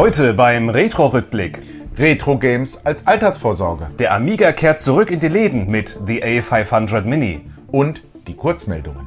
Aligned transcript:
Heute 0.00 0.32
beim 0.32 0.70
Retro-Rückblick. 0.70 1.58
Retro-Games 1.98 2.86
als 2.86 3.06
Altersvorsorge. 3.06 3.90
Der 3.98 4.14
Amiga 4.14 4.52
kehrt 4.52 4.80
zurück 4.80 5.10
in 5.10 5.20
die 5.20 5.28
Läden 5.28 5.70
mit 5.70 5.98
The 6.06 6.24
A500 6.24 7.02
Mini. 7.02 7.42
Und 7.70 8.02
die 8.26 8.34
Kurzmeldungen. 8.34 9.06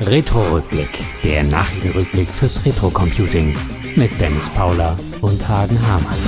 Retro-Rückblick, 0.00 0.88
der 1.22 1.44
Nachrichtenrückblick 1.44 2.26
fürs 2.26 2.66
Retro-Computing 2.66 3.56
mit 3.94 4.20
Dennis 4.20 4.48
Paula 4.48 4.96
und 5.20 5.48
Hagen 5.48 5.78
Hamann. 5.86 6.18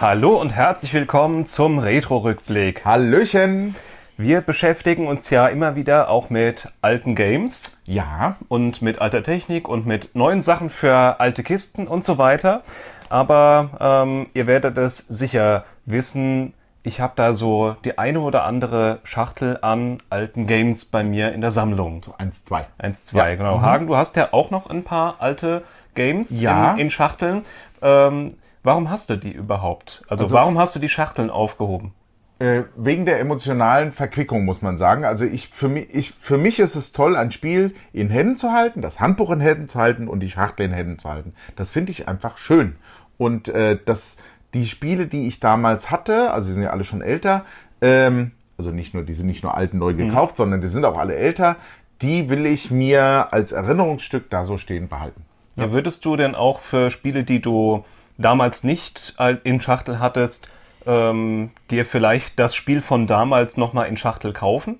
Hallo 0.00 0.40
und 0.40 0.54
herzlich 0.54 0.94
willkommen 0.94 1.44
zum 1.44 1.78
Retro-Rückblick. 1.78 2.86
Hallöchen. 2.86 3.74
Wir 4.16 4.40
beschäftigen 4.40 5.06
uns 5.06 5.30
ja 5.30 5.46
immer 5.48 5.74
wieder 5.74 6.08
auch 6.08 6.30
mit 6.30 6.68
alten 6.82 7.14
Games 7.14 7.76
Ja, 7.84 8.36
und 8.48 8.82
mit 8.82 9.00
alter 9.00 9.22
Technik 9.22 9.68
und 9.68 9.86
mit 9.86 10.14
neuen 10.14 10.42
Sachen 10.42 10.70
für 10.70 11.18
alte 11.20 11.42
Kisten 11.42 11.88
und 11.88 12.04
so 12.04 12.18
weiter. 12.18 12.62
Aber 13.08 13.70
ähm, 13.80 14.26
ihr 14.34 14.46
werdet 14.46 14.78
es 14.78 14.98
sicher 14.98 15.64
wissen, 15.86 16.54
ich 16.84 17.00
habe 17.00 17.12
da 17.16 17.32
so 17.34 17.76
die 17.84 17.96
eine 17.98 18.20
oder 18.20 18.44
andere 18.44 18.98
Schachtel 19.04 19.58
an 19.62 19.98
alten 20.10 20.46
Games 20.46 20.84
bei 20.84 21.04
mir 21.04 21.32
in 21.32 21.40
der 21.40 21.50
Sammlung. 21.50 22.02
so 22.04 22.14
eins, 22.18 22.44
zwei. 22.44 22.66
Eins, 22.78 23.04
zwei, 23.04 23.30
Ja. 23.30 23.36
genau. 23.36 23.60
Hagen, 23.60 23.86
du 23.86 23.96
hast 23.96 24.16
ja 24.16 24.28
auch 24.32 24.50
noch 24.50 24.68
ein 24.68 24.82
paar 24.84 25.16
alte 25.20 25.62
Games 25.94 26.40
Ja. 26.40 26.72
in, 26.72 26.78
in 26.80 26.90
Schachteln. 26.90 27.42
Ähm, 27.80 28.34
warum 28.62 28.90
hast 28.90 29.10
du 29.10 29.16
die 29.16 29.32
überhaupt? 29.32 30.02
Also, 30.08 30.24
Also- 30.24 30.34
warum 30.34 30.58
hast 30.58 30.74
du 30.74 30.80
die 30.80 30.88
Schachteln 30.88 31.30
aufgehoben? 31.30 31.94
Äh, 32.42 32.64
wegen 32.74 33.06
der 33.06 33.20
emotionalen 33.20 33.92
Verquickung 33.92 34.44
muss 34.44 34.62
man 34.62 34.76
sagen. 34.76 35.04
Also 35.04 35.24
ich 35.24 35.50
für 35.50 35.68
mich, 35.68 35.94
ich 35.94 36.10
für 36.10 36.38
mich 36.38 36.58
ist 36.58 36.74
es 36.74 36.90
toll, 36.90 37.14
ein 37.16 37.30
Spiel 37.30 37.72
in 37.92 38.10
Händen 38.10 38.36
zu 38.36 38.50
halten, 38.50 38.82
das 38.82 38.98
Handbuch 38.98 39.30
in 39.30 39.38
Händen 39.38 39.68
zu 39.68 39.78
halten 39.78 40.08
und 40.08 40.18
die 40.18 40.28
Schachtel 40.28 40.66
in 40.66 40.72
Händen 40.72 40.98
zu 40.98 41.08
halten. 41.08 41.34
Das 41.54 41.70
finde 41.70 41.92
ich 41.92 42.08
einfach 42.08 42.38
schön. 42.38 42.74
Und 43.16 43.46
äh, 43.46 43.78
das 43.84 44.16
die 44.54 44.66
Spiele, 44.66 45.06
die 45.06 45.28
ich 45.28 45.38
damals 45.38 45.92
hatte, 45.92 46.32
also 46.32 46.48
die 46.48 46.54
sind 46.54 46.64
ja 46.64 46.70
alle 46.70 46.82
schon 46.82 47.00
älter, 47.00 47.44
ähm, 47.80 48.32
also 48.58 48.72
nicht 48.72 48.92
nur 48.92 49.04
die 49.04 49.14
sind 49.14 49.28
nicht 49.28 49.44
nur 49.44 49.56
alt 49.56 49.72
und 49.72 49.78
neu 49.78 49.94
gekauft, 49.94 50.36
sondern 50.36 50.60
die 50.60 50.68
sind 50.68 50.84
auch 50.84 50.98
alle 50.98 51.14
älter. 51.14 51.54
Die 52.00 52.28
will 52.28 52.44
ich 52.46 52.72
mir 52.72 53.32
als 53.32 53.52
Erinnerungsstück 53.52 54.30
da 54.30 54.46
so 54.46 54.58
stehen 54.58 54.88
behalten. 54.88 55.22
Ja. 55.54 55.70
Würdest 55.70 56.04
du 56.04 56.16
denn 56.16 56.34
auch 56.34 56.60
für 56.60 56.90
Spiele, 56.90 57.22
die 57.22 57.40
du 57.40 57.84
damals 58.18 58.64
nicht 58.64 59.14
in 59.44 59.60
Schachtel 59.60 60.00
hattest, 60.00 60.48
ähm, 60.86 61.50
dir 61.70 61.84
vielleicht 61.84 62.38
das 62.38 62.54
Spiel 62.54 62.80
von 62.80 63.06
damals 63.06 63.56
nochmal 63.56 63.88
in 63.88 63.96
Schachtel 63.96 64.32
kaufen? 64.32 64.78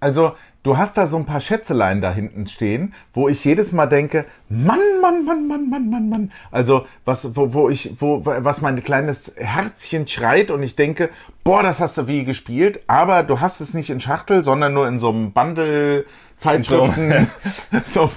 Also, 0.00 0.34
du 0.62 0.76
hast 0.76 0.96
da 0.96 1.06
so 1.06 1.16
ein 1.16 1.26
paar 1.26 1.40
Schätzelein 1.40 2.00
da 2.00 2.12
hinten 2.12 2.46
stehen, 2.46 2.94
wo 3.12 3.28
ich 3.28 3.44
jedes 3.44 3.72
Mal 3.72 3.86
denke, 3.86 4.24
Mann, 4.48 4.78
Mann, 5.02 5.24
Mann, 5.24 5.48
Mann, 5.48 5.68
Mann, 5.68 5.90
Mann, 5.90 6.08
Mann. 6.08 6.32
Also, 6.50 6.86
was, 7.04 7.36
wo, 7.36 7.52
wo 7.52 7.68
ich, 7.68 8.00
wo, 8.00 8.24
was 8.24 8.60
mein 8.60 8.82
kleines 8.82 9.34
Herzchen 9.36 10.06
schreit 10.06 10.50
und 10.50 10.62
ich 10.62 10.76
denke, 10.76 11.10
boah, 11.42 11.62
das 11.62 11.80
hast 11.80 11.98
du 11.98 12.06
wie 12.06 12.24
gespielt, 12.24 12.80
aber 12.86 13.22
du 13.22 13.40
hast 13.40 13.60
es 13.60 13.74
nicht 13.74 13.90
in 13.90 14.00
Schachtel, 14.00 14.44
sondern 14.44 14.72
nur 14.72 14.86
in 14.86 14.98
so 14.98 15.10
einem 15.10 15.32
Bundle, 15.32 16.04
Zeitschriften, 16.36 17.28
so, 17.90 18.10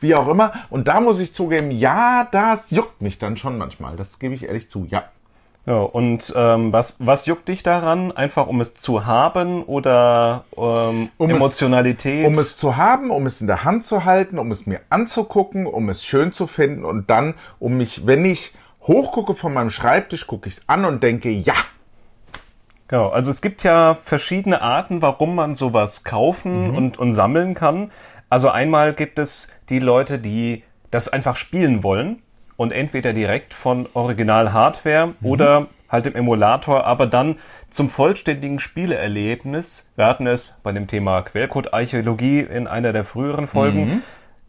wie 0.00 0.14
auch 0.14 0.28
immer. 0.28 0.52
Und 0.70 0.88
da 0.88 1.00
muss 1.00 1.20
ich 1.20 1.34
zugeben, 1.34 1.70
ja, 1.70 2.28
das 2.30 2.70
juckt 2.70 3.02
mich 3.02 3.18
dann 3.18 3.36
schon 3.36 3.58
manchmal. 3.58 3.96
Das 3.96 4.18
gebe 4.18 4.34
ich 4.34 4.44
ehrlich 4.44 4.70
zu, 4.70 4.86
ja. 4.88 5.04
Ja, 5.68 5.80
und 5.80 6.32
ähm, 6.34 6.72
was, 6.72 6.96
was 6.98 7.26
juckt 7.26 7.46
dich 7.48 7.62
daran? 7.62 8.10
Einfach 8.10 8.46
um 8.46 8.62
es 8.62 8.72
zu 8.74 9.04
haben 9.04 9.62
oder 9.64 10.44
ähm, 10.56 11.10
Um 11.18 11.28
es- 11.28 11.36
Emotionalität? 11.36 12.26
Um 12.26 12.38
es 12.38 12.56
zu 12.56 12.78
haben, 12.78 13.10
um 13.10 13.26
es 13.26 13.42
in 13.42 13.46
der 13.48 13.64
Hand 13.64 13.84
zu 13.84 14.06
halten, 14.06 14.38
um 14.38 14.50
es 14.50 14.64
mir 14.66 14.80
anzugucken, 14.88 15.66
um 15.66 15.90
es 15.90 16.04
schön 16.06 16.32
zu 16.32 16.46
finden 16.46 16.86
und 16.86 17.10
dann, 17.10 17.34
um 17.58 17.76
mich, 17.76 18.06
wenn 18.06 18.24
ich 18.24 18.54
hochgucke 18.86 19.34
von 19.34 19.52
meinem 19.52 19.68
Schreibtisch, 19.68 20.26
gucke 20.26 20.48
ich 20.48 20.54
es 20.56 20.68
an 20.70 20.86
und 20.86 21.02
denke, 21.02 21.28
ja, 21.30 21.52
Genau, 22.90 23.10
also 23.10 23.30
es 23.30 23.42
gibt 23.42 23.62
ja 23.64 23.94
verschiedene 23.94 24.62
Arten, 24.62 25.02
warum 25.02 25.34
man 25.34 25.54
sowas 25.54 26.04
kaufen 26.04 26.74
und, 26.74 26.98
und 26.98 27.12
sammeln 27.12 27.52
kann. 27.52 27.90
Also 28.30 28.48
einmal 28.48 28.94
gibt 28.94 29.18
es 29.18 29.48
die 29.68 29.78
Leute, 29.78 30.18
die 30.18 30.64
das 30.90 31.10
einfach 31.10 31.36
spielen 31.36 31.82
wollen 31.82 32.22
und 32.58 32.72
entweder 32.72 33.12
direkt 33.14 33.54
von 33.54 33.88
Original-Hardware 33.94 35.14
oder 35.22 35.68
halt 35.88 36.06
im 36.06 36.16
Emulator, 36.16 36.84
aber 36.84 37.06
dann 37.06 37.36
zum 37.70 37.88
vollständigen 37.88 38.58
Spieleerlebnis, 38.58 39.90
wir 39.96 40.04
hatten 40.06 40.26
es 40.26 40.52
bei 40.62 40.72
dem 40.72 40.86
Thema 40.88 41.22
Quellcode-Archäologie 41.22 42.40
in 42.40 42.66
einer 42.66 42.92
der 42.92 43.04
früheren 43.04 43.46
Folgen, 43.46 44.02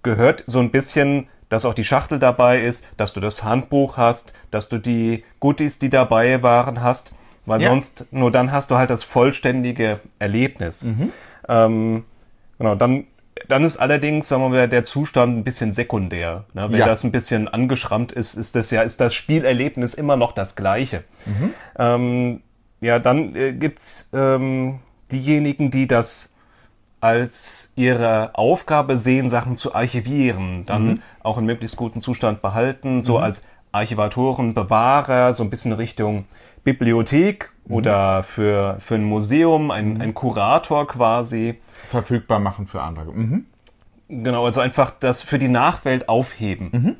gehört 0.03 0.43
so 0.47 0.59
ein 0.59 0.71
bisschen, 0.71 1.27
dass 1.49 1.65
auch 1.65 1.75
die 1.75 1.83
Schachtel 1.83 2.17
dabei 2.19 2.61
ist, 2.61 2.85
dass 2.97 3.13
du 3.13 3.19
das 3.19 3.43
Handbuch 3.43 3.95
hast, 3.95 4.33
dass 4.51 4.69
du 4.69 4.79
die 4.79 5.23
Goodies, 5.39 5.77
die 5.79 5.89
dabei 5.89 6.41
waren, 6.41 6.81
hast, 6.81 7.11
weil 7.45 7.61
Ja. 7.61 7.69
sonst 7.69 8.05
nur 8.11 8.31
dann 8.31 8.51
hast 8.51 8.71
du 8.71 8.75
halt 8.77 8.89
das 8.89 9.03
vollständige 9.03 9.99
Erlebnis. 10.17 10.85
Ähm, 11.47 12.05
genau, 12.57 12.73
dann, 12.75 13.05
dann 13.49 13.63
ist 13.65 13.77
allerdings, 13.77 14.27
sagen 14.27 14.43
wir 14.43 14.49
mal, 14.49 14.69
der 14.69 14.83
Zustand 14.83 15.37
ein 15.37 15.43
bisschen 15.43 15.73
sekundär. 15.73 16.45
Ne? 16.53 16.71
Wenn 16.71 16.79
Ja. 16.79 16.85
das 16.85 17.03
ein 17.03 17.11
bisschen 17.11 17.47
angeschrammt 17.47 18.11
ist, 18.11 18.35
ist 18.35 18.55
das 18.55 18.71
ja, 18.71 18.83
ist 18.83 19.01
das 19.01 19.13
Spielerlebnis 19.13 19.95
immer 19.95 20.15
noch 20.15 20.31
das 20.31 20.55
gleiche. 20.55 21.03
Ähm, 21.77 22.41
ja, 22.79 22.99
dann 22.99 23.35
äh, 23.35 23.53
gibt's 23.53 24.09
ähm, 24.13 24.79
diejenigen, 25.11 25.71
die 25.71 25.87
das 25.87 26.35
als 27.01 27.73
ihre 27.75 28.31
Aufgabe 28.35 28.97
sehen, 28.97 29.29
Sachen 29.29 29.55
zu 29.55 29.73
archivieren, 29.73 30.65
dann 30.65 31.01
auch 31.23 31.37
in 31.37 31.45
möglichst 31.45 31.77
guten 31.77 32.01
Zustand 32.01 32.41
behalten, 32.41 33.01
so 33.01 33.17
als 33.17 33.43
Archivatoren, 33.71 34.53
Bewahrer, 34.53 35.33
so 35.33 35.43
ein 35.43 35.49
bisschen 35.49 35.73
Richtung 35.73 36.25
Bibliothek 36.63 37.51
oder 37.67 38.23
für, 38.23 38.77
für 38.79 38.95
ein 38.95 39.05
Museum, 39.05 39.71
ein, 39.71 40.01
ein 40.01 40.13
Kurator 40.13 40.87
quasi. 40.87 41.59
Verfügbar 41.89 42.39
machen 42.39 42.67
für 42.67 42.81
andere. 42.81 43.11
Mhm. 43.11 43.45
Genau, 44.09 44.45
also 44.45 44.61
einfach 44.61 44.91
das 44.99 45.21
für 45.23 45.37
die 45.39 45.47
Nachwelt 45.47 46.09
aufheben. 46.09 46.97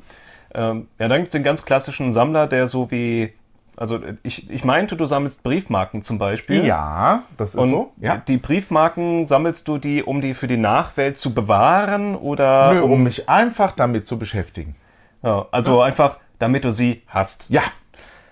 Ähm, 0.54 0.88
ja, 0.98 1.08
dann 1.08 1.20
gibt's 1.20 1.32
den 1.32 1.42
ganz 1.42 1.64
klassischen 1.64 2.12
Sammler, 2.12 2.46
der 2.46 2.66
so 2.68 2.90
wie, 2.90 3.32
also 3.76 3.98
ich, 4.22 4.48
ich 4.50 4.64
meinte, 4.64 4.96
du 4.96 5.06
sammelst 5.06 5.42
Briefmarken 5.42 6.02
zum 6.02 6.18
Beispiel. 6.18 6.64
Ja, 6.64 7.24
das 7.36 7.50
ist 7.50 7.56
Und 7.56 7.70
so. 7.70 7.92
Ja. 7.98 8.16
die 8.16 8.36
Briefmarken 8.36 9.26
sammelst 9.26 9.66
du 9.66 9.78
die, 9.78 10.02
um 10.04 10.20
die 10.20 10.34
für 10.34 10.46
die 10.48 10.56
Nachwelt 10.56 11.18
zu 11.18 11.34
bewahren 11.34 12.14
oder 12.14 12.74
Nö, 12.74 12.82
um 12.82 13.02
mich 13.02 13.28
einfach 13.28 13.72
damit 13.72 14.06
zu 14.06 14.18
beschäftigen. 14.18 14.76
ja, 15.22 15.46
also 15.50 15.80
einfach, 15.82 16.18
damit 16.38 16.64
du 16.64 16.72
sie 16.72 17.02
hast. 17.08 17.50
Ja, 17.50 17.62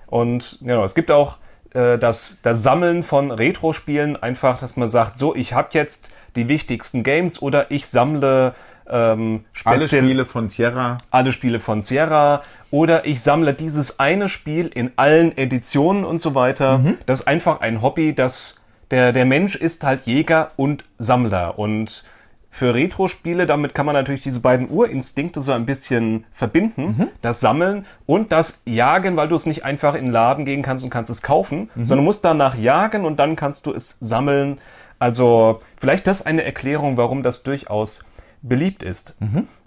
Und 0.07 0.59
genau, 0.61 0.85
es 0.85 0.95
gibt 0.95 1.11
auch 1.11 1.39
äh, 1.75 1.99
das, 1.99 2.41
das 2.43 2.63
Sammeln 2.63 3.03
von 3.03 3.31
Retro-Spielen 3.31 4.17
einfach, 4.17 4.59
dass 4.61 4.77
man 4.77 4.89
sagt, 4.89 5.19
so, 5.19 5.35
ich 5.35 5.53
habe 5.53 5.69
jetzt 5.73 6.11
die 6.39 6.49
wichtigsten 6.49 7.03
Games 7.03 7.43
oder 7.43 7.71
ich 7.71 7.87
sammle 7.87 8.55
ähm, 8.89 9.45
alle 9.65 9.87
Spiele 9.87 10.25
von 10.25 10.49
Sierra. 10.49 10.99
alle 11.11 11.33
Spiele 11.33 11.61
von 11.61 11.83
Sierra 11.83 12.43
oder 12.71 13.05
ich 13.05 13.21
sammle 13.21 13.53
dieses 13.53 14.01
eine 14.01 14.31
Spiel 14.31 14.69
in 14.69 14.93
allen 14.97 15.37
Editionen 15.37 16.05
und 16.05 16.21
so 16.21 16.35
weiter. 16.35 16.81
Das 17.05 17.21
ist 17.21 17.27
einfach 17.27 17.61
ein 17.61 17.83
Hobby, 17.83 18.15
das 18.15 18.57
der, 18.91 19.13
der 19.13 19.27
Mensch 19.27 19.55
ist 19.55 19.85
halt 19.85 20.07
Jäger 20.07 20.53
und 20.57 20.85
Sammler 20.97 21.59
und 21.59 22.05
für 22.51 22.75
Retro-Spiele, 22.75 23.47
damit 23.47 23.75
kann 23.75 23.85
man 23.87 23.95
natürlich 23.95 24.23
diese 24.23 24.41
beiden 24.41 24.69
Urinstinkte 24.71 25.41
so 25.43 25.53
ein 25.53 25.67
bisschen 25.67 26.25
verbinden. 26.33 26.95
Das 27.21 27.41
Sammeln 27.41 27.85
und 28.07 28.33
das 28.33 28.63
Jagen, 28.65 29.17
weil 29.17 29.29
du 29.29 29.37
es 29.37 29.45
nicht 29.45 29.65
einfach 29.65 29.95
in 29.95 30.07
den 30.07 30.13
Laden 30.13 30.45
gehen 30.47 30.63
kannst 30.63 30.83
und 30.83 30.91
kannst 30.91 31.11
es 31.11 31.21
kaufen, 31.23 31.69
sondern 31.85 32.05
musst 32.05 32.25
danach 32.25 32.57
jagen 32.57 33.05
und 33.05 33.19
dann 33.19 33.37
kannst 33.37 33.67
du 33.67 33.75
es 33.75 33.99
sammeln. 34.01 34.59
Also 34.99 35.61
vielleicht 35.77 36.07
das 36.07 36.25
eine 36.27 36.43
Erklärung, 36.45 36.97
warum 36.97 37.23
das 37.23 37.43
durchaus 37.43 38.05
beliebt 38.43 38.83
ist. 38.83 39.17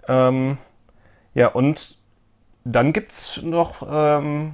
Ähm, 0.08 0.58
ja, 1.34 1.48
und 1.48 1.96
dann 2.64 2.92
gibt's 2.92 3.40
noch 3.42 3.86
ähm, 3.90 4.52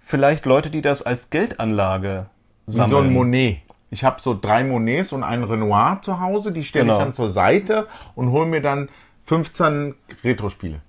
vielleicht 0.00 0.44
Leute, 0.46 0.70
die 0.70 0.82
das 0.82 1.02
als 1.02 1.30
Geldanlage 1.30 2.26
Wie 2.66 2.72
sammeln. 2.72 2.90
so 2.90 2.98
ein 2.98 3.12
Monet. 3.12 3.58
Ich 3.90 4.04
habe 4.04 4.20
so 4.20 4.38
drei 4.38 4.64
Monets 4.64 5.12
und 5.12 5.22
einen 5.22 5.44
Renoir 5.44 6.00
zu 6.02 6.20
Hause, 6.20 6.52
die 6.52 6.64
stelle 6.64 6.84
Genau. 6.86 6.98
ich 6.98 7.04
dann 7.04 7.14
zur 7.14 7.30
Seite 7.30 7.86
und 8.14 8.30
hole 8.32 8.46
mir 8.46 8.60
dann 8.60 8.88
15 9.26 9.94
Retro-Spiele. 10.24 10.80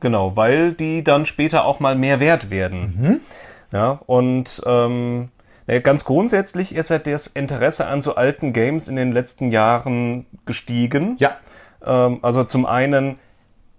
Genau, 0.00 0.36
weil 0.36 0.72
die 0.72 1.04
dann 1.04 1.24
später 1.26 1.64
auch 1.64 1.78
mal 1.80 1.94
mehr 1.94 2.20
wert 2.20 2.50
werden. 2.50 3.20
Ja, 3.72 4.00
und 4.06 4.60
ähm, 4.66 5.28
ganz 5.78 6.04
grundsätzlich 6.04 6.74
ist 6.74 6.90
ja 6.90 6.98
das 6.98 7.28
Interesse 7.28 7.86
an 7.86 8.00
so 8.02 8.16
alten 8.16 8.52
Games 8.52 8.88
in 8.88 8.96
den 8.96 9.12
letzten 9.12 9.50
Jahren 9.52 10.26
gestiegen. 10.46 11.16
Ja, 11.18 11.36
Ähm, 11.86 12.18
also 12.22 12.44
zum 12.44 12.66
einen 12.66 13.18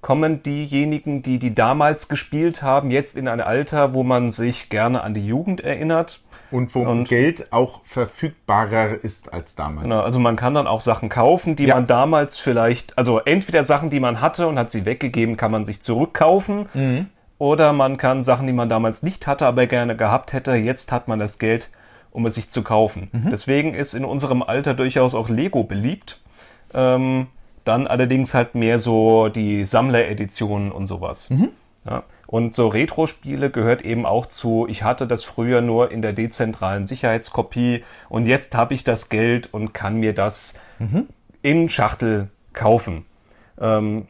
kommen 0.02 0.42
diejenigen, 0.42 1.22
die 1.22 1.38
die 1.38 1.54
damals 1.54 2.08
gespielt 2.10 2.64
haben, 2.64 2.90
jetzt 2.90 3.16
in 3.16 3.28
ein 3.28 3.40
Alter, 3.42 3.94
wo 3.94 4.02
man 4.02 4.32
sich 4.32 4.70
gerne 4.70 5.02
an 5.04 5.14
die 5.14 5.26
Jugend 5.28 5.62
erinnert. 5.62 6.22
Und 6.50 6.74
wo 6.76 6.82
Und- 6.82 7.08
Geld 7.08 7.52
auch 7.54 7.82
verfügbarer 7.86 9.04
ist 9.04 9.32
als 9.32 9.56
damals. 9.56 9.84
Genau, 9.84 10.02
also 10.02 10.20
man 10.20 10.36
kann 10.36 10.54
dann 10.54 10.68
auch 10.68 10.82
Sachen 10.82 11.08
kaufen, 11.10 11.56
die 11.56 11.66
Ja. 11.66 11.76
man 11.76 11.88
damals 11.88 12.40
vielleicht, 12.40 12.98
also 12.98 13.20
entweder 13.20 13.64
Sachen, 13.64 13.90
die 13.90 14.00
man 14.00 14.20
hatte 14.22 14.48
und 14.48 14.58
hat 14.58 14.72
sie 14.72 14.86
weggegeben, 14.86 15.38
kann 15.38 15.52
man 15.52 15.66
sich 15.66 15.82
zurückkaufen. 15.82 16.68
Mhm. 16.74 17.06
Oder 17.38 17.72
man 17.74 17.98
kann 17.98 18.22
Sachen, 18.24 18.48
die 18.48 18.54
man 18.54 18.70
damals 18.70 19.02
nicht 19.04 19.28
hatte, 19.28 19.46
aber 19.48 19.66
gerne 19.68 19.96
gehabt 19.96 20.34
hätte, 20.34 20.54
jetzt 20.54 20.92
hat 20.92 21.08
man 21.08 21.20
das 21.20 21.40
Geld, 21.40 21.70
um 22.12 22.26
es 22.26 22.36
sich 22.36 22.50
zu 22.50 22.64
kaufen. 22.64 23.10
Mhm. 23.12 23.30
Deswegen 23.32 23.74
ist 23.74 23.94
in 23.94 24.06
unserem 24.06 24.44
Alter 24.44 24.74
durchaus 24.74 25.16
auch 25.16 25.30
Lego 25.30 25.64
beliebt. 25.64 26.20
Ähm, 26.74 27.28
dann 27.64 27.88
allerdings 27.88 28.34
halt 28.34 28.56
mehr 28.56 28.80
so 28.80 29.30
die 29.30 29.66
Sammlereditionen 29.66 30.72
und 30.72 30.88
sowas. 30.88 31.30
Mhm. 31.30 31.50
Ja. 31.86 32.04
Und 32.28 32.56
so 32.56 32.70
Retro-Spiele 32.70 33.50
gehört 33.50 33.82
eben 33.82 34.06
auch 34.06 34.26
zu, 34.26 34.66
ich 34.70 34.84
hatte 34.84 35.06
das 35.06 35.24
früher 35.24 35.62
nur 35.62 35.92
in 35.92 36.02
der 36.02 36.14
dezentralen 36.14 36.86
Sicherheitskopie 36.86 37.84
und 38.08 38.26
jetzt 38.26 38.56
habe 38.56 38.74
ich 38.74 38.84
das 38.84 39.10
Geld 39.10 39.54
und 39.54 39.74
kann 39.74 39.98
mir 39.98 40.14
das 40.14 40.58
in 41.42 41.70
Schachtel 41.70 42.30
kaufen. 42.54 43.06
Ähm, 43.60 44.08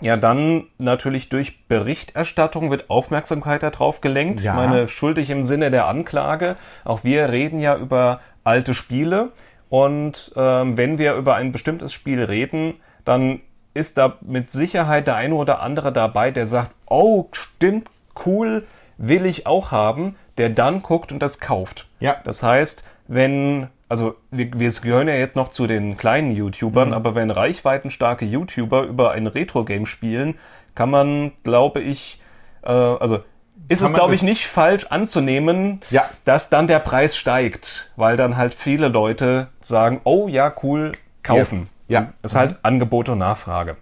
ja, 0.00 0.16
dann 0.16 0.64
natürlich 0.78 1.28
durch 1.28 1.66
Berichterstattung 1.66 2.70
wird 2.70 2.90
Aufmerksamkeit 2.90 3.62
darauf 3.62 4.00
gelenkt. 4.00 4.40
Ja. 4.40 4.52
Ich 4.52 4.68
meine, 4.68 4.88
schuldig 4.88 5.30
im 5.30 5.44
Sinne 5.44 5.70
der 5.70 5.86
Anklage. 5.86 6.56
Auch 6.84 7.04
wir 7.04 7.30
reden 7.30 7.60
ja 7.60 7.76
über 7.76 8.20
alte 8.42 8.74
Spiele. 8.74 9.30
Und 9.68 10.32
ähm, 10.36 10.76
wenn 10.76 10.98
wir 10.98 11.14
über 11.14 11.36
ein 11.36 11.52
bestimmtes 11.52 11.92
Spiel 11.92 12.22
reden, 12.22 12.74
dann 13.04 13.40
ist 13.72 13.98
da 13.98 14.18
mit 14.20 14.50
Sicherheit 14.50 15.06
der 15.06 15.16
eine 15.16 15.34
oder 15.34 15.60
andere 15.60 15.92
dabei, 15.92 16.30
der 16.30 16.46
sagt, 16.46 16.70
oh, 16.86 17.26
stimmt, 17.32 17.90
cool, 18.24 18.66
will 18.98 19.26
ich 19.26 19.46
auch 19.46 19.72
haben, 19.72 20.16
der 20.38 20.50
dann 20.50 20.82
guckt 20.82 21.12
und 21.12 21.20
das 21.20 21.40
kauft. 21.40 21.88
Ja. 21.98 22.16
Das 22.24 22.42
heißt, 22.42 22.84
wenn, 23.08 23.68
also 23.94 24.16
wir, 24.32 24.50
wir 24.58 24.70
gehören 24.72 25.06
ja 25.06 25.14
jetzt 25.14 25.36
noch 25.36 25.50
zu 25.50 25.68
den 25.68 25.96
kleinen 25.96 26.32
YouTubern, 26.32 26.92
aber 26.92 27.14
wenn 27.14 27.30
reichweitenstarke 27.30 28.24
YouTuber 28.24 28.82
über 28.82 29.12
ein 29.12 29.28
Retro-Game 29.28 29.86
spielen, 29.86 30.34
kann 30.74 30.90
man, 30.90 31.30
glaube 31.44 31.80
ich, 31.80 32.20
äh, 32.64 32.72
also 32.72 33.20
ist 33.68 33.82
es, 33.82 33.92
glaube 33.94 34.16
ich, 34.16 34.22
nicht 34.22 34.48
falsch 34.48 34.86
anzunehmen, 34.86 35.80
Ja. 35.90 36.10
dass 36.24 36.50
dann 36.50 36.66
der 36.66 36.80
Preis 36.80 37.16
steigt, 37.16 37.92
weil 37.94 38.16
dann 38.16 38.36
halt 38.36 38.52
viele 38.52 38.88
Leute 38.88 39.46
sagen, 39.60 40.00
oh 40.02 40.26
ja, 40.26 40.52
cool, 40.64 40.90
kaufen. 41.22 41.60
Jetzt. 41.60 41.72
Ja. 41.86 42.12
Das 42.20 42.32
ist 42.32 42.36
halt 42.36 42.58
Angebot 42.62 43.08
und 43.08 43.18
Nachfrage. 43.18 43.76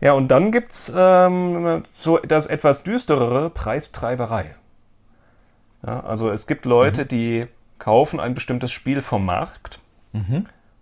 Ja, 0.00 0.12
und 0.14 0.28
dann 0.28 0.52
gibt's 0.52 0.90
ähm, 0.96 1.82
so 1.84 2.16
das 2.16 2.46
etwas 2.46 2.82
düsterere 2.82 3.50
Preistreiberei. 3.50 4.54
Ja, 5.86 6.00
also 6.00 6.30
es 6.30 6.46
gibt 6.46 6.64
Leute, 6.64 7.04
die 7.04 7.46
kaufen 7.80 8.20
ein 8.20 8.34
bestimmtes 8.34 8.70
Spiel 8.70 9.02
vom 9.02 9.24
Markt 9.24 9.80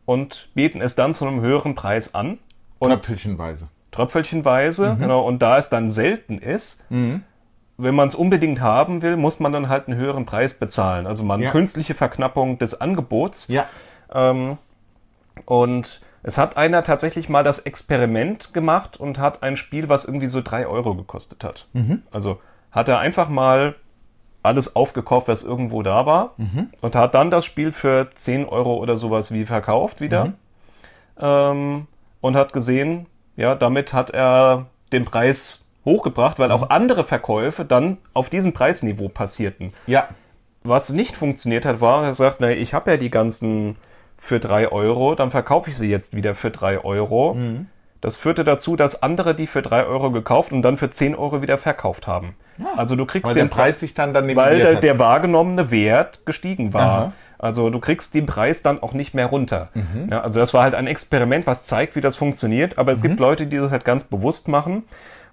und 0.04 0.48
bieten 0.54 0.80
es 0.82 0.94
dann 0.94 1.14
zu 1.14 1.26
einem 1.26 1.40
höheren 1.40 1.74
Preis 1.74 2.14
an. 2.14 2.38
Und 2.78 2.90
Tröpfelchenweise. 2.90 3.68
tröpfelchenweise, 3.90 4.94
Mhm. 4.94 4.98
genau, 5.00 5.22
und 5.26 5.40
da 5.40 5.56
es 5.58 5.68
dann 5.70 5.90
selten 5.90 6.38
ist, 6.38 6.84
wenn 6.90 7.94
man 7.94 8.08
es 8.08 8.14
unbedingt 8.14 8.60
haben 8.60 9.02
will, 9.02 9.16
muss 9.16 9.38
man 9.40 9.52
dann 9.52 9.68
halt 9.68 9.88
einen 9.88 9.96
höheren 9.98 10.26
Preis 10.26 10.54
bezahlen. 10.54 11.06
Also 11.06 11.22
man 11.24 11.40
Ja. 11.40 11.50
künstliche 11.50 11.94
Verknappung 11.94 12.58
des 12.58 12.80
Angebots. 12.80 13.48
Ja. 13.48 13.66
Ähm, 14.12 14.58
und 15.44 16.00
es 16.24 16.38
hat 16.38 16.56
einer 16.56 16.82
tatsächlich 16.82 17.28
mal 17.28 17.44
das 17.44 17.60
Experiment 17.60 18.52
gemacht 18.52 18.98
und 18.98 19.18
hat 19.18 19.42
ein 19.42 19.56
Spiel, 19.56 19.88
was 19.88 20.04
irgendwie 20.04 20.26
so 20.26 20.40
drei 20.42 20.66
Euro 20.66 20.94
gekostet 20.94 21.44
hat. 21.44 21.68
Also 22.10 22.40
hat 22.72 22.88
er 22.88 22.98
einfach 22.98 23.28
mal 23.28 23.76
alles 24.48 24.74
aufgekauft, 24.74 25.28
was 25.28 25.44
irgendwo 25.44 25.82
da 25.82 26.06
war 26.06 26.34
und 26.80 26.94
hat 26.94 27.14
dann 27.14 27.30
das 27.30 27.44
Spiel 27.44 27.70
für 27.70 28.10
10 28.12 28.46
Euro 28.46 28.76
oder 28.76 28.96
sowas 28.96 29.32
wie 29.32 29.44
verkauft 29.44 30.00
wieder. 30.00 30.32
Ähm, 31.20 31.86
und 32.20 32.36
hat 32.36 32.52
gesehen, 32.52 33.06
ja, 33.36 33.54
damit 33.54 33.92
hat 33.92 34.10
er 34.10 34.66
den 34.92 35.04
Preis 35.04 35.66
hochgebracht, 35.84 36.38
weil 36.38 36.50
auch 36.50 36.70
andere 36.70 37.04
Verkäufe 37.04 37.64
dann 37.64 37.98
auf 38.12 38.30
diesem 38.30 38.52
Preisniveau 38.52 39.08
passierten. 39.08 39.72
Ja. 39.86 40.08
Was 40.64 40.90
nicht 40.90 41.16
funktioniert 41.16 41.64
hat, 41.64 41.80
war, 41.80 42.04
er 42.04 42.14
sagt, 42.14 42.40
na, 42.40 42.50
ich 42.50 42.74
habe 42.74 42.90
ja 42.90 42.96
die 42.96 43.10
ganzen 43.10 43.76
für 44.16 44.40
drei 44.40 44.70
Euro, 44.70 45.14
dann 45.14 45.30
verkaufe 45.30 45.70
ich 45.70 45.76
sie 45.76 45.88
jetzt 45.88 46.16
wieder 46.16 46.34
für 46.34 46.50
drei 46.50 46.82
Euro. 46.82 47.36
Das 48.00 48.16
führte 48.16 48.44
dazu, 48.44 48.76
dass 48.76 49.02
andere 49.02 49.34
die 49.34 49.46
für 49.46 49.62
drei 49.62 49.86
Euro 49.86 50.10
gekauft 50.10 50.52
und 50.52 50.62
dann 50.62 50.76
für 50.76 50.90
10 50.90 51.14
Euro 51.14 51.42
wieder 51.42 51.58
verkauft 51.58 52.06
haben. 52.06 52.34
Also 52.76 52.96
du 52.96 53.06
kriegst 53.06 53.28
Weil 53.28 53.34
den 53.34 53.50
Preis 53.50 53.80
sich 53.80 53.94
dann 53.94 54.12
dann 54.14 54.34
weil 54.36 54.58
der, 54.58 54.76
der 54.76 54.98
wahrgenommene 54.98 55.70
Wert 55.70 56.26
gestiegen 56.26 56.72
war. 56.72 56.82
Aha. 56.98 57.12
Also 57.38 57.70
du 57.70 57.78
kriegst 57.78 58.14
den 58.14 58.26
Preis 58.26 58.62
dann 58.62 58.82
auch 58.82 58.92
nicht 58.92 59.14
mehr 59.14 59.26
runter. 59.26 59.68
Mhm. 59.74 60.08
Ja, 60.10 60.22
also 60.22 60.40
das 60.40 60.54
war 60.54 60.64
halt 60.64 60.74
ein 60.74 60.86
Experiment, 60.88 61.46
was 61.46 61.66
zeigt, 61.66 61.94
wie 61.94 62.00
das 62.00 62.16
funktioniert. 62.16 62.78
Aber 62.78 62.90
es 62.92 62.98
Mhm. 63.02 63.08
gibt 63.08 63.20
Leute, 63.20 63.46
die 63.46 63.56
das 63.58 63.70
halt 63.70 63.84
ganz 63.84 64.04
bewusst 64.04 64.48
machen. 64.48 64.84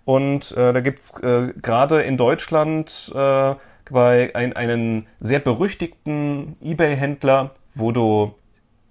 Und 0.05 0.51
äh, 0.51 0.71
da 0.71 0.81
gibt's 0.81 1.19
äh, 1.21 1.51
gerade 1.61 2.03
in 2.03 2.15
Deutschland 2.15 3.11
äh, 3.15 3.55
bei 3.89 4.31
ein, 4.35 4.53
einen 4.55 5.07
sehr 5.19 5.39
berüchtigten 5.39 6.57
Ebay-Händler, 6.61 7.51
wo 7.73 7.91
du 7.91 8.35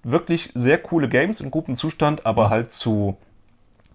wirklich 0.02 0.50
sehr 0.54 0.78
coole 0.78 1.08
Games 1.08 1.40
in 1.40 1.50
gutem 1.50 1.76
Zustand, 1.76 2.26
aber 2.26 2.50
halt 2.50 2.72
zu 2.72 3.16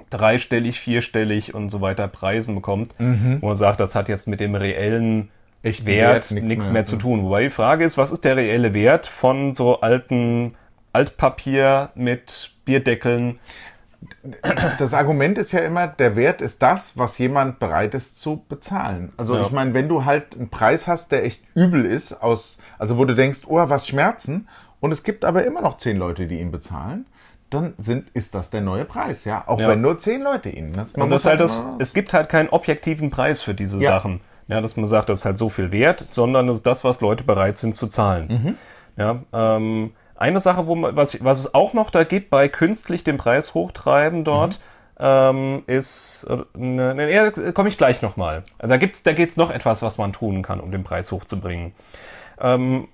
dreistellig, 0.09 0.79
vierstellig 0.79 1.53
und 1.53 1.69
so 1.69 1.81
weiter 1.81 2.07
Preisen 2.07 2.55
bekommt, 2.55 2.95
wo 2.97 3.47
man 3.47 3.55
sagt, 3.55 3.79
das 3.79 3.95
hat 3.95 4.09
jetzt 4.09 4.27
mit 4.27 4.39
dem 4.39 4.55
reellen 4.55 5.29
Echten 5.61 5.85
Wert, 5.87 6.13
Wert 6.13 6.31
nichts 6.31 6.47
nichts 6.47 6.65
mehr, 6.67 6.73
mehr. 6.73 6.85
zu 6.85 6.95
tun. 6.95 7.23
Wobei 7.25 7.43
die 7.43 7.49
Frage 7.49 7.83
ist, 7.83 7.97
was 7.97 8.11
ist 8.11 8.23
der 8.23 8.37
reelle 8.37 8.73
Wert 8.73 9.07
von 9.07 9.53
so 9.53 9.81
alten 9.81 10.55
Altpapier 10.93 11.89
mit 11.95 12.51
Bierdeckeln? 12.65 13.39
das 14.77 14.93
Argument 14.93 15.37
ist 15.37 15.51
ja 15.51 15.59
immer, 15.59 15.87
der 15.87 16.15
Wert 16.15 16.41
ist 16.41 16.61
das, 16.61 16.97
was 16.97 17.17
jemand 17.17 17.59
bereit 17.59 17.93
ist 17.95 18.19
zu 18.19 18.43
bezahlen. 18.47 19.11
Also 19.17 19.35
Ja. 19.35 19.41
ich 19.41 19.51
meine, 19.51 19.73
wenn 19.73 19.89
du 19.89 20.05
halt 20.05 20.35
einen 20.37 20.49
Preis 20.49 20.87
hast, 20.87 21.11
der 21.11 21.25
echt 21.25 21.43
übel 21.53 21.85
ist, 21.85 22.13
aus, 22.23 22.59
also 22.77 22.97
wo 22.97 23.05
du 23.05 23.13
denkst, 23.15 23.41
oh, 23.47 23.55
was 23.57 23.87
Schmerzen, 23.87 24.47
und 24.79 24.93
es 24.93 25.03
gibt 25.03 25.25
aber 25.25 25.45
immer 25.45 25.61
noch 25.61 25.77
zehn 25.77 25.97
Leute, 25.97 26.27
die 26.27 26.39
ihn 26.39 26.51
bezahlen, 26.51 27.05
dann 27.49 27.73
sind, 27.77 28.09
ist 28.13 28.35
das 28.35 28.49
der 28.49 28.61
neue 28.61 28.85
Preis, 28.85 29.25
ja. 29.25 29.43
Auch 29.47 29.59
Ja. 29.59 29.69
wenn 29.69 29.81
nur 29.81 29.97
zehn 29.99 30.21
Leute 30.21 30.49
ihn. 30.49 30.73
Das, 30.73 30.93
man 30.95 31.03
Also 31.03 31.15
muss 31.15 31.21
ist 31.21 31.25
halt 31.27 31.39
das, 31.41 31.63
es 31.79 31.93
gibt 31.93 32.13
halt 32.13 32.29
keinen 32.29 32.49
objektiven 32.49 33.09
Preis 33.09 33.41
für 33.41 33.53
diese 33.53 33.77
Ja. 33.79 33.91
Sachen. 33.91 34.21
Ja, 34.47 34.61
dass 34.61 34.75
man 34.77 34.87
sagt, 34.87 35.09
das 35.09 35.19
ist 35.19 35.25
halt 35.25 35.37
so 35.37 35.49
viel 35.49 35.71
wert, 35.71 35.99
sondern 36.07 36.47
das 36.47 36.57
ist 36.57 36.65
das, 36.65 36.83
was 36.83 37.01
Leute 37.01 37.23
bereit 37.23 37.57
sind 37.59 37.75
zu 37.75 37.87
zahlen. 37.87 38.27
Mhm. 38.27 38.55
Ja, 38.97 39.19
ähm, 39.31 39.91
eine 40.15 40.39
Sache, 40.39 40.65
wo 40.67 40.75
man, 40.75 40.95
was, 40.95 41.23
was 41.23 41.39
es 41.39 41.53
auch 41.53 41.73
noch 41.73 41.91
da 41.91 42.03
gibt 42.03 42.29
bei 42.29 42.49
künstlich 42.49 43.03
den 43.03 43.17
Preis 43.17 43.53
hochtreiben 43.53 44.23
dort, 44.23 44.59
Mhm. 44.99 45.03
ähm, 45.05 45.63
ist, 45.67 46.25
äh, 46.29 46.37
ne, 46.57 46.93
ne, 46.95 47.13
ja, 47.13 47.29
da 47.29 47.51
komme 47.53 47.69
ich 47.69 47.77
gleich 47.77 48.01
nochmal. 48.01 48.43
Also 48.57 48.73
da 48.73 48.77
gibt's, 48.77 49.03
da 49.03 49.13
geht's 49.13 49.37
noch 49.37 49.49
etwas, 49.51 49.81
was 49.81 49.97
man 49.97 50.11
tun 50.13 50.41
kann, 50.41 50.59
um 50.59 50.71
den 50.71 50.83
Preis 50.83 51.11
hochzubringen. 51.11 51.73
Ähm, 52.41 52.87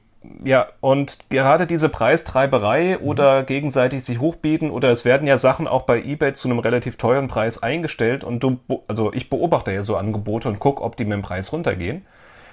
ja, 0.44 0.68
und 0.82 1.18
gerade 1.30 1.68
diese 1.68 1.90
Preistreiberei 1.90 2.98
oder 3.00 3.44
gegenseitig 3.44 4.04
sich 4.04 4.20
hochbieten 4.20 4.70
oder 4.72 4.90
es 4.90 5.06
werden 5.06 5.28
ja 5.28 5.38
Sachen 5.38 5.68
auch 5.68 5.84
bei 5.84 6.02
eBay 6.02 6.34
zu 6.34 6.48
einem 6.50 6.60
relativ 6.60 6.98
teuren 6.98 7.28
Preis 7.28 7.62
eingestellt 7.64 8.24
und 8.24 8.42
du, 8.42 8.60
also 8.88 9.12
ich 9.14 9.30
beobachte 9.30 9.72
ja 9.72 9.84
so 9.84 9.96
Angebote 9.96 10.48
und 10.50 10.60
guck, 10.60 10.82
ob 10.82 10.96
die 10.98 11.06
mit 11.06 11.14
dem 11.14 11.22
Preis 11.22 11.52
runtergehen. 11.54 12.06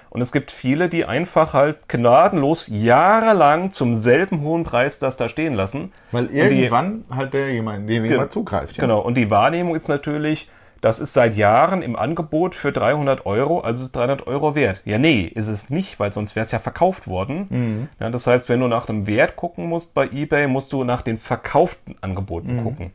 Und 0.09 0.21
es 0.21 0.31
gibt 0.31 0.51
viele, 0.51 0.89
die 0.89 1.05
einfach 1.05 1.55
halt 1.55 1.89
gnadenlos 1.89 2.67
jahrelang 2.71 3.71
zum 3.71 3.95
selben 3.95 4.41
hohen 4.41 4.63
Preis 4.63 4.99
das 4.99 5.17
da 5.17 5.27
stehen 5.27 5.55
lassen. 5.55 5.91
Weil 6.11 6.27
Und 6.27 6.33
die- 6.33 6.37
irgendwann 6.39 7.03
halt 7.09 7.33
der 7.33 7.51
jemand, 7.51 7.89
den 7.89 8.05
jemand 8.05 8.31
zugreift. 8.31 8.77
Ja. 8.77 8.81
Genau, 8.81 8.99
und 8.99 9.15
die 9.17 9.31
Wahrnehmung 9.31 9.75
ist 9.75 9.89
natürlich, 9.89 10.47
das 10.83 10.99
ist 10.99 11.13
seit 11.13 11.35
Jahren 11.35 11.81
im 11.81 11.95
Angebot 11.95 12.55
für 12.55 12.71
300 12.73 13.25
Euro, 13.25 13.61
also 13.61 13.83
ist 13.83 13.95
300 13.95 14.27
Euro 14.27 14.53
wert. 14.53 14.81
Ja, 14.83 14.97
nee, 14.97 15.21
ist 15.21 15.47
es 15.47 15.69
nicht, 15.69 15.99
weil 15.99 16.11
sonst 16.11 16.35
wäre 16.35 16.45
es 16.45 16.51
ja 16.51 16.59
verkauft 16.59 17.07
worden. 17.07 17.47
Mhm. 17.49 17.89
Ja, 17.99 18.09
das 18.09 18.27
heißt, 18.27 18.49
wenn 18.49 18.59
du 18.59 18.67
nach 18.67 18.85
dem 18.85 19.07
Wert 19.07 19.35
gucken 19.37 19.67
musst 19.67 19.93
bei 19.93 20.07
eBay, 20.09 20.47
musst 20.47 20.73
du 20.73 20.83
nach 20.83 21.01
den 21.01 21.17
verkauften 21.17 21.95
Angeboten 22.01 22.57
Mhm. 22.57 22.63
gucken. 22.63 22.93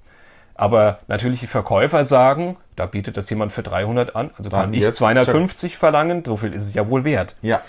Aber 0.55 0.99
natürlich 1.09 1.41
die 1.41 1.47
Verkäufer 1.47 2.05
sagen, 2.05 2.57
da 2.77 2.87
bietet 2.87 3.17
das 3.17 3.31
jemand 3.31 3.53
für 3.53 3.63
300 3.63 4.15
an, 4.17 4.33
also 4.37 4.51
kann 4.51 4.61
Dann 4.61 4.75
ich 4.75 4.81
jetzt 4.83 4.99
250 4.99 5.77
verlangen, 5.79 6.23
so 6.27 6.37
viel 6.37 6.53
ist 6.53 6.65
es 6.67 6.75
ja 6.75 6.89
wohl 6.89 7.05
wert. 7.05 7.37
ja. 7.43 7.61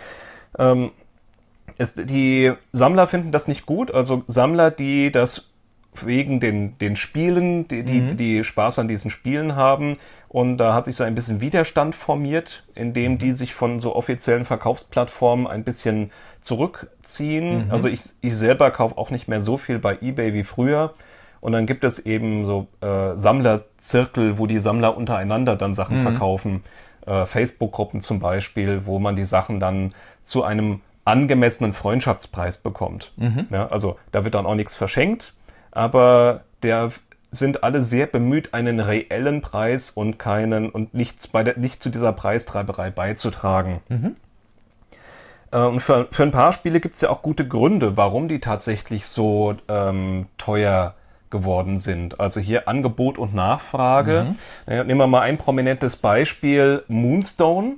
Es, 1.77 1.93
die 1.93 2.51
Sammler 2.73 3.07
finden 3.07 3.31
das 3.31 3.47
nicht 3.47 3.65
gut, 3.65 3.91
also 3.93 4.23
Sammler, 4.27 4.69
die 4.69 5.11
das 5.13 5.49
wegen 5.93 6.39
den, 6.39 6.77
den 6.77 6.95
Spielen, 6.95 7.67
die, 7.67 7.83
die, 7.83 8.15
die 8.15 8.43
Spaß 8.43 8.79
an 8.79 8.87
diesen 8.87 9.11
Spielen 9.11 9.55
haben. 9.55 9.97
Und 10.27 10.57
da 10.57 10.73
hat 10.75 10.85
sich 10.85 10.95
so 10.95 11.03
ein 11.03 11.15
bisschen 11.15 11.41
Widerstand 11.41 11.95
formiert, 11.95 12.63
indem 12.75 13.17
die 13.17 13.33
sich 13.33 13.53
von 13.53 13.79
so 13.79 13.95
offiziellen 13.95 14.45
Verkaufsplattformen 14.45 15.47
ein 15.47 15.63
bisschen 15.63 16.11
zurückziehen. 16.41 17.63
Also 17.71 17.87
ich, 17.87 18.01
ich 18.21 18.35
selber 18.35 18.69
kaufe 18.71 18.97
auch 18.97 19.09
nicht 19.09 19.27
mehr 19.27 19.41
so 19.41 19.57
viel 19.57 19.79
bei 19.79 19.97
eBay 19.99 20.33
wie 20.33 20.43
früher. 20.43 20.93
Und 21.41 21.53
dann 21.53 21.65
gibt 21.65 21.83
es 21.83 21.99
eben 22.05 22.45
so 22.45 22.67
äh, 22.81 23.15
Sammlerzirkel, 23.15 24.37
wo 24.37 24.45
die 24.45 24.59
Sammler 24.59 24.95
untereinander 24.95 25.55
dann 25.55 25.73
Sachen 25.73 25.97
verkaufen. 26.03 26.63
Äh, 27.05 27.25
Facebook-Gruppen 27.25 28.01
zum 28.01 28.19
Beispiel, 28.19 28.85
wo 28.85 28.99
man 28.99 29.15
die 29.15 29.25
Sachen 29.25 29.59
dann 29.59 29.93
zu 30.21 30.43
einem 30.43 30.81
angemessenen 31.05 31.73
Freundschaftspreis 31.73 32.59
bekommt. 32.59 33.13
Ja, 33.51 33.67
also 33.69 33.97
da 34.11 34.23
wird 34.25 34.35
dann 34.35 34.45
auch 34.45 34.53
nichts 34.55 34.75
verschenkt, 34.75 35.33
aber 35.71 36.41
der 36.63 36.91
sind 37.31 37.63
alle 37.63 37.83
sehr 37.83 38.07
bemüht, 38.07 38.53
einen 38.53 38.79
reellen 38.79 39.41
Preis 39.41 39.91
und 39.91 40.17
keinen 40.17 40.69
und 40.69 40.93
nichts 40.93 41.27
bei 41.27 41.43
der, 41.43 41.57
nicht 41.57 41.83
zu 41.83 41.89
dieser 41.89 42.11
Preistreiberei 42.11 42.89
beizutragen. 42.89 43.81
Äh, 45.51 45.59
Und 45.59 45.79
für, 45.79 46.07
für 46.11 46.23
ein 46.23 46.31
paar 46.31 46.53
Spiele 46.53 46.79
gibt 46.79 46.95
es 46.95 47.01
ja 47.01 47.09
auch 47.09 47.21
gute 47.21 47.47
Gründe, 47.47 47.97
warum 47.97 48.27
die 48.27 48.39
tatsächlich 48.39 49.05
so 49.07 49.55
ähm, 49.67 50.27
teuer 50.37 50.95
geworden 51.29 51.77
sind. 51.77 52.19
Also 52.19 52.39
hier 52.39 52.67
Angebot 52.67 53.19
und 53.19 53.35
Nachfrage. 53.35 54.35
Naja, 54.65 54.83
nehmen 54.83 54.99
wir 54.99 55.07
mal 55.07 55.21
ein 55.21 55.37
prominentes 55.37 55.97
Beispiel, 55.97 56.83
Moonstone. 56.87 57.73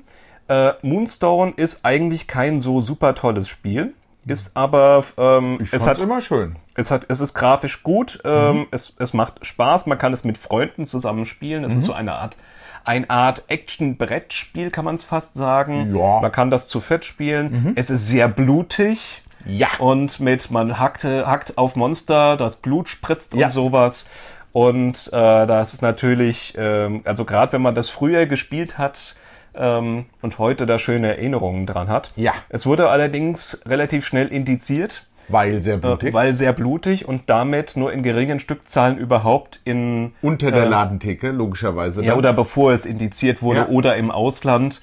Äh, 0.47 0.71
Moonstone 0.81 1.53
ist 1.57 1.83
eigentlich 1.83 2.27
kein 2.27 2.59
so 2.59 2.79
super 2.81 3.13
tolles 3.15 3.49
Spiel, 3.49 3.93
ist 4.25 4.55
aber 4.55 5.03
ähm, 5.17 5.59
Ich 5.61 5.73
es 5.73 5.87
hat 5.87 6.01
immer 6.01 6.21
schön. 6.21 6.55
es 6.75 6.91
hat, 6.91 7.05
es 7.09 7.21
ist 7.21 7.33
grafisch 7.33 7.83
gut, 7.83 8.19
ähm, 8.23 8.67
es, 8.71 8.95
es 8.99 9.13
macht 9.13 9.45
Spaß, 9.45 9.85
man 9.87 9.97
kann 9.97 10.13
es 10.13 10.23
mit 10.23 10.37
Freunden 10.37 10.85
zusammen 10.85 11.25
spielen. 11.25 11.63
Es 11.63 11.75
ist 11.75 11.85
so 11.85 11.93
eine 11.93 12.13
Art, 12.13 12.37
eine 12.85 13.09
Art 13.09 13.43
Action-Brettspiel, 13.47 14.69
kann 14.71 14.85
man 14.85 14.95
es 14.95 15.03
fast 15.03 15.33
sagen. 15.33 15.95
Ja. 15.95 16.21
Man 16.21 16.31
kann 16.31 16.49
das 16.51 16.67
zu 16.67 16.79
fett 16.81 17.05
spielen. 17.05 17.73
Es 17.75 17.89
ist 17.89 18.07
sehr 18.07 18.27
blutig. 18.27 19.21
Ja. 19.45 19.69
Und 19.79 20.19
mit, 20.19 20.51
man 20.51 20.77
hackt, 20.79 21.03
hackt 21.03 21.57
auf 21.57 21.75
Monster, 21.75 22.37
das 22.37 22.57
Blut 22.57 22.89
spritzt 22.89 23.33
Ja. 23.33 23.47
und 23.47 23.51
sowas. 23.51 24.07
Und 24.51 25.07
äh, 25.13 25.47
das 25.47 25.73
ist 25.73 25.81
natürlich, 25.81 26.53
ähm, 26.57 27.01
also 27.05 27.25
gerade 27.25 27.53
wenn 27.53 27.61
man 27.61 27.73
das 27.73 27.89
früher 27.89 28.25
gespielt 28.27 28.77
hat 28.77 29.15
ähm, 29.55 30.05
und 30.21 30.39
heute 30.39 30.65
da 30.65 30.77
schöne 30.77 31.09
Erinnerungen 31.09 31.65
dran 31.65 31.87
hat. 31.89 32.13
Ja. 32.15 32.33
Es 32.49 32.65
wurde 32.65 32.89
allerdings 32.89 33.61
relativ 33.65 34.05
schnell 34.05 34.27
indiziert. 34.27 35.07
Weil 35.27 35.61
sehr 35.61 35.77
blutig. 35.77 36.09
Äh, 36.09 36.13
Weil 36.13 36.33
sehr 36.33 36.51
blutig 36.51 37.07
und 37.07 37.23
damit 37.29 37.77
nur 37.77 37.93
in 37.93 38.03
geringen 38.03 38.39
Stückzahlen 38.39 38.97
überhaupt 38.97 39.61
in 39.63 40.11
Unter 40.21 40.51
der 40.51 40.65
Ladentheke, 40.65 41.29
logischerweise. 41.31 42.01
ja 42.01 42.09
dann. 42.09 42.17
oder 42.17 42.33
bevor 42.33 42.73
es 42.73 42.85
indiziert 42.85 43.41
wurde 43.41 43.59
Ja. 43.61 43.67
oder 43.69 43.95
im 43.95 44.11
Ausland. 44.11 44.81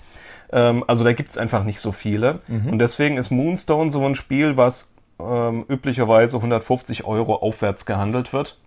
Ähm, 0.51 0.85
also 0.87 1.05
da 1.05 1.13
gibt's 1.13 1.37
einfach 1.37 1.65
nicht 1.65 1.81
so 1.81 1.93
viele. 1.93 2.41
Und 2.49 2.79
deswegen 2.79 3.19
ist 3.19 3.31
Moonstone 3.31 3.91
so 3.91 4.05
ein 4.07 4.15
Spiel, 4.15 4.57
was 4.57 4.95
ähm, 5.21 5.65
üblicherweise 5.69 6.37
150 6.37 7.05
Euro 7.05 7.35
aufwärts 7.37 7.87
gehandelt 7.87 8.33
wird, 8.33 8.59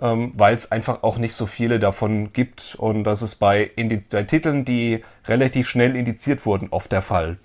ähm, 0.00 0.32
weil 0.34 0.54
es 0.54 0.72
einfach 0.72 1.02
auch 1.02 1.18
nicht 1.18 1.34
so 1.34 1.46
viele 1.46 1.78
davon 1.78 2.32
gibt. 2.32 2.76
Und 2.78 3.04
das 3.04 3.22
ist 3.22 3.36
bei, 3.36 3.70
Indiz 3.76 4.08
bei 4.08 4.22
Titeln, 4.22 4.64
die 4.64 5.04
relativ 5.26 5.68
schnell 5.68 5.96
indiziert 5.96 6.46
wurden, 6.46 6.68
oft 6.70 6.92
der 6.92 7.02
Fall. 7.02 7.38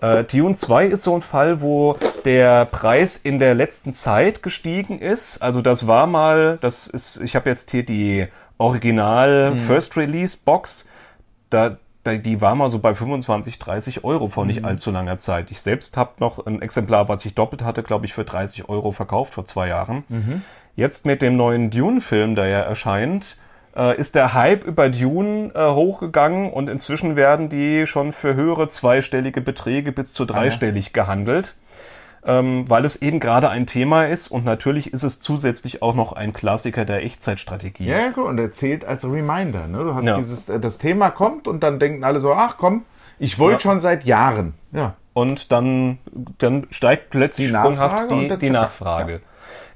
Äh, 0.00 0.24
Tune 0.24 0.54
2 0.56 0.86
ist 0.86 1.02
so 1.04 1.14
ein 1.14 1.20
Fall, 1.22 1.60
wo 1.60 1.96
der 2.24 2.64
Preis 2.64 3.16
in 3.16 3.38
der 3.38 3.54
letzten 3.54 3.92
Zeit 3.92 4.42
gestiegen 4.42 4.98
ist. 4.98 5.42
Also 5.42 5.62
das 5.62 5.86
war 5.86 6.06
mal, 6.06 6.58
das 6.60 6.86
ist, 6.86 7.20
ich 7.20 7.36
habe 7.36 7.50
jetzt 7.50 7.70
hier 7.70 7.84
die 7.84 8.26
Original 8.58 9.56
First 9.56 9.96
Release 9.96 10.36
Box. 10.44 10.88
Da, 11.50 11.78
die 12.06 12.40
war 12.40 12.54
mal 12.54 12.68
so 12.68 12.78
bei 12.78 12.94
25, 12.94 13.58
30 13.58 14.04
Euro 14.04 14.28
vor 14.28 14.44
nicht 14.46 14.64
allzu 14.64 14.90
langer 14.90 15.18
Zeit. 15.18 15.50
Ich 15.50 15.60
selbst 15.60 15.96
habe 15.96 16.12
noch 16.18 16.44
ein 16.46 16.60
Exemplar, 16.62 17.08
was 17.08 17.24
ich 17.24 17.34
doppelt 17.34 17.62
hatte, 17.62 17.82
glaube 17.82 18.06
ich, 18.06 18.12
für 18.12 18.24
30 18.24 18.68
Euro 18.68 18.92
verkauft 18.92 19.34
vor 19.34 19.44
zwei 19.44 19.68
Jahren. 19.68 20.04
Jetzt 20.76 21.06
mit 21.06 21.22
dem 21.22 21.36
neuen 21.36 21.70
Dune-Film, 21.70 22.34
der 22.34 22.48
ja 22.48 22.60
erscheint, 22.60 23.38
äh, 23.76 23.98
ist 23.98 24.14
der 24.14 24.34
Hype 24.34 24.64
über 24.64 24.88
Dune 24.88 25.52
äh, 25.54 25.70
hochgegangen 25.70 26.52
und 26.52 26.68
inzwischen 26.68 27.16
werden 27.16 27.48
die 27.48 27.86
schon 27.86 28.12
für 28.12 28.34
höhere 28.34 28.68
zweistellige 28.68 29.40
Beträge 29.40 29.92
bis 29.92 30.12
zu 30.12 30.24
dreistellig 30.24 30.92
gehandelt, 30.92 31.56
ähm, 32.26 32.64
weil 32.68 32.84
es 32.84 32.96
eben 33.02 33.20
gerade 33.20 33.48
ein 33.50 33.66
Thema 33.66 34.04
ist 34.06 34.28
und 34.28 34.44
natürlich 34.44 34.92
ist 34.92 35.02
es 35.02 35.20
zusätzlich 35.20 35.82
auch 35.82 35.94
noch 35.94 36.12
ein 36.12 36.32
Klassiker 36.32 36.84
der 36.84 37.02
Echtzeitstrategie. 37.04 37.84
Ja, 37.86 38.10
gut, 38.10 38.24
und 38.26 38.38
er 38.38 38.52
zählt 38.52 38.84
als 38.84 39.04
Reminder. 39.04 39.66
Ne? 39.68 39.78
Du 39.78 39.94
hast 39.94 40.04
Ja. 40.04 40.16
dieses, 40.18 40.48
äh, 40.48 40.58
das 40.60 40.78
Thema 40.78 41.10
kommt 41.10 41.46
und 41.48 41.62
dann 41.62 41.78
denken 41.78 42.04
alle 42.04 42.20
so, 42.20 42.32
ach 42.32 42.56
komm, 42.58 42.84
ich 43.18 43.38
wollte 43.38 43.54
Ja. 43.56 43.60
schon 43.60 43.80
seit 43.80 44.04
Jahren. 44.04 44.54
Ja. 44.72 44.94
Und 45.12 45.52
dann, 45.52 45.98
dann 46.38 46.66
steigt 46.70 47.10
plötzlich 47.10 47.48
Die 47.48 47.54
sprunghaft 47.56 48.10
die, 48.10 48.36
die. 48.36 48.50
Nachfrage. 48.50 49.20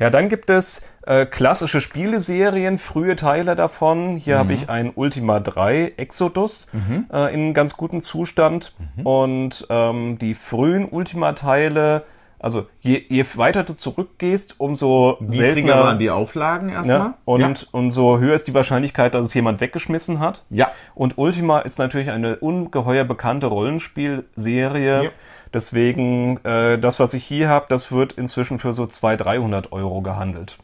Ja. 0.00 0.10
dann 0.10 0.28
gibt 0.28 0.50
es 0.50 0.84
äh, 1.06 1.24
klassische 1.26 1.80
Spieleserien, 1.80 2.78
frühe 2.78 3.14
Teile 3.16 3.54
davon. 3.56 4.16
Hier 4.16 4.34
Mhm. 4.34 4.38
habe 4.40 4.52
ich 4.54 4.68
ein 4.68 4.92
Ultima 4.94 5.38
3 5.40 5.92
Exodus 5.96 6.68
äh, 7.12 7.32
in 7.32 7.54
ganz 7.54 7.76
gutem 7.76 8.00
Zustand. 8.00 8.74
Mhm. 8.96 9.06
Und 9.06 9.66
ähm, 9.70 10.18
die 10.18 10.34
frühen 10.34 10.86
Ultima-Teile, 10.88 12.02
also 12.38 12.66
je, 12.80 13.02
je 13.08 13.24
weiter 13.34 13.64
du 13.64 13.74
zurückgehst, 13.74 14.56
umso 14.58 15.18
seltener 15.26 15.78
waren 15.78 15.98
die 15.98 16.10
Auflagen 16.10 16.68
erstmal. 16.68 16.98
ne? 17.38 17.46
und, 17.46 17.68
und 17.72 17.90
so 17.90 18.18
höher 18.18 18.34
ist 18.34 18.46
die 18.46 18.54
Wahrscheinlichkeit, 18.54 19.14
dass 19.14 19.24
es 19.24 19.34
jemand 19.34 19.60
weggeschmissen 19.60 20.20
hat. 20.20 20.44
Ja. 20.50 20.70
Und 20.94 21.18
Ultima 21.18 21.60
ist 21.60 21.78
natürlich 21.78 22.10
eine 22.10 22.36
ungeheuer 22.36 23.04
bekannte 23.04 23.48
Rollenspielserie. 23.48 25.04
Ja. 25.04 25.10
Deswegen, 25.52 26.44
äh, 26.44 26.78
das, 26.78 27.00
was 27.00 27.14
ich 27.14 27.24
hier 27.24 27.48
habe, 27.48 27.66
das 27.68 27.90
wird 27.90 28.12
inzwischen 28.12 28.58
für 28.58 28.74
so 28.74 28.86
200, 28.86 29.26
300 29.26 29.72
Euro 29.72 30.02
gehandelt. 30.02 30.58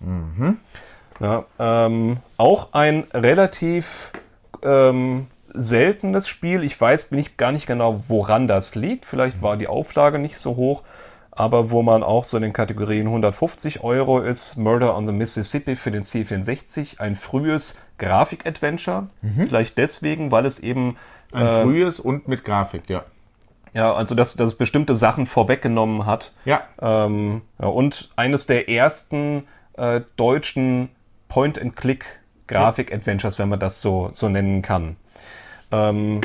Ja, 1.20 1.44
ähm, 1.58 2.18
auch 2.36 2.68
ein 2.72 3.04
relativ 3.14 4.12
ähm, 4.62 5.26
seltenes 5.52 6.28
Spiel. 6.28 6.64
Ich 6.64 6.78
weiß 6.78 7.12
nicht, 7.12 7.38
gar 7.38 7.52
nicht 7.52 7.66
genau, 7.66 8.04
woran 8.08 8.48
das 8.48 8.74
liegt. 8.74 9.06
Vielleicht 9.06 9.40
war 9.40 9.56
die 9.56 9.68
Auflage 9.68 10.18
nicht 10.18 10.38
so 10.38 10.56
hoch. 10.56 10.82
Aber 11.36 11.70
wo 11.70 11.82
man 11.82 12.04
auch 12.04 12.24
so 12.24 12.36
in 12.36 12.44
den 12.44 12.52
Kategorien 12.52 13.08
150 13.08 13.82
Euro 13.82 14.20
ist, 14.20 14.56
Murder 14.56 14.96
on 14.96 15.06
the 15.06 15.12
Mississippi 15.12 15.74
für 15.74 15.90
den 15.90 16.04
C64, 16.04 17.00
ein 17.00 17.16
frühes 17.16 17.76
Grafik-Adventure. 17.98 19.08
Vielleicht 19.46 19.76
deswegen, 19.76 20.30
weil 20.30 20.46
es 20.46 20.60
eben 20.60 20.96
Ein 21.32 21.46
äh, 21.46 21.62
frühes 21.62 21.98
und 21.98 22.28
mit 22.28 22.44
Grafik, 22.44 22.88
ja. 22.88 23.02
ja, 23.72 23.92
also 23.92 24.14
dass 24.14 24.36
das 24.36 24.54
bestimmte 24.54 24.94
Sachen 24.96 25.26
vorweggenommen 25.26 26.06
hat. 26.06 26.32
Ja. 26.44 26.62
Ähm, 26.80 27.42
ja, 27.60 27.66
und 27.66 28.10
eines 28.14 28.46
der 28.46 28.68
ersten 28.68 29.48
äh, 29.76 30.02
deutschen 30.16 30.90
Point-and-Click-Grafik-Adventures, 31.28 33.40
wenn 33.40 33.48
man 33.48 33.58
das 33.58 33.82
so, 33.82 34.10
so 34.12 34.28
nennen 34.28 34.62
kann. 34.62 34.94
Ähm, 35.72 36.20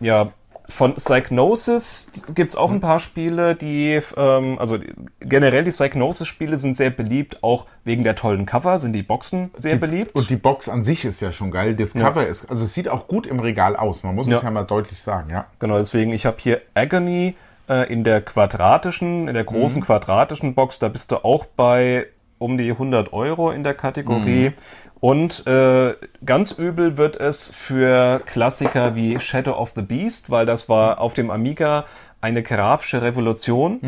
ja, 0.00 0.32
von 0.70 0.94
Psygnosis 0.94 2.10
gibt's 2.34 2.56
auch 2.56 2.70
ein 2.70 2.80
paar 2.80 2.98
Spiele, 3.00 3.54
die, 3.54 4.00
ähm, 4.16 4.58
also 4.58 4.78
generell 5.20 5.64
die 5.64 5.70
Psygnosis-Spiele 5.70 6.56
sind 6.56 6.76
sehr 6.76 6.90
beliebt, 6.90 7.42
auch 7.42 7.66
wegen 7.84 8.04
der 8.04 8.14
tollen 8.14 8.46
Cover 8.46 8.78
sind 8.78 8.92
die 8.92 9.02
Boxen 9.02 9.50
sehr 9.54 9.76
beliebt. 9.76 10.14
Und 10.14 10.30
die 10.30 10.36
Box 10.36 10.68
an 10.68 10.82
sich 10.82 11.04
ist 11.04 11.20
ja 11.20 11.32
schon 11.32 11.50
geil. 11.50 11.74
Das 11.74 11.92
Cover 11.92 12.26
ist, 12.26 12.50
also 12.50 12.64
es 12.64 12.74
sieht 12.74 12.88
auch 12.88 13.08
gut 13.08 13.26
im 13.26 13.40
Regal 13.40 13.76
aus. 13.76 14.02
Man 14.02 14.14
muss 14.14 14.28
Ja. 14.28 14.38
es 14.38 14.42
ja 14.42 14.50
mal 14.50 14.64
deutlich 14.64 15.00
sagen, 15.00 15.30
ja. 15.30 15.46
Genau, 15.58 15.76
deswegen, 15.78 16.12
ich 16.12 16.24
habe 16.26 16.36
hier 16.40 16.60
Agony 16.74 17.34
äh, 17.68 17.92
in 17.92 18.04
der 18.04 18.20
quadratischen, 18.20 19.28
in 19.28 19.34
der 19.34 19.44
großen 19.44 19.82
quadratischen 19.82 20.54
Box, 20.54 20.78
da 20.78 20.88
bist 20.88 21.12
du 21.12 21.24
auch 21.24 21.44
bei 21.44 22.06
um 22.38 22.56
die 22.56 22.70
100 22.70 23.12
Euro 23.12 23.50
in 23.50 23.64
der 23.64 23.74
Kategorie. 23.74 24.52
Und 25.00 25.46
äh, 25.46 25.94
ganz 26.24 26.52
übel 26.52 26.96
wird 26.98 27.16
es 27.16 27.52
für 27.54 28.20
Klassiker 28.26 28.94
wie 28.94 29.18
Shadow 29.18 29.52
of 29.52 29.72
the 29.74 29.82
Beast, 29.82 30.30
weil 30.30 30.44
das 30.44 30.68
war 30.68 31.00
auf 31.00 31.14
dem 31.14 31.30
Amiga 31.30 31.86
eine 32.20 32.42
grafische 32.42 33.00
Revolution. 33.00 33.80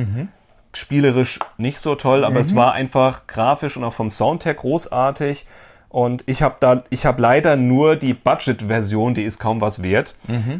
Spielerisch 0.74 1.38
nicht 1.58 1.80
so 1.80 1.94
toll, 1.96 2.24
aber 2.24 2.36
es 2.40 2.54
war 2.56 2.72
einfach 2.72 3.26
grafisch 3.26 3.76
und 3.76 3.84
auch 3.84 3.92
vom 3.92 4.08
Sound 4.08 4.46
her 4.46 4.54
großartig. 4.54 5.44
Und 5.90 6.24
ich 6.26 6.40
habe 6.40 6.56
da, 6.60 6.84
ich 6.88 7.04
habe 7.04 7.20
leider 7.20 7.56
nur 7.56 7.96
die 7.96 8.14
Budget-Version, 8.14 9.12
die 9.12 9.24
ist 9.24 9.38
kaum 9.38 9.60
was 9.60 9.82
wert. 9.82 10.14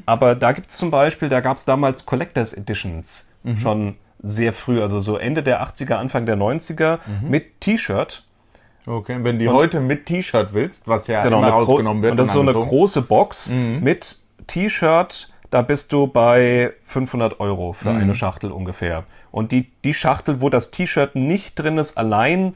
Aber 0.05 0.35
da 0.35 0.53
gibt's 0.53 0.77
zum 0.77 0.91
Beispiel, 0.91 1.31
da 1.31 1.41
gab's 1.41 1.65
damals 1.65 2.05
Collectors 2.05 2.53
Editions 2.53 3.31
schon 3.59 3.97
sehr 4.23 4.53
früh, 4.53 4.83
also 4.83 5.01
so 5.01 5.17
Ende 5.17 5.43
der 5.43 5.63
80er, 5.67 5.95
Anfang 5.95 6.27
der 6.27 6.37
90er 6.37 6.99
mit 7.27 7.61
T-Shirt. 7.63 8.23
Okay, 8.87 9.19
wenn 9.23 9.39
die 9.39 9.49
heute 9.49 9.81
mit 9.81 10.07
T-Shirt 10.07 10.49
willst, 10.53 10.89
was 10.89 11.07
ja 11.07 11.23
immer 11.23 11.39
eine 11.39 11.51
gro- 11.53 11.59
rausgenommen 11.73 12.03
wird. 12.03 12.11
Und 12.13 12.17
das 12.17 12.29
ist 12.29 12.35
so 12.35 12.41
eine 12.41 12.53
große 12.53 13.03
Box 13.03 13.51
mit 13.51 14.19
T-Shirt. 14.47 15.29
Da 15.51 15.63
bist 15.63 15.93
du 15.93 16.07
bei 16.07 16.73
500 16.85 17.39
Euro 17.41 17.73
für 17.75 17.91
eine 17.91 18.15
Schachtel 18.15 18.51
ungefähr. 18.51 19.05
Und 19.31 19.53
die, 19.53 19.71
die 19.85 19.95
Schachtel, 19.95 20.41
wo 20.41 20.49
das 20.49 20.71
T-Shirt 20.71 21.15
nicht 21.15 21.55
drin 21.57 21.79
ist, 21.79 21.97
allein 21.97 22.55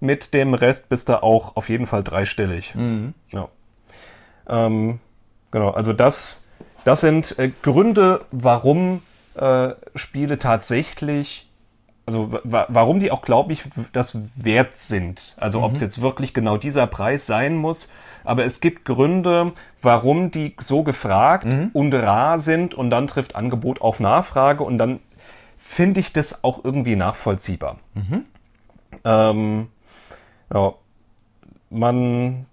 mit 0.00 0.32
dem 0.34 0.54
Rest 0.54 0.88
bist 0.88 1.08
du 1.08 1.22
auch 1.22 1.56
auf 1.56 1.68
jeden 1.68 1.86
Fall 1.86 2.02
dreistellig. 2.04 2.74
Ja. 3.32 3.48
Ähm, 4.48 5.00
genau, 5.50 5.70
also 5.70 5.92
das, 5.92 6.44
das 6.84 7.00
sind 7.00 7.38
äh, 7.38 7.50
Gründe, 7.62 8.24
warum 8.30 9.02
äh, 9.34 9.70
Spiele 9.94 10.38
tatsächlich 10.38 11.45
also 12.06 12.32
wa 12.44 12.66
warum 12.68 13.00
die 13.00 13.10
auch, 13.10 13.22
glaube 13.22 13.52
ich, 13.52 13.64
das 13.92 14.18
wert 14.36 14.76
sind. 14.78 15.34
Also 15.38 15.62
ob 15.62 15.74
es 15.74 15.80
jetzt 15.80 16.00
wirklich 16.00 16.32
genau 16.32 16.56
dieser 16.56 16.86
Preis 16.86 17.26
sein 17.26 17.56
muss. 17.56 17.90
Aber 18.24 18.44
es 18.44 18.60
gibt 18.60 18.84
Gründe, 18.84 19.52
warum 19.82 20.30
die 20.30 20.56
so 20.60 20.82
gefragt 20.82 21.46
und 21.72 21.94
rar 21.94 22.38
sind 22.38 22.74
und 22.74 22.90
dann 22.90 23.06
trifft 23.06 23.36
Angebot 23.36 23.80
auf 23.80 24.00
Nachfrage 24.00 24.64
und 24.64 24.78
dann 24.78 25.00
finde 25.58 26.00
ich 26.00 26.12
das 26.12 26.42
auch 26.44 26.64
irgendwie 26.64 26.96
nachvollziehbar. 26.96 27.78
Ähm, 29.04 29.68
ja, 30.52 30.74
man, 31.70 32.46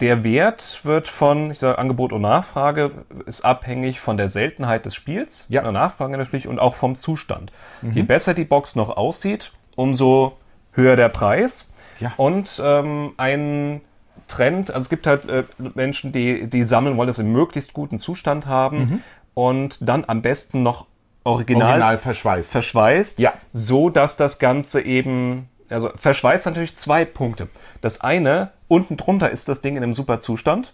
der 0.00 0.24
Wert 0.24 0.80
wird 0.84 1.08
von, 1.08 1.50
ich 1.50 1.58
sage, 1.58 1.78
Angebot 1.78 2.12
und 2.12 2.20
Nachfrage 2.22 2.90
ist 3.24 3.44
abhängig 3.44 4.00
von 4.00 4.16
der 4.16 4.28
Seltenheit 4.28 4.84
des 4.84 4.94
Spiels, 4.94 5.46
Ja. 5.48 5.62
der 5.62 5.72
Nachfrage 5.72 6.16
natürlich 6.18 6.46
und 6.48 6.58
auch 6.58 6.74
vom 6.74 6.96
Zustand. 6.96 7.50
Je 7.82 8.02
besser 8.02 8.34
die 8.34 8.44
Box 8.44 8.76
noch 8.76 8.96
aussieht, 8.96 9.52
umso 9.74 10.36
höher 10.72 10.96
der 10.96 11.08
Preis. 11.08 11.72
Ja. 11.98 12.12
Und 12.18 12.60
ähm, 12.62 13.14
ein 13.16 13.80
Trend, 14.28 14.70
also 14.70 14.82
es 14.84 14.88
gibt 14.90 15.06
halt 15.06 15.26
äh, 15.28 15.44
Menschen, 15.74 16.12
die, 16.12 16.46
die 16.48 16.64
sammeln, 16.64 16.96
wollen 16.98 17.06
das 17.08 17.18
im 17.18 17.32
möglichst 17.32 17.72
guten 17.72 17.98
Zustand 17.98 18.46
haben 18.46 19.02
und 19.34 19.78
dann 19.80 20.04
am 20.06 20.20
besten 20.20 20.62
noch 20.62 20.86
original, 21.24 21.68
Original 21.70 21.98
verschweißt. 21.98 22.52
verschweißt, 22.52 23.18
Ja. 23.18 23.32
so 23.48 23.88
dass 23.88 24.16
das 24.16 24.38
Ganze 24.38 24.80
eben, 24.82 25.48
also 25.70 25.90
verschweißt 25.96 26.46
natürlich 26.46 26.76
zwei 26.76 27.04
Punkte. 27.04 27.48
Das 27.80 28.00
eine, 28.00 28.50
unten 28.68 28.96
drunter 28.96 29.30
ist 29.30 29.48
das 29.48 29.60
Ding 29.62 29.76
in 29.76 29.82
einem 29.82 29.94
super 29.94 30.20
Zustand. 30.20 30.72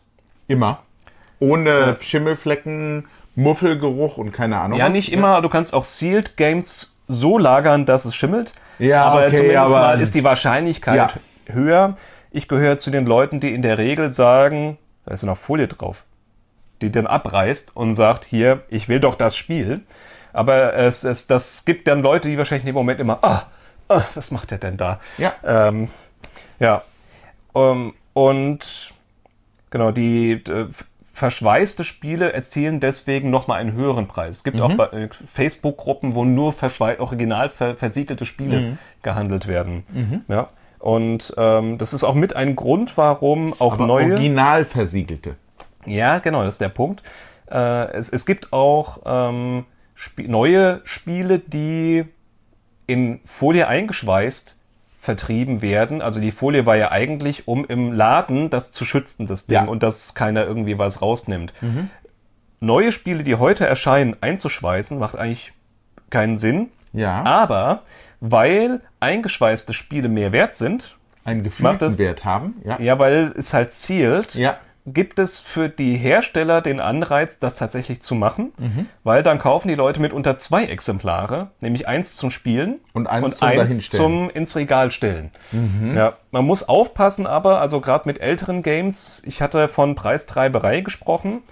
Immer. 0.49 0.83
Ohne 1.39 1.97
Schimmelflecken, 2.01 3.07
Muffelgeruch 3.35 4.17
und 4.19 4.33
keine 4.33 4.61
Ahnung. 4.61 4.79
Ja, 4.79 4.87
was. 4.87 4.93
nicht 4.93 5.13
immer, 5.13 5.41
du 5.43 5.49
kannst 5.49 5.75
auch 5.75 5.85
Sealed 5.85 6.37
Games 6.37 6.97
so 7.09 7.39
lagern, 7.39 7.87
dass 7.87 8.05
es 8.05 8.15
schimmelt. 8.15 8.55
Ja, 8.79 9.05
aber 9.05 9.27
okay, 9.27 9.37
zumindest 9.37 9.59
aber- 9.59 9.81
mal 9.81 10.01
ist 10.01 10.15
die 10.15 10.25
Wahrscheinlichkeit 10.25 10.97
Ja. 10.97 11.55
höher. 11.55 11.97
Ich 12.31 12.49
gehöre 12.49 12.79
zu 12.79 12.91
den 12.91 13.07
Leuten, 13.07 13.41
die 13.41 13.53
in 13.55 13.63
der 13.63 13.79
Regel 13.79 14.13
sagen, 14.13 14.79
da 15.05 15.13
ist 15.15 15.23
ja 15.23 15.27
noch 15.27 15.37
Folie 15.37 15.69
drauf, 15.69 16.05
die 16.81 16.91
dann 16.91 17.07
abreißt 17.07 17.77
und 17.77 17.95
sagt, 17.95 18.25
hier, 18.25 18.63
ich 18.69 18.89
will 18.89 19.01
doch 19.01 19.15
das 19.15 19.37
Spiel. 19.37 19.81
Aber 20.33 20.75
es, 20.75 21.05
es 21.05 21.27
das 21.27 21.65
gibt 21.67 21.87
dann 21.89 22.03
Leute, 22.03 22.29
die 22.29 22.39
wahrscheinlich 22.39 22.63
in 22.65 22.69
dem 22.69 22.75
Moment 22.75 23.01
immer, 23.01 23.19
ah, 23.23 23.47
ah 23.97 24.05
was 24.15 24.31
macht 24.31 24.51
der 24.51 24.59
denn 24.59 24.77
da? 24.77 25.01
Ja. 25.19 25.33
Ähm, 25.45 25.89
ja. 26.59 26.83
Ähm, 27.55 27.95
und 28.13 28.93
genau, 29.71 29.91
die 29.91 30.33
äh, 30.33 30.69
verschweißte 31.13 31.85
Spiele 31.85 32.33
erzielen 32.33 32.81
deswegen 32.81 33.31
nochmal 33.31 33.61
einen 33.61 33.73
höheren 33.73 34.09
Preis. 34.09 34.39
Es 34.39 34.45
gibt 34.45 34.61
auch 34.61 34.75
bei, 34.75 34.87
äh, 34.87 35.09
Facebook-Gruppen, 35.33 36.15
wo 36.15 36.25
nur 36.25 36.55
original 36.99 37.51
ver 37.51 37.77
versiegelte 37.77 38.27
Spiele 38.27 38.79
gehandelt 39.03 39.47
werden. 39.47 39.85
Ja. 40.29 40.49
Und 40.79 41.33
ähm, 41.37 41.79
das 41.79 41.95
ist 41.95 42.03
auch 42.03 42.15
mit 42.15 42.35
ein 42.35 42.57
Grund, 42.57 42.97
warum 42.99 43.55
auch 43.61 43.75
Aber 43.75 43.87
neue. 43.87 44.15
Original 44.15 44.65
versiegelte. 44.65 45.37
Ja, 45.87 46.19
genau, 46.19 46.43
das 46.43 46.55
ist 46.55 46.61
der 46.61 46.71
Punkt. 46.71 47.05
Äh, 47.49 47.93
es, 47.93 48.09
es 48.09 48.27
gibt 48.27 48.53
auch 48.53 49.01
ähm, 49.05 49.65
Sp 49.95 50.27
neue 50.27 50.81
Spiele, 50.85 51.39
die 51.39 52.05
in 52.93 53.21
Folie 53.25 53.67
eingeschweißt 53.69 54.59
vertrieben 55.01 55.63
werden. 55.63 56.01
Also 56.01 56.21
die 56.21 56.31
Folie 56.31 56.65
war 56.65 56.77
ja 56.77 56.93
eigentlich, 56.93 57.49
um 57.49 57.65
im 57.65 57.93
Laden 57.93 58.51
das 58.51 58.71
zu 58.71 58.85
schützen, 58.85 59.27
das 59.27 59.47
Ding, 59.47 59.55
Ja. 59.57 59.65
und 59.65 59.83
dass 59.83 60.15
keiner 60.15 60.45
irgendwie 60.45 60.79
was 60.79 61.03
rausnimmt. 61.03 61.53
Neue 62.61 62.93
Spiele, 62.93 63.25
die 63.25 63.35
heute 63.35 63.67
erscheinen, 63.67 64.17
einzuschweißen, 64.21 64.99
macht 64.99 65.17
eigentlich 65.17 65.53
keinen 66.11 66.39
Sinn. 66.39 66.69
Ja. 66.93 67.23
Aber 67.25 67.83
weil 68.21 68.81
eingeschweißte 69.01 69.73
Spiele 69.75 70.09
mehr 70.09 70.31
wert 70.31 70.55
sind, 70.55 70.97
Einen 71.25 71.43
Macht 71.59 71.83
das- 71.83 71.97
gefühlten 71.97 71.99
Wert 71.99 72.25
haben. 72.25 72.55
Ja. 72.65 72.79
ja, 72.81 72.99
weil 73.01 73.33
es 73.37 73.53
halt 73.55 73.73
zielt, 73.73 74.35
Ja. 74.37 74.59
Gibt 74.85 75.19
es 75.19 75.41
für 75.41 75.69
die 75.69 75.97
Hersteller 75.97 76.61
den 76.61 76.81
Anreiz, 76.81 77.39
das 77.39 77.55
tatsächlich 77.55 78.03
zu 78.03 78.15
machen, 78.15 78.53
weil 79.05 79.23
dann 79.23 79.39
kaufen 79.39 79.69
die 79.69 79.75
Leute 79.75 80.01
mitunter 80.01 80.37
zwei 80.37 80.65
Exemplare, 80.65 81.51
nämlich 81.61 81.87
eins 81.87 82.17
zum 82.17 82.31
Spielen 82.31 82.81
Und 82.93 83.07
eins 83.07 83.39
zum 83.39 83.49
Dahinstellen. 83.49 84.05
zum 84.05 84.31
ins 84.31 84.57
Regal 84.57 84.91
stellen. 84.91 85.31
Ja, 85.95 86.15
man 86.31 86.45
muss 86.45 86.69
aufpassen, 86.69 87.27
aber 87.27 87.61
also 87.61 87.81
gerade 87.81 88.09
mit 88.09 88.21
älteren 88.21 88.63
Games, 88.63 89.23
ich 89.25 89.41
hatte 89.41 89.69
von 89.69 89.95
Preistreiberei 89.95 90.81
gesprochen. 90.81 91.43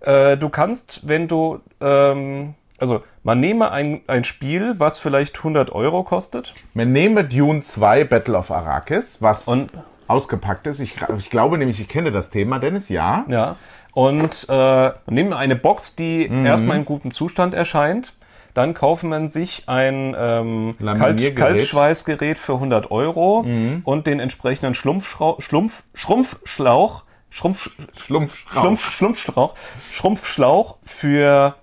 Äh, 0.00 0.36
du 0.36 0.48
kannst, 0.48 1.08
wenn 1.08 1.26
du 1.26 1.60
ähm, 1.80 2.54
also 2.78 3.02
man 3.24 3.40
nehme 3.40 3.70
ein, 3.72 4.02
ein 4.06 4.24
Spiel, 4.24 4.74
was 4.78 4.98
vielleicht 4.98 5.38
100 5.38 5.72
Euro 5.72 6.04
kostet 6.04 6.54
Man 6.74 6.92
nehme 6.92 7.24
Dune 7.24 7.60
2 7.60 8.04
Battle 8.04 8.38
of 8.38 8.50
Arrakis, 8.50 9.20
was 9.20 9.48
und 9.48 9.72
ausgepackt 10.08 10.66
ist. 10.66 10.80
Ich, 10.80 10.96
ich 11.18 11.30
glaube 11.30 11.58
nämlich, 11.58 11.80
ich 11.80 11.88
kenne 11.88 12.10
das 12.12 12.30
Thema, 12.30 12.58
Dennis, 12.58 12.88
ja. 12.88 13.24
Ja. 13.28 13.56
Und 13.92 14.46
äh, 14.48 14.52
man 14.52 14.94
nimmt 15.08 15.34
eine 15.34 15.56
Box, 15.56 15.96
die 15.96 16.28
Mhm. 16.28 16.46
erstmal 16.46 16.76
in 16.76 16.84
gutem 16.84 17.10
Zustand 17.10 17.54
erscheint. 17.54 18.14
Dann 18.54 18.74
kauft 18.74 19.04
man 19.04 19.28
sich 19.28 19.64
ein 19.68 20.16
ähm, 20.18 20.74
Kalt. 20.82 21.20
Mhm. 21.20 21.34
Kaltschweißgerät 21.34 22.38
für 22.38 22.54
100 22.54 22.90
Euro 22.90 23.40
und 23.84 24.06
den 24.06 24.18
entsprechenden 24.20 24.74
Schlumpfschrau 24.74 25.36
Schlumpf, 25.40 25.84
Schrumpfschlauch, 25.94 27.04
Schrumpf, 27.30 27.70
Schlumpf. 27.96 28.36
Schlumpf, 28.50 28.90
Schlumpfschlauch, 28.90 29.54
Schrumpfschlauch 29.92 30.78
für 30.82 31.54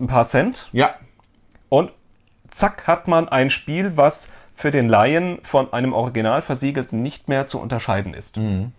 ein 0.00 0.06
paar 0.08 0.24
Cent. 0.24 0.68
Ja. 0.72 0.94
Und 1.68 1.92
zack 2.50 2.86
hat 2.86 3.06
man 3.06 3.28
ein 3.28 3.50
Spiel, 3.50 3.96
was 3.96 4.32
für 4.58 4.70
den 4.72 4.88
Laien 4.88 5.38
von 5.44 5.72
einem 5.72 5.92
original 5.92 6.42
versiegelten 6.42 7.00
nicht 7.00 7.28
mehr 7.28 7.46
zu 7.46 7.60
unterscheiden 7.60 8.12
ist. 8.12 8.36
Mhm. 8.36 8.72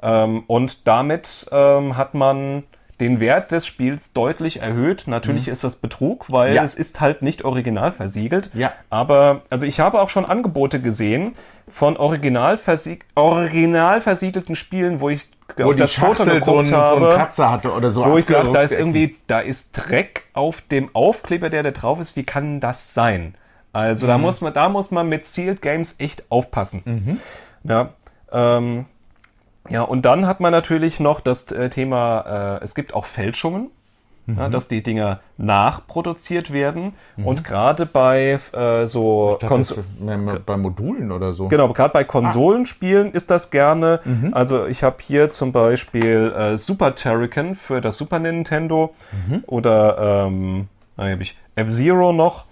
Ähm, 0.00 0.44
und 0.46 0.86
damit 0.86 1.46
ähm, 1.50 1.96
hat 1.96 2.14
man 2.14 2.62
den 3.00 3.18
Wert 3.20 3.50
des 3.50 3.66
Spiels 3.66 4.12
deutlich 4.12 4.60
erhöht. 4.60 5.04
Natürlich 5.06 5.48
ist 5.48 5.64
das 5.64 5.76
Betrug, 5.76 6.30
weil 6.32 6.50
Mhm. 6.50 6.56
Ja. 6.56 6.62
es 6.64 6.74
ist 6.76 7.00
halt 7.00 7.22
nicht 7.22 7.44
original 7.44 7.90
versiegelt. 7.92 8.50
Ja. 8.54 8.72
Aber 8.88 9.42
also 9.50 9.66
ich 9.66 9.80
habe 9.80 10.00
auch 10.00 10.08
schon 10.10 10.24
Angebote 10.24 10.80
gesehen 10.80 11.34
von 11.68 11.96
original, 11.96 12.56
versieg 12.56 13.04
original 13.16 14.00
versiegelten 14.00 14.54
Spielen, 14.54 15.00
wo 15.00 15.10
ich 15.10 15.28
Wo 15.56 15.64
auf 15.70 15.76
das 15.76 15.94
Foto 15.94 16.24
geguckt 16.24 16.44
so, 16.44 16.58
ein, 16.58 16.66
so 16.66 16.76
habe 16.76 17.06
einen 17.08 17.16
Kratzer 17.18 17.50
hatte 17.50 17.72
oder 17.72 17.90
so. 17.90 18.04
wo 18.04 18.16
ich 18.16 18.26
sage, 18.26 18.52
da 18.52 18.62
ist 18.62 18.72
irgendwie, 18.78 19.16
da 19.26 19.40
ist 19.40 19.72
Dreck 19.72 20.22
auf 20.34 20.60
dem 20.62 20.88
Aufkleber, 20.94 21.50
der 21.50 21.64
da 21.64 21.72
drauf 21.72 21.98
ist. 21.98 22.14
Wie 22.14 22.24
kann 22.24 22.60
das 22.60 22.94
sein? 22.94 23.34
Also 23.76 24.06
da 24.06 24.16
muss 24.16 24.40
man, 24.40 24.54
da 24.54 24.68
muss 24.68 24.90
man 24.90 25.08
mit 25.08 25.26
Sealed 25.26 25.60
Games 25.60 25.96
echt 25.98 26.24
aufpassen. 26.30 27.20
Ja, 27.64 27.90
ähm, 28.32 28.86
ja, 29.68 29.82
und 29.82 30.02
dann 30.06 30.26
hat 30.26 30.40
man 30.40 30.52
natürlich 30.52 30.98
noch 31.00 31.20
das 31.20 31.50
äh, 31.52 31.68
Thema, 31.68 32.58
äh, 32.60 32.64
es 32.64 32.74
gibt 32.74 32.94
auch 32.94 33.04
Fälschungen, 33.04 33.70
ja, 34.28 34.48
dass 34.48 34.66
die 34.66 34.82
Dinger 34.82 35.20
nachproduziert 35.36 36.52
werden. 36.52 36.94
Und 37.16 37.44
gerade 37.44 37.86
bei 37.86 38.40
äh, 38.52 38.86
so 38.86 39.38
dachte, 39.40 39.84
bei 40.44 40.56
Modulen 40.56 41.12
oder 41.12 41.32
so. 41.32 41.46
Genau, 41.46 41.72
gerade 41.72 41.92
bei 41.92 42.02
Konsolenspielen 42.02 43.12
ist 43.12 43.30
das 43.30 43.50
gerne. 43.52 44.00
Also 44.32 44.66
ich 44.66 44.82
habe 44.82 44.96
hier 45.00 45.30
zum 45.30 45.52
Beispiel 45.52 46.34
äh, 46.36 46.58
Super 46.58 46.96
Turrican 46.96 47.54
für 47.54 47.80
das 47.80 47.98
Super 47.98 48.18
Nintendo 48.18 48.94
oder 49.46 50.26
ähm, 50.26 50.68
habe 50.96 51.22
ich 51.22 51.36
F-Zero 51.54 52.12
noch. 52.12 52.46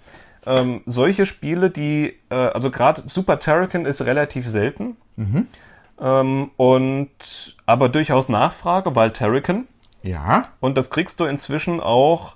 Ähm, 0.45 0.81
solche 0.85 1.25
Spiele, 1.25 1.69
die, 1.69 2.13
äh, 2.29 2.35
also 2.35 2.69
gerade 2.71 3.07
Super 3.07 3.39
Turrican 3.39 3.85
ist 3.85 4.05
relativ 4.05 4.47
selten. 4.47 4.97
Ähm, 5.99 6.51
und 6.57 7.55
aber 7.65 7.89
durchaus 7.89 8.29
Nachfrage, 8.29 8.95
weil 8.95 9.11
Turrican. 9.11 9.67
Ja. 10.03 10.49
Und 10.59 10.77
das 10.77 10.89
kriegst 10.89 11.19
du 11.19 11.25
inzwischen 11.25 11.79
auch 11.79 12.35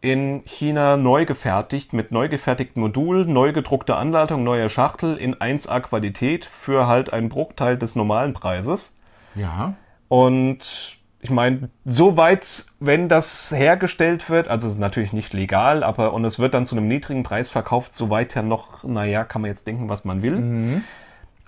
in 0.00 0.42
China 0.44 0.96
neu 0.96 1.24
gefertigt, 1.24 1.92
mit 1.92 2.12
neu 2.12 2.28
gefertigten 2.28 2.80
Modulen, 2.80 3.32
neu 3.32 3.52
gedruckte 3.52 3.96
Anleitung, 3.96 4.44
neue 4.44 4.68
Schachtel 4.68 5.16
in 5.16 5.34
1A 5.34 5.80
Qualität 5.80 6.44
für 6.44 6.86
halt 6.86 7.12
einen 7.12 7.28
Bruchteil 7.28 7.76
des 7.78 7.96
normalen 7.96 8.34
Preises. 8.34 8.96
Ja. 9.34 9.74
Und 10.08 10.98
ich 11.26 11.30
meine, 11.30 11.70
soweit, 11.84 12.66
wenn 12.78 13.08
das 13.08 13.50
hergestellt 13.50 14.30
wird, 14.30 14.46
also 14.46 14.68
es 14.68 14.74
ist 14.74 14.78
natürlich 14.78 15.12
nicht 15.12 15.32
legal, 15.32 15.82
aber 15.82 16.12
und 16.12 16.24
es 16.24 16.38
wird 16.38 16.54
dann 16.54 16.64
zu 16.64 16.76
einem 16.76 16.86
niedrigen 16.86 17.24
Preis 17.24 17.50
verkauft, 17.50 17.96
soweit 17.96 18.36
ja 18.36 18.42
noch, 18.42 18.84
naja, 18.84 19.24
kann 19.24 19.42
man 19.42 19.50
jetzt 19.50 19.66
denken, 19.66 19.88
was 19.88 20.04
man 20.04 20.22
will. 20.22 20.36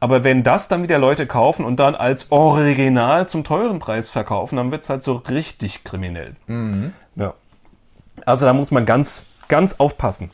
Aber 0.00 0.24
wenn 0.24 0.42
das 0.42 0.66
dann 0.66 0.82
wieder 0.82 0.98
Leute 0.98 1.28
kaufen 1.28 1.64
und 1.64 1.78
dann 1.78 1.94
als 1.94 2.32
Original 2.32 3.28
zum 3.28 3.44
teuren 3.44 3.78
Preis 3.78 4.10
verkaufen, 4.10 4.56
dann 4.56 4.72
wird's 4.72 4.90
halt 4.90 5.04
so 5.04 5.14
richtig 5.14 5.84
kriminell. 5.84 6.34
Ja. 7.14 7.34
Also 8.26 8.44
da 8.46 8.52
muss 8.52 8.72
man 8.72 8.84
ganz, 8.84 9.26
ganz 9.46 9.78
aufpassen. 9.78 10.32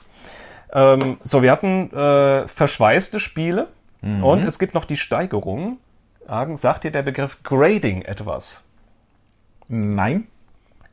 Ähm, 0.73 1.19
so, 1.23 1.43
wir 1.43 1.53
hatten 1.53 1.93
äh, 1.93 2.49
verschweißte 2.49 3.21
Spiele 3.21 3.69
und 4.23 4.43
es 4.45 4.59
gibt 4.59 4.73
noch 4.73 4.87
die 4.87 4.97
Steigerung. 4.97 5.77
Hagen, 6.27 6.57
sagt 6.57 6.85
dir 6.85 6.91
der 6.91 7.03
Begriff 7.03 7.43
Grading 7.43 8.01
etwas? 8.01 8.65
Nein. 9.69 10.27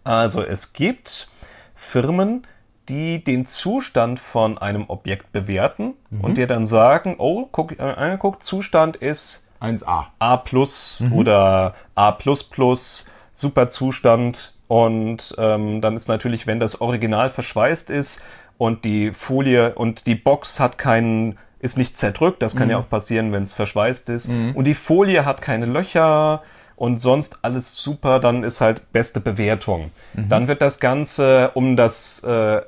Also 0.04 0.42
es 0.44 0.74
gibt 0.74 1.30
Firmen, 1.76 2.48
die 2.90 3.24
den 3.24 3.46
Zustand 3.46 4.20
von 4.20 4.58
einem 4.58 4.86
Objekt 4.90 5.32
bewerten 5.32 5.94
und 6.22 6.38
dir 6.38 6.48
dann 6.48 6.66
sagen, 6.66 7.16
oh, 7.20 7.48
guck, 7.52 7.80
äh, 7.80 7.82
angeguckt, 7.82 8.44
Zustand 8.44 8.98
ist 8.98 9.48
1A. 9.62 10.08
A 10.20 10.38
plus 10.38 11.02
oder 11.12 11.76
A 11.96 12.12
plus 12.12 12.44
plus, 12.44 13.10
super 13.34 13.70
Zustand. 13.70 14.54
Und 14.68 15.36
ähm, 15.38 15.82
dann 15.82 15.96
ist 15.96 16.08
natürlich, 16.08 16.48
wenn 16.48 16.60
das 16.60 16.82
Original 16.82 17.30
verschweißt 17.30 17.90
ist 17.90 18.22
und 18.58 18.86
die 18.86 19.12
Folie 19.12 19.76
und 19.76 20.08
die 20.08 20.16
Box 20.16 20.60
hat 20.60 20.78
keinen, 20.78 21.38
ist 21.60 21.78
nicht 21.78 21.98
zerdrückt, 21.98 22.42
das 22.42 22.56
kann 22.56 22.70
ja 22.70 22.78
auch 22.78 22.90
passieren, 22.90 23.32
wenn 23.34 23.44
es 23.44 23.54
verschweißt 23.54 24.10
ist. 24.10 24.30
Und 24.56 24.66
die 24.66 24.74
Folie 24.74 25.26
hat 25.26 25.42
keine 25.42 25.66
Löcher 25.66 26.42
und 26.82 27.00
sonst 27.00 27.38
alles 27.44 27.76
super, 27.76 28.20
dann 28.20 28.44
ist 28.44 28.60
halt 28.60 28.92
beste 28.92 29.20
Bewertung. 29.20 29.92
Dann 30.16 30.48
wird 30.48 30.64
das 30.64 30.80
Ganze 30.80 31.52
um 31.54 31.78
das 31.78 32.24
äh, 32.24 32.64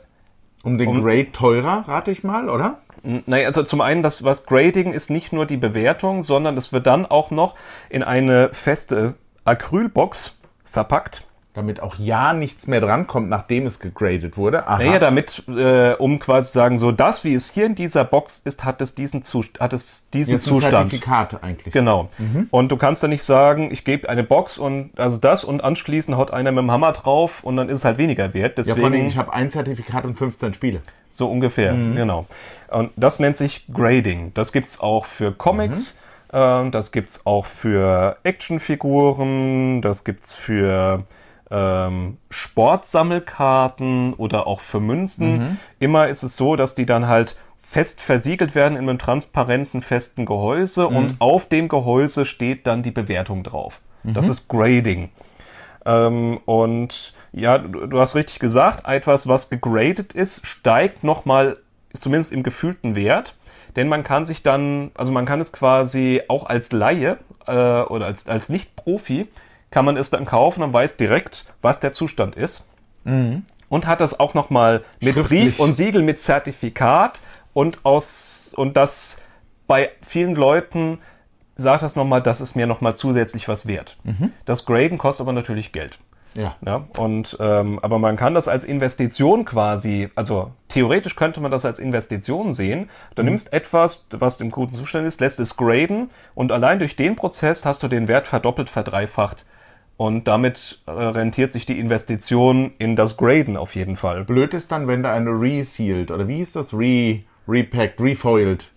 Um 0.61 0.77
den 0.77 1.01
Grade 1.01 1.31
teurer, 1.31 1.83
rate 1.87 2.11
ich 2.11 2.23
mal, 2.23 2.47
oder? 2.47 2.77
Naja, 3.01 3.47
also 3.47 3.63
zum 3.63 3.81
einen, 3.81 4.03
das 4.03 4.23
was 4.23 4.45
Grading 4.45 4.93
ist 4.93 5.09
nicht 5.09 5.33
nur 5.33 5.47
die 5.47 5.57
Bewertung, 5.57 6.21
sondern 6.21 6.55
es 6.57 6.71
wird 6.71 6.85
dann 6.85 7.07
auch 7.07 7.31
noch 7.31 7.55
in 7.89 8.03
eine 8.03 8.49
feste 8.53 9.15
Acrylbox 9.45 10.39
verpackt. 10.63 11.25
Damit 11.53 11.81
auch 11.81 11.99
ja 11.99 12.33
nichts 12.33 12.65
mehr 12.65 12.81
drankommt, 12.81 13.29
nachdem 13.29 13.67
es 13.67 13.79
gegradet 13.79 14.37
wurde. 14.37 14.65
Aha. 14.65 14.79
Naja, 14.79 14.97
damit, 14.97 15.43
äh, 15.47 15.93
um 15.93 16.17
quasi 16.17 16.51
zu 16.51 16.57
sagen, 16.57 16.79
so 16.79 16.91
das, 16.91 17.23
wie 17.23 17.35
es 17.35 17.51
hier 17.51 17.67
in 17.67 17.75
dieser 17.75 18.03
Box 18.05 18.41
ist, 18.43 18.65
hat 18.65 18.81
es 18.81 18.95
diesen, 18.95 19.21
Zust 19.21 19.59
hat 19.59 19.71
es 19.71 20.09
diesen 20.09 20.33
Jetzt 20.33 20.45
Zustand. 20.45 20.73
Zertifikat 20.73 21.43
eigentlich. 21.43 21.71
Genau. 21.71 22.09
Und 22.49 22.71
du 22.71 22.77
kannst 22.77 23.03
dann 23.03 23.11
nicht 23.11 23.23
sagen, 23.23 23.69
ich 23.71 23.85
gebe 23.85 24.09
eine 24.09 24.23
Box 24.23 24.57
und 24.57 24.91
also 24.97 25.19
das 25.19 25.43
und 25.43 25.63
anschließend 25.63 26.17
haut 26.17 26.31
einer 26.31 26.51
mit 26.51 26.63
dem 26.63 26.71
Hammer 26.71 26.91
drauf 26.91 27.43
und 27.43 27.55
dann 27.57 27.69
ist 27.69 27.79
es 27.79 27.85
halt 27.85 27.99
weniger 27.99 28.33
wert. 28.33 28.57
Ja, 28.57 28.63
Deswegen 28.63 28.79
vor 28.81 28.89
allem, 28.89 29.05
ich 29.05 29.17
habe 29.17 29.31
ein 29.31 29.51
Zertifikat 29.51 30.05
und 30.05 30.17
15 30.17 30.55
Spiele. 30.55 30.81
So 31.11 31.29
ungefähr, 31.29 31.73
genau. 31.73 32.25
Und 32.71 32.89
das 32.95 33.19
nennt 33.19 33.37
sich 33.37 33.67
Grading. 33.71 34.31
Das 34.33 34.51
gibt's 34.51 34.79
auch 34.79 35.05
für 35.05 35.31
Comics, 35.31 35.99
ähm, 36.33 36.71
das 36.71 36.91
gibt's 36.91 37.27
auch 37.27 37.45
für 37.45 38.17
Actionfiguren, 38.23 39.83
das 39.83 40.03
gibt's 40.03 40.33
für 40.33 41.03
ähm, 41.51 42.17
Sportsammelkarten 42.29 44.13
oder 44.13 44.47
auch 44.47 44.61
für 44.61 44.79
Münzen. 44.79 45.59
Immer 45.79 46.07
ist 46.07 46.23
es 46.23 46.37
so, 46.37 46.55
dass 46.55 46.75
die 46.75 46.85
dann 46.85 47.07
halt 47.07 47.37
fest 47.57 48.01
versiegelt 48.01 48.55
werden 48.55 48.77
in 48.77 48.87
einem 48.87 48.99
transparenten, 48.99 49.81
festen 49.81 50.25
Gehäuse 50.25 50.87
und 50.87 51.15
auf 51.19 51.49
dem 51.49 51.69
Gehäuse 51.69 52.25
steht 52.25 52.67
dann 52.67 52.83
die 52.83 52.91
Bewertung 52.91 53.43
drauf. 53.43 53.79
Das 54.13 54.27
ist 54.27 54.47
Grading. 54.49 55.09
Ähm, 55.85 56.39
und 56.45 57.13
ja, 57.31 57.57
du, 57.57 57.87
du 57.87 57.99
hast 57.99 58.15
richtig 58.15 58.39
gesagt, 58.39 58.87
etwas, 58.87 59.27
was 59.27 59.49
gegradet 59.49 60.13
ist, 60.13 60.45
steigt 60.45 61.03
nochmal, 61.03 61.57
zumindest 61.93 62.31
im 62.31 62.43
gefühlten 62.43 62.95
Wert. 62.95 63.35
Denn 63.75 63.87
man 63.87 64.03
kann 64.03 64.25
sich 64.25 64.43
dann, 64.43 64.91
also 64.93 65.11
man 65.11 65.25
kann 65.25 65.41
es 65.41 65.51
quasi 65.51 66.21
auch 66.27 66.45
als 66.45 66.71
Laie 66.71 67.17
äh, 67.47 67.81
oder 67.81 68.05
als, 68.05 68.27
als 68.27 68.49
Nicht-Profi, 68.49 69.27
kann 69.73 69.85
man 69.85 69.97
es 69.97 70.11
dann 70.11 70.25
kaufen 70.25 70.61
und 70.61 70.71
weiß 70.71 70.97
direkt, 70.97 71.45
was 71.63 71.79
der 71.79 71.93
Zustand 71.93 72.35
ist. 72.35 72.69
Und 73.69 73.87
hat 73.87 74.01
das 74.01 74.19
auch 74.19 74.35
nochmal 74.35 74.83
mit. 75.01 75.15
Brief 75.15 75.59
und 75.59 75.73
Siegel, 75.73 76.03
mit 76.03 76.19
Zertifikat 76.19 77.21
und 77.53 77.83
aus, 77.83 78.53
und 78.55 78.77
das 78.77 79.23
bei 79.65 79.89
vielen 80.01 80.35
Leuten 80.35 80.99
sagt 81.55 81.81
das 81.81 81.95
nochmal, 81.95 82.21
das 82.21 82.39
ist 82.39 82.55
mir 82.55 82.67
nochmal 82.67 82.95
zusätzlich 82.95 83.47
was 83.47 83.65
wert. 83.65 83.97
Das 84.45 84.65
Graden 84.65 84.99
kostet 84.99 85.25
aber 85.25 85.33
natürlich 85.33 85.71
Geld. 85.71 85.97
Ja. 86.35 86.55
Ja, 86.65 86.87
und 86.97 87.37
ähm, 87.39 87.79
aber 87.81 87.97
man 87.99 88.15
kann 88.15 88.35
das 88.35 88.47
als 88.47 88.63
Investition 88.63 89.45
quasi, 89.45 90.09
also 90.15 90.51
theoretisch 90.67 91.15
könnte 91.15 91.41
man 91.41 91.51
das 91.51 91.65
als 91.65 91.79
Investition 91.79 92.53
sehen. 92.53 92.89
Du 93.15 93.23
nimmst 93.23 93.53
etwas, 93.53 94.05
was 94.11 94.39
im 94.39 94.49
guten 94.49 94.73
Zustand 94.73 95.07
ist, 95.07 95.19
lässt 95.19 95.39
es 95.39 95.57
graden 95.57 96.11
und 96.35 96.51
allein 96.51 96.79
durch 96.79 96.95
den 96.95 97.15
Prozess 97.15 97.65
hast 97.65 97.81
du 97.83 97.87
den 97.87 98.07
Wert 98.07 98.27
verdoppelt, 98.27 98.69
verdreifacht. 98.69 99.45
Und 99.97 100.27
damit 100.27 100.79
äh, 100.87 100.91
rentiert 100.91 101.51
sich 101.51 101.65
die 101.65 101.79
Investition 101.79 102.73
in 102.79 102.95
das 102.95 103.15
Graden 103.17 103.57
auf 103.57 103.75
jeden 103.75 103.95
Fall. 103.95 104.23
Blöd 104.23 104.53
ist 104.53 104.71
dann, 104.71 104.87
wenn 104.87 105.03
da 105.03 105.13
eine 105.13 105.29
resealed 105.29 106.09
oder 106.11 106.27
wie 106.27 106.37
hieß 106.37 106.53
das? 106.53 106.73
Re, 106.73 107.19
repacked, 107.47 108.01
refoiled. 108.01 108.71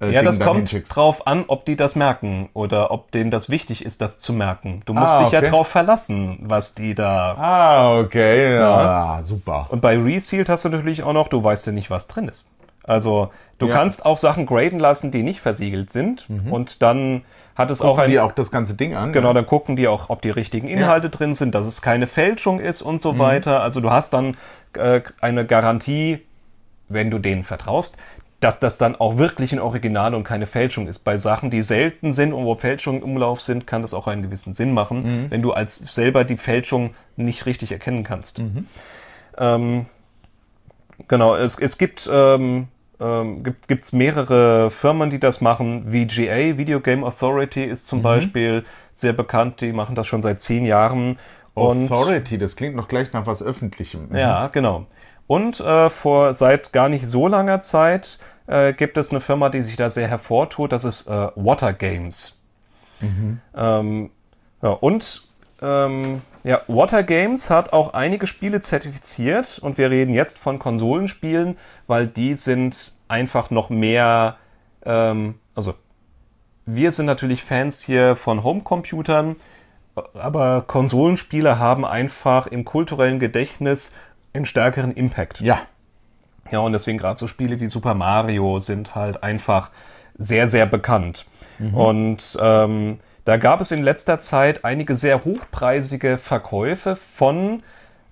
Äh, 0.00 0.10
Ja, 0.12 0.20
Ding 0.20 0.26
das 0.26 0.38
kommt 0.40 0.58
hinschickst. 0.58 0.94
drauf 0.94 1.26
an, 1.26 1.44
ob 1.48 1.64
die 1.64 1.74
das 1.74 1.96
merken 1.96 2.50
oder 2.52 2.90
ob 2.90 3.10
denen 3.12 3.30
das 3.30 3.48
wichtig 3.48 3.84
ist, 3.84 4.00
das 4.02 4.20
zu 4.20 4.32
merken. 4.32 4.82
Du 4.84 4.92
musst 4.92 5.08
Ah, 5.14 5.22
dich 5.24 5.32
ja 5.32 5.40
okay. 5.40 5.48
drauf 5.50 5.68
verlassen, 5.68 6.38
was 6.42 6.74
die 6.74 6.94
da. 6.94 7.34
Ah, 7.38 7.98
okay. 8.00 8.54
Ja, 8.56 9.20
super. 9.24 9.66
Und 9.70 9.80
bei 9.80 9.96
Resealed 9.96 10.48
hast 10.50 10.64
du 10.66 10.68
natürlich 10.68 11.02
auch 11.02 11.14
noch, 11.14 11.28
du 11.28 11.42
weißt 11.42 11.66
ja 11.66 11.72
nicht, 11.72 11.90
was 11.90 12.06
drin 12.08 12.28
ist. 12.28 12.48
Also 12.88 13.30
du 13.58 13.68
Ja. 13.68 13.74
kannst 13.74 14.04
auch 14.04 14.18
Sachen 14.18 14.46
graden 14.46 14.80
lassen, 14.80 15.10
die 15.12 15.22
nicht 15.22 15.40
versiegelt 15.40 15.92
sind. 15.92 16.26
Und 16.50 16.82
dann 16.82 17.22
hat 17.54 17.70
es 17.70 17.80
auch 17.82 17.90
Gucken 17.90 18.04
ein. 18.04 18.10
die 18.10 18.20
auch 18.20 18.32
das 18.32 18.50
ganze 18.50 18.74
Ding 18.74 18.94
an? 18.94 19.12
Genau, 19.12 19.32
dann 19.32 19.44
gucken 19.46 19.76
die 19.76 19.88
auch, 19.88 20.10
ob 20.10 20.22
die 20.22 20.30
richtigen 20.30 20.68
Inhalte 20.68 21.10
drin 21.10 21.34
sind, 21.34 21.54
dass 21.54 21.66
es 21.66 21.82
keine 21.82 22.06
Fälschung 22.06 22.60
ist 22.60 22.82
und 22.82 23.00
so 23.00 23.18
weiter. 23.18 23.60
Also 23.62 23.80
du 23.80 23.90
hast 23.90 24.12
dann 24.12 24.36
äh, 24.74 25.00
eine 25.20 25.44
Garantie, 25.44 26.20
wenn 26.88 27.10
du 27.10 27.18
denen 27.18 27.42
vertraust, 27.44 27.96
dass 28.40 28.60
das 28.60 28.78
dann 28.78 28.94
auch 28.94 29.18
wirklich 29.18 29.52
ein 29.52 29.58
Original 29.58 30.14
und 30.14 30.22
keine 30.22 30.46
Fälschung 30.46 30.86
ist. 30.86 31.00
Bei 31.00 31.16
Sachen, 31.16 31.50
die 31.50 31.60
selten 31.62 32.12
sind 32.12 32.32
und 32.32 32.44
wo 32.44 32.54
Fälschungen 32.54 33.02
im 33.02 33.10
Umlauf 33.10 33.40
sind, 33.40 33.66
kann 33.66 33.82
das 33.82 33.92
auch 33.92 34.06
einen 34.06 34.22
gewissen 34.22 34.52
Sinn 34.54 34.72
machen, 34.72 35.26
wenn 35.28 35.42
du 35.42 35.52
als 35.52 35.76
selber 35.78 36.22
die 36.22 36.36
Fälschung 36.36 36.94
nicht 37.16 37.44
richtig 37.46 37.72
erkennen 37.72 38.04
kannst. 38.04 38.40
Ähm, 39.36 39.86
genau, 41.08 41.34
es, 41.34 41.58
es 41.58 41.78
gibt 41.78 42.08
ähm, 42.12 42.68
ähm, 43.00 43.42
gibt 43.42 43.68
gibt's 43.68 43.92
mehrere 43.92 44.70
Firmen, 44.70 45.10
die 45.10 45.20
das 45.20 45.40
machen. 45.40 45.84
VGA, 45.86 46.56
Video 46.58 46.80
Game 46.80 47.04
Authority, 47.04 47.64
ist 47.64 47.86
zum 47.86 48.02
Beispiel 48.02 48.64
sehr 48.90 49.12
bekannt. 49.12 49.60
Die 49.60 49.72
machen 49.72 49.94
das 49.94 50.06
schon 50.06 50.22
seit 50.22 50.40
zehn 50.40 50.64
Jahren. 50.64 51.18
Und 51.54 51.90
Authority, 51.90 52.38
das 52.38 52.56
klingt 52.56 52.76
noch 52.76 52.88
gleich 52.88 53.12
nach 53.12 53.26
was 53.26 53.42
Öffentlichem. 53.42 54.14
ja, 54.14 54.48
genau. 54.48 54.86
Und 55.26 55.60
äh, 55.60 55.90
vor 55.90 56.32
seit 56.32 56.72
gar 56.72 56.88
nicht 56.88 57.06
so 57.06 57.28
langer 57.28 57.60
Zeit 57.60 58.18
äh, 58.46 58.72
gibt 58.72 58.96
es 58.96 59.10
eine 59.10 59.20
Firma, 59.20 59.50
die 59.50 59.60
sich 59.60 59.76
da 59.76 59.90
sehr 59.90 60.08
hervortut. 60.08 60.72
Das 60.72 60.84
ist 60.84 61.06
äh, 61.06 61.28
Water 61.36 61.72
Games. 61.72 62.40
Ähm, 63.54 64.10
ja, 64.62 64.70
und 64.70 65.22
ähm, 65.60 66.22
ja, 66.48 66.62
Water 66.66 67.02
Games 67.02 67.50
hat 67.50 67.74
auch 67.74 67.92
einige 67.92 68.26
Spiele 68.26 68.62
zertifiziert 68.62 69.58
und 69.58 69.76
wir 69.76 69.90
reden 69.90 70.14
jetzt 70.14 70.38
von 70.38 70.58
Konsolenspielen, 70.58 71.58
weil 71.86 72.06
die 72.06 72.34
sind 72.36 72.94
einfach 73.06 73.50
noch 73.50 73.68
mehr, 73.68 74.38
ähm, 74.82 75.34
also 75.54 75.74
wir 76.64 76.90
sind 76.90 77.04
natürlich 77.04 77.44
Fans 77.44 77.82
hier 77.82 78.16
von 78.16 78.44
Homecomputern, 78.44 79.36
aber 80.14 80.62
Konsolenspiele 80.66 81.58
haben 81.58 81.84
einfach 81.84 82.46
im 82.46 82.64
kulturellen 82.64 83.18
Gedächtnis 83.18 83.92
einen 84.32 84.46
stärkeren 84.46 84.92
Impact. 84.92 85.42
Ja. 85.42 85.58
Ja, 86.50 86.60
und 86.60 86.72
deswegen 86.72 86.96
gerade 86.96 87.18
so 87.18 87.26
Spiele 87.28 87.60
wie 87.60 87.66
Super 87.66 87.92
Mario 87.92 88.58
sind 88.58 88.94
halt 88.94 89.22
einfach 89.22 89.70
sehr, 90.16 90.48
sehr 90.48 90.64
bekannt. 90.64 91.26
Und 91.74 92.38
ähm, 92.40 93.00
da 93.28 93.36
gab 93.36 93.60
es 93.60 93.72
in 93.72 93.82
letzter 93.82 94.20
Zeit 94.20 94.64
einige 94.64 94.96
sehr 94.96 95.22
hochpreisige 95.22 96.16
Verkäufe 96.16 96.96
von 96.96 97.62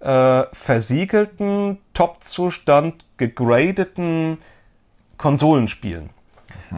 äh, 0.01 0.43
versiegelten, 0.53 1.79
Top-Zustand 1.95 3.03
gegradeten 3.17 4.37
Konsolenspielen. 5.17 6.11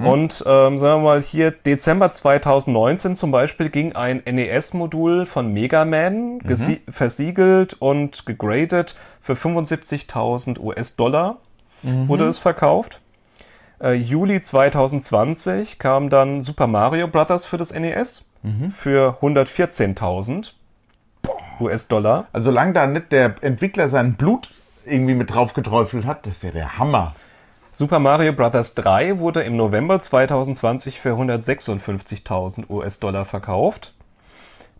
Und 0.04 0.44
ähm, 0.46 0.78
sagen 0.78 1.02
wir 1.02 1.04
mal 1.04 1.20
hier, 1.20 1.50
Dezember 1.50 2.12
2019 2.12 3.16
zum 3.16 3.32
Beispiel 3.32 3.70
ging 3.70 3.94
ein 3.94 4.22
NES-Modul 4.24 5.26
von 5.26 5.52
Mega 5.52 5.84
Man 5.84 6.38
gesi- 6.42 6.80
versiegelt 6.88 7.74
und 7.80 8.24
gegradet 8.24 8.94
für 9.20 9.32
75.000 9.32 10.60
US-Dollar 10.60 11.38
wurde 11.82 12.26
es 12.26 12.38
verkauft. 12.38 13.00
Äh, 13.80 13.92
Juli 13.92 14.40
2020 14.40 15.78
kam 15.78 16.10
dann 16.10 16.42
Super 16.42 16.66
Mario 16.66 17.08
Bros. 17.08 17.46
für 17.46 17.58
das 17.58 17.72
NES 17.72 18.28
für 18.70 19.18
114.000 19.20 20.52
US-Dollar. 21.60 22.26
Also 22.32 22.46
solange 22.50 22.72
da 22.72 22.86
nicht 22.86 23.12
der 23.12 23.34
Entwickler 23.40 23.88
sein 23.88 24.14
Blut 24.14 24.50
irgendwie 24.84 25.14
mit 25.14 25.32
drauf 25.32 25.54
geträufelt 25.54 26.06
hat, 26.06 26.26
das 26.26 26.36
ist 26.36 26.42
ja 26.44 26.50
der 26.50 26.78
Hammer. 26.78 27.14
Super 27.70 27.98
Mario 27.98 28.32
Bros. 28.32 28.74
3 28.74 29.18
wurde 29.18 29.42
im 29.42 29.56
November 29.56 30.00
2020 30.00 31.00
für 31.00 31.14
156.000 31.14 32.68
US-Dollar 32.70 33.24
verkauft. 33.24 33.94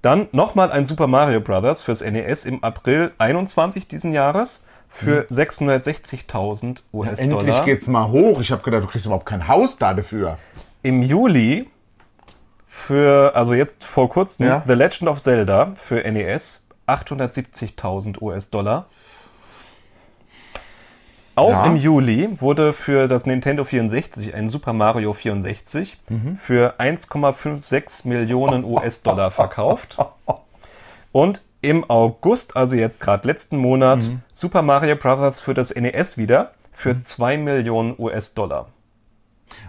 Dann 0.02 0.28
nochmal 0.32 0.72
ein 0.72 0.84
Super 0.84 1.06
Mario 1.06 1.40
Bros. 1.40 1.82
fürs 1.82 2.00
NES 2.00 2.44
im 2.44 2.64
April 2.64 3.12
21 3.18 3.88
diesen 3.88 4.12
Jahres 4.12 4.64
für 4.88 5.26
660.000 5.30 6.80
US-Dollar. 6.92 7.18
Endlich 7.40 7.64
geht's 7.64 7.86
mal 7.86 8.08
hoch. 8.08 8.40
Ich 8.40 8.50
habe 8.50 8.62
gedacht, 8.62 8.82
du 8.82 8.86
kriegst 8.88 9.06
überhaupt 9.06 9.26
kein 9.26 9.46
Haus 9.48 9.76
da 9.78 9.94
dafür. 9.94 10.38
Im 10.82 11.02
Juli 11.02 11.68
für, 12.66 13.34
also 13.34 13.54
jetzt 13.54 13.84
vor 13.86 14.08
kurzem, 14.08 14.46
Ja. 14.46 14.62
The 14.66 14.74
Legend 14.74 15.08
of 15.10 15.18
Zelda 15.22 15.72
für 15.74 16.00
NES 16.10 16.66
870.000 16.86 18.20
US-Dollar. 18.22 18.86
Auch 21.34 21.50
Ja. 21.50 21.66
im 21.66 21.76
Juli 21.76 22.28
wurde 22.40 22.72
für 22.72 23.06
das 23.06 23.24
Nintendo 23.26 23.62
64 23.64 24.34
ein 24.34 24.48
Super 24.48 24.72
Mario 24.72 25.12
64 25.12 25.96
für 26.36 26.74
1,56 26.80 28.08
Millionen 28.08 28.64
US-Dollar 28.64 29.30
verkauft. 29.30 29.98
Und 31.12 31.42
im 31.60 31.88
August, 31.90 32.56
also 32.56 32.76
jetzt 32.76 33.00
gerade 33.00 33.26
letzten 33.26 33.56
Monat, 33.56 34.04
Super 34.32 34.62
Mario 34.62 34.96
Bros. 34.96 35.40
für 35.40 35.54
das 35.54 35.74
NES 35.74 36.16
wieder 36.18 36.52
für 36.72 37.00
2 37.00 37.36
Millionen 37.38 37.94
US-Dollar. 37.98 38.68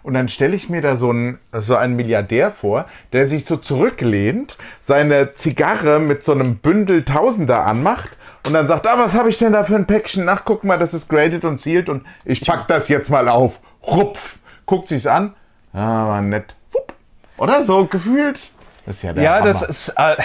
Und 0.03 0.13
dann 0.13 0.27
stelle 0.27 0.55
ich 0.55 0.69
mir 0.69 0.81
da 0.81 0.95
so 0.97 1.09
einen, 1.09 1.39
so 1.53 1.75
einen 1.75 1.95
Milliardär 1.95 2.51
vor, 2.51 2.85
der 3.13 3.27
sich 3.27 3.45
so 3.45 3.57
zurücklehnt, 3.57 4.57
seine 4.81 5.31
Zigarre 5.31 5.99
mit 5.99 6.23
so 6.23 6.33
einem 6.33 6.57
Bündel 6.57 7.05
Tausender 7.05 7.65
anmacht 7.65 8.09
und 8.45 8.53
dann 8.53 8.67
sagt, 8.67 8.85
ah, 8.85 8.97
was 8.97 9.15
habe 9.15 9.29
ich 9.29 9.37
denn 9.37 9.53
da 9.53 9.63
für 9.63 9.75
ein 9.75 9.87
Päckchen? 9.87 10.27
Ach, 10.29 10.41
guck 10.45 10.63
mal, 10.65 10.77
das 10.77 10.93
ist 10.93 11.09
graded 11.09 11.45
und 11.45 11.59
sealed 11.61 11.89
und 11.89 12.05
ich 12.25 12.41
pack 12.45 12.67
das 12.67 12.89
jetzt 12.89 13.09
mal 13.09 13.27
auf. 13.29 13.59
Rupf. 13.87 14.37
Guckt 14.65 14.89
sich's 14.89 15.07
an. 15.07 15.33
Ah, 15.73 16.07
war 16.07 16.21
nett. 16.21 16.55
Wupp. 16.71 16.93
Oder 17.37 17.63
so 17.63 17.85
gefühlt. 17.85 18.39
Das 18.85 18.97
ist 18.97 19.03
ja 19.03 19.13
der 19.13 19.23
Ja, 19.23 19.35
Hammer. 19.35 19.45
das 19.45 19.61
ist, 19.61 19.89
äh, 19.97 20.15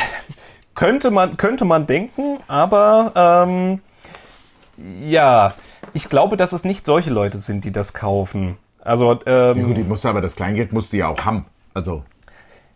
könnte 0.74 1.10
man, 1.10 1.37
könnte 1.37 1.64
man 1.64 1.87
denken, 1.87 2.38
aber 2.48 3.12
ähm, 3.48 3.80
ja, 5.06 5.54
ich 5.92 6.08
glaube, 6.08 6.37
dass 6.37 6.52
es 6.52 6.64
nicht 6.64 6.84
solche 6.84 7.10
Leute 7.10 7.38
sind, 7.38 7.64
die 7.64 7.72
das 7.72 7.94
kaufen. 7.94 8.56
Also 8.80 9.18
ähm, 9.26 9.58
Ja, 9.58 9.64
gut, 9.66 9.76
die 9.76 9.84
musste 9.84 10.08
aber 10.08 10.20
das 10.20 10.37
Kleingeld 10.37 10.72
musst 10.72 10.92
du 10.92 10.98
ja 10.98 11.08
auch 11.08 11.24
haben. 11.24 11.46
Also, 11.72 12.02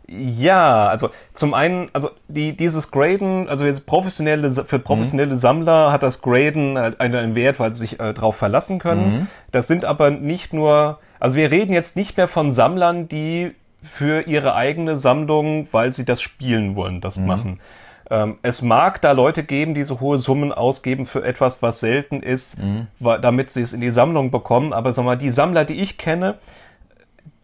Ja, 0.08 0.88
also 0.88 1.10
zum 1.34 1.54
einen, 1.54 1.88
also 1.92 2.10
die, 2.28 2.56
dieses 2.56 2.90
Graden, 2.90 3.48
also 3.48 3.66
jetzt 3.66 3.84
professionelle, 3.86 4.50
für 4.52 4.78
professionelle 4.78 5.36
Sammler 5.36 5.92
hat 5.92 6.02
das 6.02 6.22
Graden 6.22 6.78
halt 6.78 7.00
einen, 7.00 7.34
Wert, 7.34 7.60
weil 7.60 7.74
sie 7.74 7.80
sich 7.80 8.00
äh, 8.00 8.14
darauf 8.14 8.36
verlassen 8.36 8.78
können. 8.78 9.28
Das 9.52 9.66
sind 9.66 9.84
aber 9.84 10.10
nicht 10.10 10.52
nur, 10.52 10.98
also 11.20 11.36
wir 11.36 11.50
reden 11.50 11.72
jetzt 11.72 11.96
nicht 11.96 12.16
mehr 12.16 12.28
von 12.28 12.52
Sammlern, 12.52 13.08
die 13.08 13.54
für 13.82 14.22
ihre 14.22 14.54
eigene 14.54 14.96
Sammlung, 14.96 15.68
weil 15.72 15.92
sie 15.92 16.04
das 16.04 16.20
spielen 16.22 16.74
wollen, 16.74 17.00
das 17.00 17.16
machen. 17.16 17.60
Ähm, 18.10 18.38
es 18.42 18.62
mag 18.62 19.00
da 19.02 19.12
Leute 19.12 19.44
geben, 19.44 19.74
die 19.74 19.82
so 19.82 20.00
hohe 20.00 20.18
Summen 20.18 20.52
ausgeben 20.52 21.06
für 21.06 21.24
etwas, 21.24 21.62
was 21.62 21.80
selten 21.80 22.22
ist, 22.22 22.58
weil, 22.98 23.20
damit 23.20 23.50
sie 23.50 23.60
es 23.60 23.72
in 23.72 23.80
die 23.80 23.90
Sammlung 23.90 24.30
bekommen. 24.30 24.72
Aber 24.72 24.92
sag 24.92 25.04
mal, 25.04 25.16
die 25.16 25.30
Sammler, 25.30 25.64
die 25.64 25.80
ich 25.80 25.98
kenne, 25.98 26.38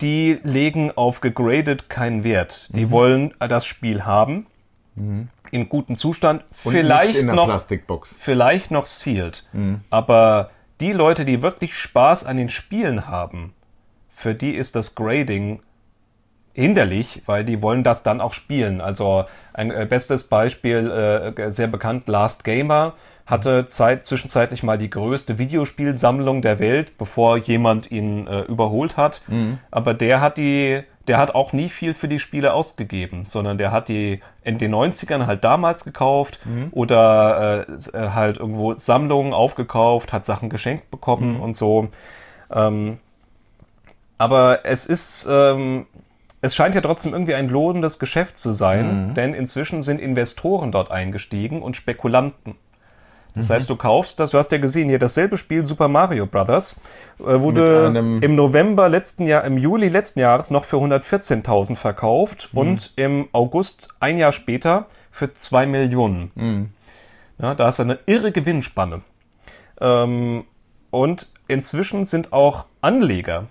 die 0.01 0.41
legen 0.43 0.91
auf 0.91 1.21
gegradet 1.21 1.89
keinen 1.89 2.25
Wert. 2.25 2.69
Mhm. 2.71 2.77
Die 2.77 2.91
wollen 2.91 3.35
das 3.39 3.67
Spiel 3.67 4.05
haben. 4.05 4.47
In 5.51 5.69
gutem 5.69 5.97
Zustand. 5.97 6.45
und 6.63 6.73
vielleicht 6.73 7.17
in 7.17 7.27
der 7.27 7.35
noch, 7.35 7.47
Plastikbox. 7.47 8.15
vielleicht 8.19 8.71
noch 8.71 8.87
sealed. 8.87 9.45
Mhm. 9.53 9.81
Aber 9.91 10.51
die 10.81 10.93
Leute, 10.93 11.25
die 11.25 11.43
wirklich 11.43 11.77
Spaß 11.77 12.25
an 12.25 12.37
den 12.37 12.49
Spielen 12.49 13.07
haben, 13.09 13.55
für 14.11 14.35
die 14.35 14.55
ist 14.55 14.77
das 14.77 14.95
Grading 14.95 15.61
hinderlich, 16.55 17.23
weil 17.27 17.45
die 17.45 17.61
wollen 17.61 17.83
das 17.83 18.03
dann 18.03 18.21
auch 18.21 18.33
spielen. 18.33 18.81
Also 18.81 19.25
ein 19.53 19.71
äh, 19.71 19.87
bestes 19.89 20.25
Beispiel, 20.25 21.35
äh, 21.37 21.51
sehr 21.51 21.67
bekannt, 21.67 22.09
Last 22.09 22.45
Gamer 22.45 22.95
hatte 23.27 23.65
Zeit, 23.67 24.05
zwischenzeitlich 24.05 24.63
mal 24.63 24.77
die 24.77 24.91
größte 24.91 25.39
Videospielsammlung 25.39 26.43
der 26.43 26.59
Welt, 26.59 26.99
bevor 26.99 27.39
jemand 27.39 27.91
ihn 27.91 28.27
äh, 28.27 28.43
überholt 28.43 28.97
hat. 28.97 29.23
Aber 29.71 29.95
der 29.95 30.21
hat 30.21 30.37
die, 30.37 30.83
der 31.09 31.17
hat 31.17 31.35
auch 31.35 31.55
nie 31.55 31.71
viel 31.71 31.95
für 31.95 32.07
die 32.07 32.19
Spiele 32.19 32.53
ausgegeben, 32.53 33.25
sondern 33.25 33.57
der 33.57 33.73
hat 33.73 33.89
die 33.89 34.21
in 34.43 34.59
den 34.59 34.75
90ern 34.75 35.27
halt 35.27 35.43
damals 35.43 35.85
gekauft 35.85 36.39
oder 36.73 37.67
äh, 37.67 37.97
äh, 37.97 38.11
halt 38.11 38.37
irgendwo 38.37 38.75
Sammlungen 38.75 39.33
aufgekauft, 39.33 40.13
hat 40.13 40.27
Sachen 40.27 40.51
geschenkt 40.51 40.91
bekommen 40.91 41.41
und 41.41 41.57
so. 41.57 41.89
Ähm, 42.53 42.99
aber 44.19 44.61
es 44.65 44.87
ist, 44.87 45.27
ähm, 45.31 45.87
es 46.45 46.55
scheint 46.55 46.75
ja 46.75 46.83
trotzdem 46.83 47.15
irgendwie 47.15 47.35
ein 47.35 47.49
lohnendes 47.49 47.99
Geschäft 47.99 48.37
zu 48.37 48.53
sein, 48.53 49.15
denn 49.15 49.33
inzwischen 49.33 49.81
sind 49.81 49.99
Investoren 49.99 50.73
dort 50.73 50.91
eingestiegen 50.91 51.63
und 51.63 51.75
Spekulanten. 51.75 52.57
Das 53.35 53.49
heißt, 53.51 53.69
du 53.71 53.77
kaufst 53.77 54.21
das, 54.21 54.31
du 54.31 54.39
hast 54.39 54.53
ja 54.53 54.59
gesehen, 54.59 54.89
hier 54.91 54.99
dasselbe 54.99 55.39
Spiel 55.39 55.65
Super 55.65 55.89
Mario 55.89 56.27
Brothers 56.27 56.81
äh, 57.19 57.41
wurde 57.41 57.87
im 58.21 58.35
November 58.37 58.89
letzten 58.91 59.27
Jahr, 59.27 59.43
im 59.45 59.57
Juli 59.59 59.89
letzten 59.89 60.21
Jahres 60.21 60.51
noch 60.51 60.67
für 60.67 60.77
114.000 60.77 61.77
verkauft 61.77 62.51
und 62.53 62.93
im 62.97 63.29
August 63.33 63.89
ein 63.99 64.19
Jahr 64.19 64.31
später 64.33 64.87
für 65.11 65.33
2 65.33 65.67
Millionen. 65.67 66.31
Ja, 67.39 67.55
da 67.55 67.69
ist 67.71 67.81
eine 67.81 67.99
irre 68.07 68.31
Gewinnspanne. 68.33 69.01
Ähm, 69.81 70.45
und 70.91 71.29
inzwischen 71.49 72.05
sind 72.05 72.33
auch 72.33 72.67
Anleger, 72.83 73.47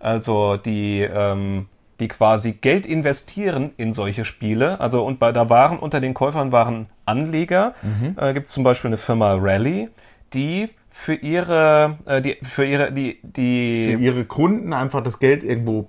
also 0.00 0.56
die, 0.56 1.02
ähm, 1.02 1.68
die 2.04 2.08
quasi 2.08 2.52
Geld 2.52 2.84
investieren 2.84 3.72
in 3.78 3.94
solche 3.94 4.26
Spiele. 4.26 4.78
Also 4.78 5.04
und 5.04 5.18
bei, 5.18 5.32
da 5.32 5.48
waren 5.48 5.78
unter 5.78 6.00
den 6.00 6.12
Käufern 6.12 6.52
waren 6.52 6.86
Anleger. 7.06 7.74
Äh, 8.16 8.34
Gibt 8.34 8.46
es 8.46 8.52
zum 8.52 8.62
Beispiel 8.62 8.90
eine 8.90 8.98
Firma 8.98 9.34
Rally, 9.40 9.88
die 10.34 10.68
für 10.90 11.14
ihre, 11.14 11.98
äh, 12.04 12.20
die, 12.20 12.36
für 12.42 12.66
ihre, 12.66 12.92
die, 12.92 13.20
die, 13.22 13.94
Ihre 13.94 14.24
Kunden 14.26 14.74
einfach 14.74 15.02
das 15.02 15.18
Geld 15.18 15.42
irgendwo 15.42 15.88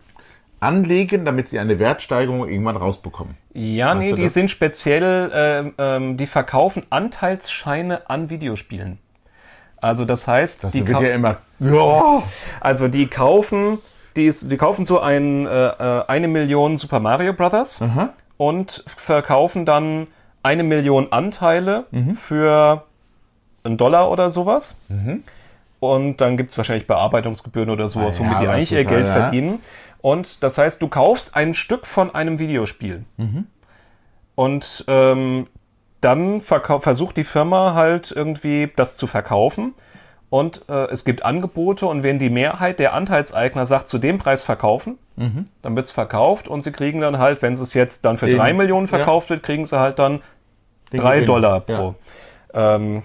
anlegen, 0.61 1.25
damit 1.25 1.49
sie 1.49 1.59
eine 1.59 1.79
Wertsteigerung 1.79 2.47
irgendwann 2.47 2.77
rausbekommen. 2.77 3.35
ja, 3.53 3.93
nee, 3.93 4.11
du 4.11 4.15
die 4.15 4.23
das? 4.23 4.33
sind 4.33 4.49
speziell, 4.49 5.31
ähm, 5.33 5.73
ähm, 5.77 6.17
die 6.17 6.27
verkaufen 6.27 6.83
Anteilsscheine 6.89 8.09
an 8.09 8.29
Videospielen. 8.29 8.99
Also 9.77 10.05
das 10.05 10.27
heißt, 10.27 10.63
Das 10.63 10.71
die 10.71 10.87
wird 10.87 11.01
ja 11.01 11.13
immer. 11.13 11.37
Ja. 11.59 12.23
Also 12.61 12.87
die 12.87 13.07
kaufen, 13.07 13.79
die, 14.15 14.25
ist, 14.25 14.51
die 14.51 14.57
kaufen 14.57 14.85
so 14.85 14.99
ein, 14.99 15.45
äh, 15.45 15.67
äh, 15.67 16.05
eine 16.07 16.27
Million 16.27 16.77
Super 16.77 16.99
Mario 16.99 17.33
Brothers 17.33 17.81
und 18.37 18.83
verkaufen 18.87 19.65
dann 19.65 20.07
eine 20.43 20.63
Million 20.63 21.11
Anteile 21.11 21.85
für 22.15 22.83
einen 23.63 23.77
Dollar 23.77 24.11
oder 24.11 24.29
sowas. 24.29 24.75
Und 25.79 26.17
dann 26.21 26.37
gibt's 26.37 26.57
wahrscheinlich 26.57 26.87
Bearbeitungsgebühren 26.87 27.69
oder 27.69 27.89
sowas, 27.89 28.19
Ah 28.19 28.23
ja, 28.23 28.29
womit 28.29 28.41
die 28.41 28.47
was 28.47 28.55
eigentlich 28.55 28.71
ihr 28.71 28.85
Geld 28.85 29.07
halt, 29.07 29.07
ja. 29.07 29.21
verdienen. 29.23 29.59
Und 30.01 30.43
das 30.43 30.57
heißt, 30.57 30.81
du 30.81 30.87
kaufst 30.87 31.35
ein 31.35 31.53
Stück 31.53 31.85
von 31.85 32.13
einem 32.13 32.39
Videospiel. 32.39 33.03
Und 34.35 34.85
ähm, 34.87 35.47
dann 36.01 36.41
versucht 36.41 37.17
die 37.17 37.23
Firma 37.23 37.73
halt 37.73 38.11
irgendwie 38.11 38.71
das 38.75 38.97
zu 38.97 39.07
verkaufen. 39.07 39.73
Und 40.35 40.63
äh, 40.67 40.91
es 40.91 41.05
gibt 41.05 41.23
Angebote 41.23 41.85
und 41.85 42.03
wenn 42.03 42.19
die 42.19 42.29
Mehrheit 42.29 42.79
der 42.79 42.93
Anteilseigner 42.93 43.65
sagt, 43.65 43.87
zu 43.87 43.99
dem 43.99 44.17
Preis 44.17 44.43
verkaufen, 44.43 44.97
dann 45.61 45.75
wird's 45.77 45.91
verkauft 45.91 46.49
und 46.49 46.59
sie 46.59 46.73
kriegen 46.73 46.99
dann 46.99 47.19
halt, 47.19 47.41
wenn 47.41 47.53
es 47.53 47.73
jetzt 47.73 48.03
dann 48.03 48.17
für 48.17 48.25
Den- 48.25 48.37
drei 48.37 48.51
Millionen 48.51 48.85
ja. 48.87 48.97
verkauft 48.97 49.29
wird, 49.29 49.43
kriegen 49.43 49.65
sie 49.65 49.79
halt 49.79 49.97
dann 49.97 50.21
Den 50.91 50.99
drei 50.99 51.15
Gewinn. 51.21 51.25
Dollar 51.27 51.63
Ja. 51.69 51.77
pro. 51.77 51.95
Ähm, 52.53 53.03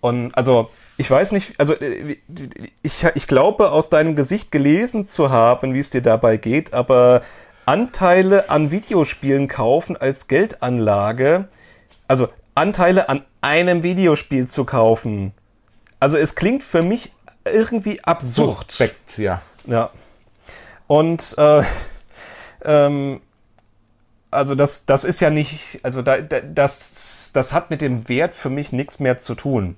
und 0.00 0.32
also, 0.36 0.70
ich 0.96 1.10
weiß 1.10 1.32
nicht, 1.32 1.58
also 1.58 1.74
äh, 1.74 2.18
ich, 2.82 3.04
ich 3.16 3.26
glaube, 3.26 3.72
aus 3.72 3.90
deinem 3.90 4.14
Gesicht 4.14 4.52
gelesen 4.52 5.06
zu 5.06 5.30
haben, 5.30 5.74
wie 5.74 5.80
es 5.80 5.90
dir 5.90 6.02
dabei 6.02 6.36
geht, 6.36 6.72
aber 6.72 7.22
Anteile 7.66 8.48
an 8.48 8.70
Videospielen 8.70 9.48
kaufen 9.48 9.96
als 9.96 10.28
Geldanlage, 10.28 11.48
also 12.06 12.28
Anteile 12.54 13.08
an 13.08 13.24
einem 13.40 13.82
Videospiel 13.82 14.46
zu 14.46 14.64
kaufen, 14.64 15.32
also 16.00 16.16
es 16.16 16.34
klingt 16.34 16.62
für 16.62 16.82
mich 16.82 17.12
irgendwie 17.44 18.02
absurd. 18.02 18.72
Suspekt, 18.72 19.18
ja. 19.18 19.42
Ja. 19.66 19.90
Und 20.86 21.34
äh, 21.38 21.62
ähm, 22.64 23.20
also 24.30 24.54
das, 24.54 24.86
das 24.86 25.04
ist 25.04 25.20
ja 25.20 25.30
nicht, 25.30 25.80
also 25.82 26.02
da, 26.02 26.20
da, 26.20 26.40
das, 26.40 27.30
das 27.34 27.52
hat 27.52 27.70
mit 27.70 27.80
dem 27.80 28.08
Wert 28.08 28.34
für 28.34 28.50
mich 28.50 28.72
nichts 28.72 29.00
mehr 29.00 29.18
zu 29.18 29.34
tun. 29.34 29.76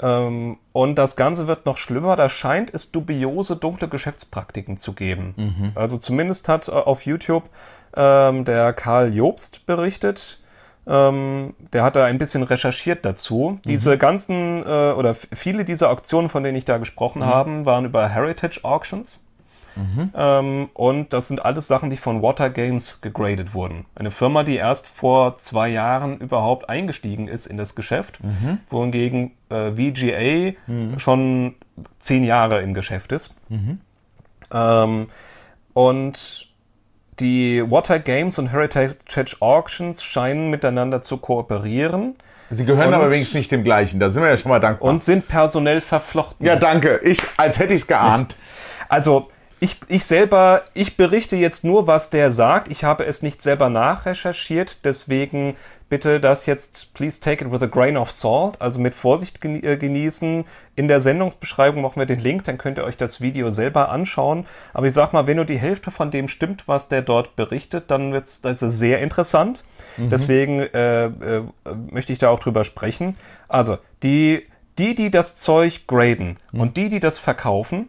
Ähm, 0.00 0.58
und 0.72 0.96
das 0.96 1.16
Ganze 1.16 1.46
wird 1.46 1.66
noch 1.66 1.76
schlimmer. 1.76 2.16
Da 2.16 2.28
scheint 2.28 2.72
es 2.72 2.92
dubiose, 2.92 3.56
dunkle 3.56 3.88
Geschäftspraktiken 3.88 4.78
zu 4.78 4.92
geben. 4.92 5.34
Also 5.74 5.98
zumindest 5.98 6.48
hat 6.48 6.68
äh, 6.68 6.72
auf 6.72 7.04
YouTube 7.06 7.48
ähm, 7.96 8.44
der 8.44 8.72
Karl 8.72 9.14
Jobst 9.14 9.66
berichtet. 9.66 10.40
Ähm, 10.88 11.54
der 11.72 11.82
hat 11.82 11.96
da 11.96 12.04
ein 12.06 12.16
bisschen 12.18 12.42
recherchiert 12.42 13.04
dazu. 13.04 13.60
Diese 13.66 13.98
ganzen 13.98 14.62
äh, 14.64 14.92
oder 14.92 15.14
viele 15.14 15.64
dieser 15.64 15.90
Auktionen, 15.90 16.30
von 16.30 16.42
denen 16.42 16.56
ich 16.56 16.64
da 16.64 16.78
gesprochen 16.78 17.24
habe, 17.24 17.66
waren 17.66 17.84
über 17.84 18.08
Heritage 18.08 18.60
Auctions. 18.64 19.24
Ähm, 20.14 20.70
und 20.74 21.12
das 21.12 21.28
sind 21.28 21.44
alles 21.44 21.68
Sachen, 21.68 21.90
die 21.90 21.96
von 21.96 22.20
Water 22.22 22.50
Games 22.50 23.00
gegradet 23.00 23.54
wurden. 23.54 23.84
Eine 23.94 24.10
Firma, 24.10 24.42
die 24.42 24.56
erst 24.56 24.88
vor 24.88 25.38
zwei 25.38 25.68
Jahren 25.68 26.18
überhaupt 26.18 26.68
eingestiegen 26.68 27.28
ist 27.28 27.46
in 27.46 27.56
das 27.58 27.76
Geschäft, 27.76 28.18
wohingegen 28.70 29.32
äh, 29.50 29.70
VGA 29.72 30.54
schon 30.98 31.54
zehn 32.00 32.24
Jahre 32.24 32.60
im 32.62 32.74
Geschäft 32.74 33.12
ist. 33.12 33.36
Ähm, 34.52 35.08
und 35.74 36.47
die 37.20 37.62
Water 37.70 37.98
Games 37.98 38.38
und 38.38 38.52
Heritage 38.52 39.36
Auctions 39.40 40.02
scheinen 40.02 40.50
miteinander 40.50 41.02
zu 41.02 41.16
kooperieren 41.18 42.16
Sie 42.50 42.64
gehören 42.64 42.88
Und- 42.88 42.94
aber 42.94 43.10
wenigstens 43.10 43.34
nicht 43.34 43.52
dem 43.52 43.62
gleichen. 43.62 44.00
Da 44.00 44.08
sind 44.08 44.22
wir 44.22 44.30
ja 44.30 44.36
schon 44.38 44.50
mal 44.50 44.58
dankbar. 44.58 44.88
und 44.88 45.02
sind 45.02 45.28
personell 45.28 45.82
verflochten. 45.82 46.46
ja, 46.46 46.56
danke. 46.56 46.98
Ich, 47.04 47.20
als 47.36 47.58
hätte 47.58 47.74
ich 47.74 47.82
es 47.82 47.86
geahnt. 47.86 48.36
Also 48.90 49.28
ich, 49.60 49.76
ich 49.88 50.06
selber, 50.06 50.62
ich 50.72 50.96
berichte 50.96 51.36
jetzt 51.36 51.62
nur, 51.62 51.86
was 51.86 52.08
der 52.08 52.30
sagt. 52.30 52.68
Ich 52.70 52.84
habe 52.84 53.04
es 53.04 53.20
nicht 53.20 53.42
selber 53.42 53.68
nachrecherchiert, 53.68 54.78
deswegen 54.84 55.56
bitte 55.88 56.20
das 56.20 56.46
jetzt, 56.46 56.92
please 56.94 57.20
take 57.20 57.44
it 57.44 57.50
with 57.50 57.62
a 57.62 57.66
grain 57.66 57.96
of 57.96 58.10
salt, 58.10 58.60
also 58.60 58.80
mit 58.80 58.94
Vorsicht 58.94 59.44
äh, 59.44 59.76
genießen. 59.76 60.44
In 60.76 60.88
der 60.88 61.00
Sendungsbeschreibung 61.00 61.82
machen 61.82 61.98
wir 61.98 62.06
den 62.06 62.20
Link, 62.20 62.44
dann 62.44 62.58
könnt 62.58 62.78
ihr 62.78 62.84
euch 62.84 62.96
das 62.96 63.20
Video 63.20 63.50
selber 63.50 63.88
anschauen. 63.88 64.46
Aber 64.72 64.86
ich 64.86 64.92
sag 64.92 65.12
mal, 65.12 65.26
wenn 65.26 65.36
nur 65.36 65.44
die 65.44 65.58
Hälfte 65.58 65.90
von 65.90 66.10
dem 66.10 66.28
stimmt, 66.28 66.68
was 66.68 66.88
der 66.88 67.02
dort 67.02 67.36
berichtet, 67.36 67.90
dann 67.90 68.12
wird's, 68.12 68.40
das 68.42 68.62
ist 68.62 68.78
sehr 68.78 69.00
interessant. 69.00 69.64
Deswegen 69.96 70.60
äh, 70.60 71.06
äh, 71.06 71.42
möchte 71.90 72.12
ich 72.12 72.18
da 72.18 72.28
auch 72.28 72.38
drüber 72.38 72.64
sprechen. 72.64 73.16
Also, 73.48 73.78
die, 74.02 74.46
die, 74.78 74.94
die 74.94 75.10
das 75.10 75.36
Zeug 75.36 75.86
graden 75.86 76.36
und 76.52 76.76
die, 76.76 76.88
die 76.88 77.00
das 77.00 77.18
verkaufen, 77.18 77.88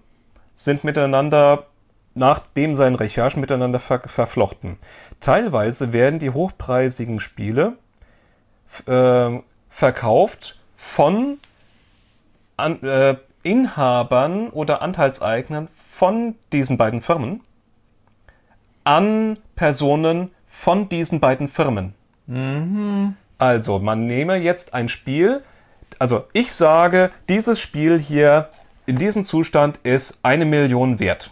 sind 0.55 0.83
miteinander 0.83 1.67
nach 2.15 2.39
dem 2.39 2.73
seinen 2.75 2.95
Recherchen 2.95 3.39
miteinander 3.39 3.79
ver 3.79 4.01
verflochten. 4.05 4.77
Teilweise 5.19 5.93
werden 5.93 6.19
die 6.19 6.31
hochpreisigen 6.31 7.19
Spiele 7.19 7.77
äh, 8.87 9.39
verkauft 9.69 10.59
von 10.75 11.39
an, 12.57 12.83
äh, 12.83 13.15
Inhabern 13.43 14.49
oder 14.49 14.81
Anteilseignern 14.81 15.69
von 15.75 16.35
diesen 16.51 16.77
beiden 16.77 17.01
Firmen 17.01 17.41
an 18.83 19.37
Personen 19.55 20.31
von 20.47 20.89
diesen 20.89 21.19
beiden 21.19 21.47
Firmen. 21.47 21.93
Also, 23.37 23.79
man 23.79 24.07
nehme 24.07 24.35
jetzt 24.37 24.73
ein 24.73 24.89
Spiel, 24.89 25.43
also 25.99 26.25
ich 26.33 26.53
sage, 26.53 27.11
dieses 27.27 27.59
Spiel 27.59 27.99
hier 27.99 28.49
in 28.85 28.97
diesem 28.97 29.23
Zustand 29.23 29.77
ist 29.83 30.19
eine 30.23 30.45
Million 30.45 30.99
wert. 30.99 31.31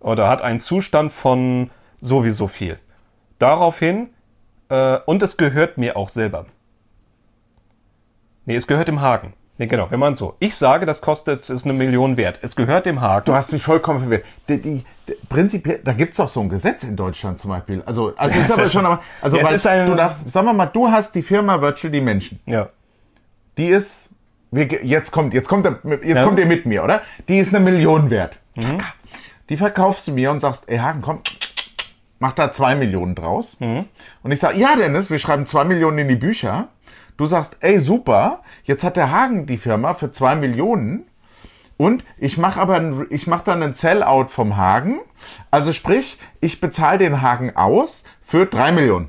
Oder 0.00 0.28
hat 0.28 0.42
einen 0.42 0.60
Zustand 0.60 1.12
von 1.12 1.70
sowieso 2.00 2.48
viel. 2.48 2.78
Daraufhin, 3.38 4.10
äh, 4.72 4.98
und 5.06 5.22
es 5.22 5.36
gehört 5.36 5.78
mir 5.78 5.96
auch 5.96 6.08
selber. 6.08 6.46
Nee, 8.46 8.56
es 8.56 8.66
gehört 8.66 8.88
dem 8.88 9.00
Hagen. 9.00 9.34
Nee, 9.58 9.66
genau, 9.66 9.90
wenn 9.90 10.00
man 10.00 10.14
so. 10.14 10.34
Ich 10.40 10.56
sage, 10.56 10.86
das 10.86 11.00
kostet, 11.02 11.48
ist 11.48 11.64
eine 11.64 11.74
Million 11.74 12.16
wert. 12.16 12.38
Es 12.42 12.56
gehört 12.56 12.86
dem 12.86 13.00
Hagen. 13.00 13.26
Du 13.26 13.34
hast 13.34 13.52
mich 13.52 13.62
vollkommen 13.62 14.00
verwirrt. 14.00 14.24
Die, 14.48 14.56
die, 14.60 14.84
die, 15.06 15.12
prinzipiell, 15.28 15.80
da 15.84 15.92
gibt's 15.92 16.16
doch 16.16 16.28
so 16.28 16.40
ein 16.40 16.48
Gesetz 16.48 16.82
in 16.84 16.96
Deutschland 16.96 17.38
zum 17.38 17.50
Beispiel. 17.50 17.82
Also, 17.86 18.14
also 18.16 18.38
ist 18.38 18.50
aber 18.50 18.68
schon, 18.70 18.84
aber, 18.86 19.02
also 19.20 19.36
Ja, 19.36 19.44
weil 19.44 19.54
ist 19.54 19.66
ein- 19.66 19.86
du 19.86 19.94
darfst, 19.94 20.28
sagen 20.30 20.46
wir 20.46 20.52
mal, 20.54 20.66
du 20.66 20.90
hast 20.90 21.14
die 21.14 21.22
Firma 21.22 21.60
Virtual 21.60 21.90
Dimension. 21.92 22.40
ja. 22.46 22.68
Die 23.58 23.68
ist, 23.68 24.08
wir, 24.50 24.64
jetzt 24.82 25.10
kommt, 25.12 25.34
jetzt 25.34 25.46
kommt, 25.50 25.66
jetzt 25.66 26.04
Ja. 26.06 26.24
kommt 26.24 26.38
ihr 26.38 26.46
mit 26.46 26.64
mir, 26.64 26.82
oder? 26.82 27.02
Die 27.28 27.38
ist 27.38 27.54
eine 27.54 27.62
Million 27.62 28.08
wert. 28.08 28.38
Die 29.50 29.56
verkaufst 29.58 30.06
du 30.08 30.12
mir 30.12 30.30
und 30.30 30.40
sagst, 30.40 30.66
ey 30.70 30.78
Hagen, 30.78 31.02
komm, 31.02 31.20
mach 32.22 32.32
da 32.32 32.52
zwei 32.52 32.76
Millionen 32.76 33.16
draus. 33.16 33.56
Und 34.22 34.30
ich 34.30 34.38
sag, 34.38 34.56
ja 34.56 34.76
Dennis, 34.76 35.10
wir 35.10 35.18
schreiben 35.18 35.44
zwei 35.44 35.64
Millionen 35.64 35.98
in 35.98 36.08
die 36.08 36.14
Bücher. 36.14 36.68
Du 37.16 37.26
sagst, 37.26 37.56
ey 37.58 37.80
super, 37.80 38.42
jetzt 38.62 38.84
hat 38.84 38.96
der 38.96 39.10
Hagen 39.10 39.46
die 39.46 39.58
Firma 39.58 39.94
für 39.94 40.12
zwei 40.12 40.36
Millionen. 40.36 41.04
Und 41.78 42.04
ich 42.18 42.38
mache 42.38 42.60
aber 42.60 42.76
ein, 42.76 43.06
ich 43.10 43.26
mach 43.26 43.42
dann 43.42 43.60
einen 43.60 43.74
Sellout 43.74 44.28
vom 44.28 44.56
Hagen. 44.56 45.00
Also 45.50 45.72
sprich, 45.72 46.16
ich 46.40 46.60
bezahle 46.60 46.98
den 46.98 47.22
Hagen 47.22 47.56
aus 47.56 48.04
für 48.22 48.46
drei 48.46 48.70
Millionen. 48.70 49.08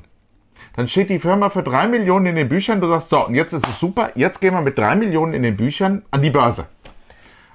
Dann 0.74 0.88
steht 0.88 1.08
die 1.08 1.20
Firma 1.20 1.50
für 1.50 1.62
drei 1.62 1.86
Millionen 1.86 2.26
in 2.26 2.34
den 2.34 2.48
Büchern. 2.48 2.80
Du 2.80 2.88
sagst, 2.88 3.10
so, 3.10 3.24
und 3.28 3.36
jetzt 3.36 3.52
ist 3.52 3.68
es 3.68 3.78
super. 3.78 4.10
Jetzt 4.16 4.40
gehen 4.40 4.54
wir 4.54 4.60
mit 4.60 4.76
drei 4.76 4.96
Millionen 4.96 5.34
in 5.34 5.44
den 5.44 5.56
Büchern 5.56 6.02
an 6.10 6.20
die 6.20 6.30
Börse. 6.30 6.66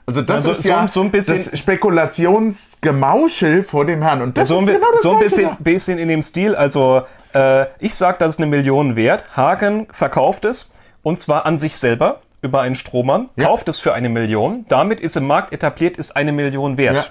Also 0.09 0.21
das 0.23 0.35
Also 0.37 0.51
ist 0.51 0.63
so- 0.63 0.69
ja 0.69 0.87
so 0.87 1.01
ein 1.01 1.11
bisschen- 1.11 1.37
das 1.37 1.59
Spekulationsgemauschel 1.59 3.63
vor 3.63 3.85
dem 3.85 4.01
Herrn. 4.01 4.21
Und 4.21 4.37
das 4.37 4.47
so 4.47 4.57
ein, 4.57 4.67
ist 4.67 4.73
genau 4.73 4.91
das 4.91 5.01
so 5.01 5.11
ein 5.13 5.19
bisschen, 5.19 5.49
bisschen 5.59 5.99
in 5.99 6.07
dem 6.07 6.21
Stil. 6.21 6.55
Also 6.55 7.03
äh, 7.33 7.65
ich 7.79 7.95
sag, 7.95 8.19
das 8.19 8.29
ist 8.29 8.39
eine 8.39 8.47
Million 8.47 8.95
wert. 8.95 9.25
Hagen 9.35 9.87
verkauft 9.91 10.45
es 10.45 10.73
und 11.03 11.19
zwar 11.19 11.45
an 11.45 11.59
sich 11.59 11.77
selber 11.77 12.21
über 12.41 12.61
einen 12.61 12.75
Strohmann, 12.75 13.29
Ja. 13.35 13.45
kauft 13.45 13.67
es 13.69 13.79
für 13.79 13.93
eine 13.93 14.09
Million. 14.09 14.65
Damit 14.69 14.99
ist 14.99 15.15
im 15.17 15.27
Markt 15.27 15.53
etabliert, 15.53 15.97
ist 15.97 16.15
eine 16.15 16.31
Million 16.31 16.77
wert. 16.77 16.95
Ja. 16.95 17.01
Mhm. 17.01 17.05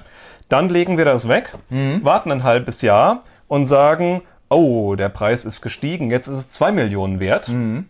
Dann 0.48 0.68
legen 0.70 0.96
wir 0.96 1.04
das 1.04 1.28
weg, 1.28 1.52
warten 2.02 2.32
ein 2.32 2.42
halbes 2.42 2.80
Jahr 2.80 3.22
und 3.48 3.66
sagen, 3.66 4.22
oh, 4.48 4.94
der 4.96 5.11
Preis 5.11 5.44
ist 5.44 5.61
gestiegen, 5.61 6.11
jetzt 6.11 6.26
ist 6.26 6.38
es 6.38 6.50
zwei 6.50 6.72
Millionen 6.72 7.20
wert. 7.20 7.48
Mhm. 7.48 7.87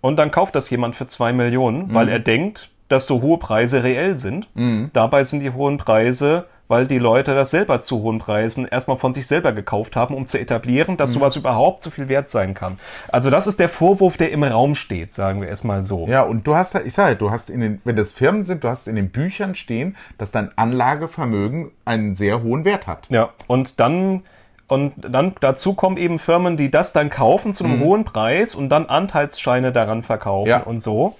Und 0.00 0.16
dann 0.16 0.32
kauft 0.32 0.56
das 0.56 0.68
jemand 0.68 0.96
für 0.96 1.06
zwei 1.06 1.32
Millionen, 1.32 1.94
weil 1.94 2.08
er 2.08 2.18
denkt, 2.18 2.70
dass 2.92 3.06
so 3.06 3.20
hohe 3.22 3.38
Preise 3.38 3.82
reell 3.82 4.16
sind. 4.18 4.48
Mhm. 4.54 4.90
Dabei 4.92 5.24
sind 5.24 5.40
die 5.40 5.50
hohen 5.50 5.78
Preise, 5.78 6.46
weil 6.68 6.86
die 6.86 6.98
Leute 6.98 7.34
das 7.34 7.50
selber 7.50 7.82
zu 7.82 8.00
hohen 8.02 8.18
Preisen 8.18 8.66
erstmal 8.66 8.96
von 8.96 9.12
sich 9.12 9.26
selber 9.26 9.52
gekauft 9.52 9.94
haben, 9.94 10.14
um 10.14 10.26
zu 10.26 10.38
etablieren, 10.38 10.94
Mhm. 10.94 10.96
dass 10.96 11.12
sowas 11.12 11.36
überhaupt 11.36 11.82
so 11.82 11.90
viel 11.90 12.08
wert 12.08 12.30
sein 12.30 12.54
kann. 12.54 12.78
Also 13.08 13.28
das 13.28 13.46
ist 13.46 13.58
der 13.60 13.68
Vorwurf, 13.68 14.16
der 14.16 14.30
im 14.30 14.42
Raum 14.42 14.74
steht, 14.74 15.12
sagen 15.12 15.42
wir 15.42 15.50
es 15.50 15.64
mal 15.64 15.84
so. 15.84 16.06
Ja, 16.06 16.22
und 16.22 16.46
du 16.46 16.54
hast, 16.54 16.74
ich 16.76 16.94
sage, 16.94 17.16
du 17.16 17.30
hast 17.30 17.50
in 17.50 17.60
den, 17.60 17.82
wenn 17.84 17.96
das 17.96 18.12
Firmen 18.12 18.44
sind, 18.44 18.64
du 18.64 18.68
hast 18.68 18.88
in 18.88 18.96
den 18.96 19.10
Büchern 19.10 19.54
stehen, 19.54 19.96
dass 20.16 20.30
dein 20.30 20.50
Anlagevermögen 20.56 21.72
einen 21.84 22.14
sehr 22.14 22.42
hohen 22.42 22.64
Wert 22.64 22.86
hat. 22.86 23.06
Ja, 23.10 23.30
und 23.46 23.80
dann 23.80 24.22
und 24.68 24.94
dann 25.06 25.34
dazu 25.40 25.74
kommen 25.74 25.98
eben 25.98 26.18
Firmen, 26.18 26.56
die 26.56 26.70
das 26.70 26.94
dann 26.94 27.10
kaufen 27.10 27.52
zu 27.52 27.64
einem 27.64 27.80
hohen 27.80 28.04
Preis 28.04 28.54
und 28.54 28.70
dann 28.70 28.86
Anteilsscheine 28.86 29.70
daran 29.72 30.02
verkaufen 30.02 30.44
Mhm. 30.46 30.50
Ja. 30.50 30.62
und 30.62 30.80
so. 30.82 31.16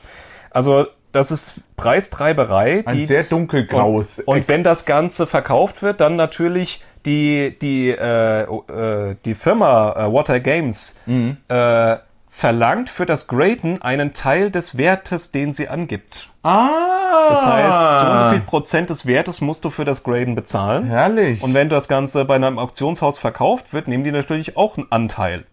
Also 0.50 0.87
das 1.12 1.31
ist 1.31 1.61
Preistreiberei. 1.77 2.83
Ein 2.87 2.96
die 2.96 3.07
sehr 3.07 3.22
dunkelgraues 3.25 4.18
Und, 4.20 4.27
und 4.38 4.48
wenn 4.48 4.62
das 4.64 4.85
Ganze 4.87 5.27
verkauft 5.27 5.83
wird, 5.83 6.01
dann 6.01 6.16
natürlich 6.16 6.83
die 7.05 7.57
die 7.61 7.90
äh, 7.90 8.42
äh, 8.42 9.16
die 9.25 9.35
Firma 9.35 9.92
äh, 10.09 10.12
Water 10.12 10.40
Games 10.40 10.96
Mhm. 11.07 11.37
äh, 11.48 11.96
verlangt 12.31 12.88
für 12.88 13.05
das 13.05 13.27
Graden 13.27 13.83
einen 13.83 14.14
Teil 14.14 14.51
des 14.51 14.79
Wertes, 14.79 15.33
den 15.33 15.53
sie 15.53 15.68
angibt. 15.68 16.31
Ah, 16.42 17.29
Das 17.29 17.44
heißt, 17.46 18.01
so 18.01 18.11
und 18.11 18.18
so 18.18 18.31
viel 18.31 18.40
Prozent 18.40 18.90
des 18.90 19.07
Wertes 19.07 19.40
musst 19.42 19.64
du 19.64 19.70
für 19.70 19.85
das 19.85 20.03
Graden 20.03 20.35
bezahlen. 20.35 20.87
Herrlich. 20.87 21.42
Und 21.42 21.53
wenn 21.55 21.68
das 21.68 21.88
Ganze 21.88 22.25
bei 22.25 22.35
einem 22.37 22.59
Auktionshaus 22.59 23.18
verkauft 23.18 23.72
wird, 23.75 23.87
nehmen 23.87 24.03
die 24.03 24.12
natürlich 24.12 24.57
auch 24.57 24.77
einen 24.79 24.87
Anteil. 24.90 25.44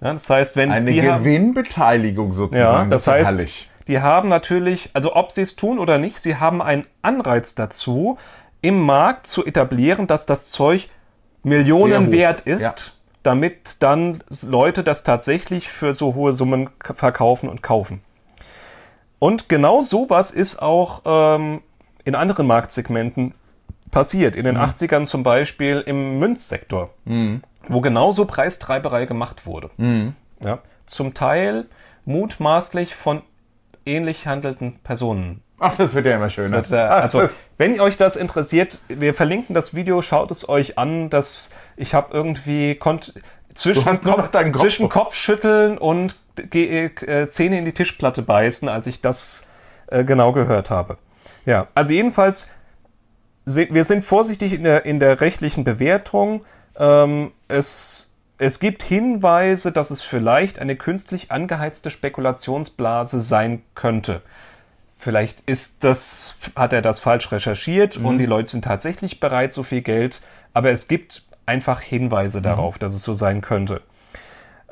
Ja, 0.00 0.12
das 0.14 0.28
heißt, 0.28 0.56
wenn 0.56 0.72
eine 0.72 0.90
die 0.90 1.00
Gewinnbeteiligung 1.00 2.32
sozusagen. 2.32 2.84
ja, 2.84 2.90
das 2.90 3.02
ist 3.02 3.08
heißt, 3.08 3.30
herrlich. 3.32 3.70
Die 3.88 4.00
haben 4.00 4.28
natürlich, 4.28 4.90
also 4.94 5.14
ob 5.14 5.30
sie 5.32 5.42
es 5.42 5.56
tun 5.56 5.78
oder 5.78 5.98
nicht, 5.98 6.18
sie 6.18 6.36
haben 6.36 6.62
einen 6.62 6.86
Anreiz 7.02 7.54
dazu, 7.54 8.18
im 8.60 8.80
Markt 8.80 9.26
zu 9.26 9.44
etablieren, 9.44 10.06
dass 10.06 10.24
das 10.26 10.50
Zeug 10.50 10.88
Millionen 11.42 12.10
wert 12.10 12.42
ist, 12.42 12.62
Ja. 12.62 12.74
damit 13.22 13.82
dann 13.82 14.22
Leute 14.46 14.82
das 14.82 15.04
tatsächlich 15.04 15.68
für 15.68 15.92
so 15.92 16.14
hohe 16.14 16.32
Summen 16.32 16.70
verkaufen 16.82 17.48
und 17.50 17.62
kaufen. 17.62 18.02
Und 19.18 19.48
genau 19.48 19.80
sowas 19.80 20.30
ist 20.30 20.60
auch 20.62 21.02
ähm, 21.04 21.60
in 22.04 22.14
anderen 22.14 22.46
Marktsegmenten 22.46 23.34
passiert. 23.90 24.34
Mhm. 24.34 24.40
In 24.40 24.44
den 24.46 24.58
80ern 24.58 25.04
zum 25.04 25.22
Beispiel 25.22 25.82
im 25.86 26.18
Münzsektor, 26.18 26.90
wo 27.68 27.80
genauso 27.80 28.24
Preistreiberei 28.26 29.04
gemacht 29.06 29.46
wurde. 29.46 29.70
Mhm. 29.76 30.14
Ja, 30.42 30.58
zum 30.86 31.14
Teil 31.14 31.66
mutmaßlich 32.04 32.94
von 32.94 33.22
ähnlich 33.86 34.26
handelnden 34.26 34.78
Personen. 34.84 35.42
Ach, 35.58 35.76
das 35.76 35.94
wird 35.94 36.06
ja 36.06 36.16
immer 36.16 36.30
schöner. 36.30 36.58
Äh, 36.70 36.76
Ach, 36.76 37.02
Also, 37.02 37.22
wenn 37.58 37.78
euch 37.80 37.96
das 37.96 38.16
interessiert, 38.16 38.80
wir 38.88 39.14
verlinken 39.14 39.54
das 39.54 39.74
Video, 39.74 40.02
schaut 40.02 40.30
es 40.30 40.48
euch 40.48 40.78
an. 40.78 41.10
Das, 41.10 41.50
ich 41.76 41.94
habe 41.94 42.12
irgendwie 42.12 42.74
konnt, 42.74 43.14
zwischen, 43.54 43.84
deinen 44.32 44.52
Kopf. 44.52 44.60
zwischen 44.62 44.88
Kopfschütteln 44.88 45.78
und 45.78 46.16
ge- 46.50 46.86
äh, 47.06 47.28
Zähne 47.28 47.58
in 47.58 47.64
die 47.64 47.72
Tischplatte 47.72 48.22
beißen, 48.22 48.68
als 48.68 48.86
ich 48.88 49.00
das 49.00 49.46
äh, 49.86 50.02
genau 50.04 50.32
gehört 50.32 50.70
habe. 50.70 50.98
Ja, 51.46 51.68
also 51.74 51.92
jedenfalls, 51.92 52.50
wir 53.46 53.84
sind 53.84 54.04
vorsichtig 54.04 54.54
in 54.54 54.64
der, 54.64 54.84
in 54.86 54.98
der 54.98 55.20
rechtlichen 55.20 55.64
Bewertung. 55.64 56.44
Ähm, 56.76 57.30
es, 57.46 58.13
es 58.38 58.58
gibt 58.58 58.82
Hinweise, 58.82 59.72
dass 59.72 59.90
es 59.90 60.02
vielleicht 60.02 60.58
eine 60.58 60.76
künstlich 60.76 61.30
angeheizte 61.30 61.90
Spekulationsblase 61.90 63.20
sein 63.20 63.62
könnte. 63.74 64.22
Vielleicht 64.98 65.38
ist 65.48 65.84
das, 65.84 66.36
hat 66.56 66.72
er 66.72 66.82
das 66.82 66.98
falsch 67.00 67.30
recherchiert 67.30 67.96
und 67.98 68.18
die 68.18 68.26
Leute 68.26 68.48
sind 68.48 68.64
tatsächlich 68.64 69.20
bereit, 69.20 69.52
so 69.52 69.62
viel 69.62 69.82
Geld, 69.82 70.22
aber 70.54 70.70
es 70.70 70.88
gibt 70.88 71.24
einfach 71.46 71.80
Hinweise 71.80 72.40
darauf, 72.40 72.78
dass 72.78 72.94
es 72.94 73.02
so 73.02 73.12
sein 73.12 73.42
könnte. 73.42 73.82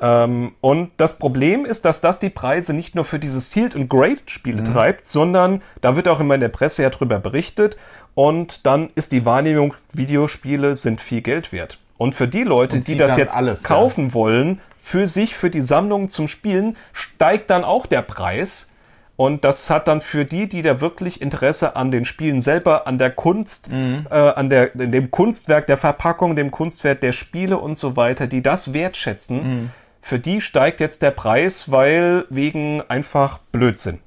Ähm, 0.01 0.53
und 0.59 0.91
das 0.97 1.19
Problem 1.19 1.65
ist, 1.65 1.85
dass 1.85 2.01
das 2.01 2.19
die 2.19 2.31
Preise 2.31 2.73
nicht 2.73 2.95
nur 2.95 3.05
für 3.05 3.19
diese 3.19 3.41
Sealed 3.41 3.75
und 3.75 3.89
Great 3.89 4.31
Spiele 4.31 4.63
treibt, 4.63 5.07
sondern 5.07 5.61
da 5.81 5.95
wird 5.95 6.07
auch 6.07 6.19
immer 6.19 6.35
in 6.35 6.41
der 6.41 6.49
Presse 6.49 6.81
ja 6.81 6.89
drüber 6.89 7.19
berichtet 7.19 7.77
und 8.15 8.65
dann 8.65 8.89
ist 8.95 9.11
die 9.11 9.25
Wahrnehmung, 9.25 9.75
Videospiele 9.93 10.73
sind 10.73 10.99
viel 10.99 11.21
Geld 11.21 11.51
wert. 11.51 11.77
Und 12.03 12.13
für 12.15 12.27
die 12.27 12.43
Leute, 12.43 12.81
die 12.81 12.97
das 12.97 13.15
jetzt 13.15 13.33
alles, 13.37 13.63
ja. 13.63 13.67
kaufen 13.69 14.13
wollen, 14.13 14.59
für 14.77 15.07
sich, 15.07 15.37
für 15.37 15.49
die 15.49 15.61
Sammlung 15.61 16.09
zum 16.09 16.27
Spielen, 16.27 16.75
steigt 16.91 17.49
dann 17.49 17.63
auch 17.63 17.85
der 17.85 18.01
Preis. 18.01 18.73
Und 19.15 19.45
das 19.45 19.69
hat 19.69 19.87
dann 19.87 20.01
für 20.01 20.25
die, 20.25 20.49
die 20.49 20.61
da 20.63 20.81
wirklich 20.81 21.21
Interesse 21.21 21.77
an 21.77 21.91
den 21.91 22.03
Spielen 22.03 22.41
selber, 22.41 22.87
an 22.87 22.97
der 22.97 23.09
Kunst, 23.11 23.71
Mhm. 23.71 24.05
äh, 24.11 24.15
an 24.15 24.49
der, 24.49 24.71
dem 24.73 25.11
Kunstwerk 25.11 25.65
der 25.67 25.77
Verpackung, 25.77 26.35
dem 26.35 26.51
Kunstwert 26.51 27.03
der 27.03 27.13
Spiele 27.13 27.57
und 27.57 27.77
so 27.77 27.95
weiter, 27.95 28.27
die 28.27 28.41
das 28.43 28.73
wertschätzen, 28.73 29.37
Mhm. 29.37 29.69
für 30.01 30.19
die 30.19 30.41
steigt 30.41 30.81
jetzt 30.81 31.03
der 31.03 31.11
Preis, 31.11 31.71
weil 31.71 32.25
wegen 32.29 32.81
einfach 32.89 33.37
Blödsinn. 33.53 33.99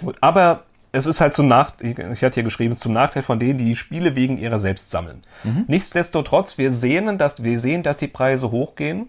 Gut, 0.00 0.16
aber 0.20 0.62
es 0.92 1.06
ist 1.06 1.20
halt 1.20 1.34
zum 1.34 1.48
Nach 1.48 1.72
ich 1.80 1.98
hatte 1.98 2.34
hier 2.34 2.42
geschrieben, 2.42 2.72
es 2.72 2.78
ist 2.78 2.82
zum 2.82 2.92
Nachteil 2.92 3.22
von 3.22 3.38
denen, 3.38 3.58
die 3.58 3.66
die 3.66 3.76
Spiele 3.76 4.16
wegen 4.16 4.38
ihrer 4.38 4.58
selbst 4.58 4.90
sammeln. 4.90 5.24
Nichtsdestotrotz, 5.66 6.58
wir 6.58 6.72
sehen, 6.72 7.18
dass 7.18 7.42
wir 7.42 7.60
sehen, 7.60 7.82
dass 7.82 7.98
die 7.98 8.08
Preise 8.08 8.50
hochgehen. 8.50 9.06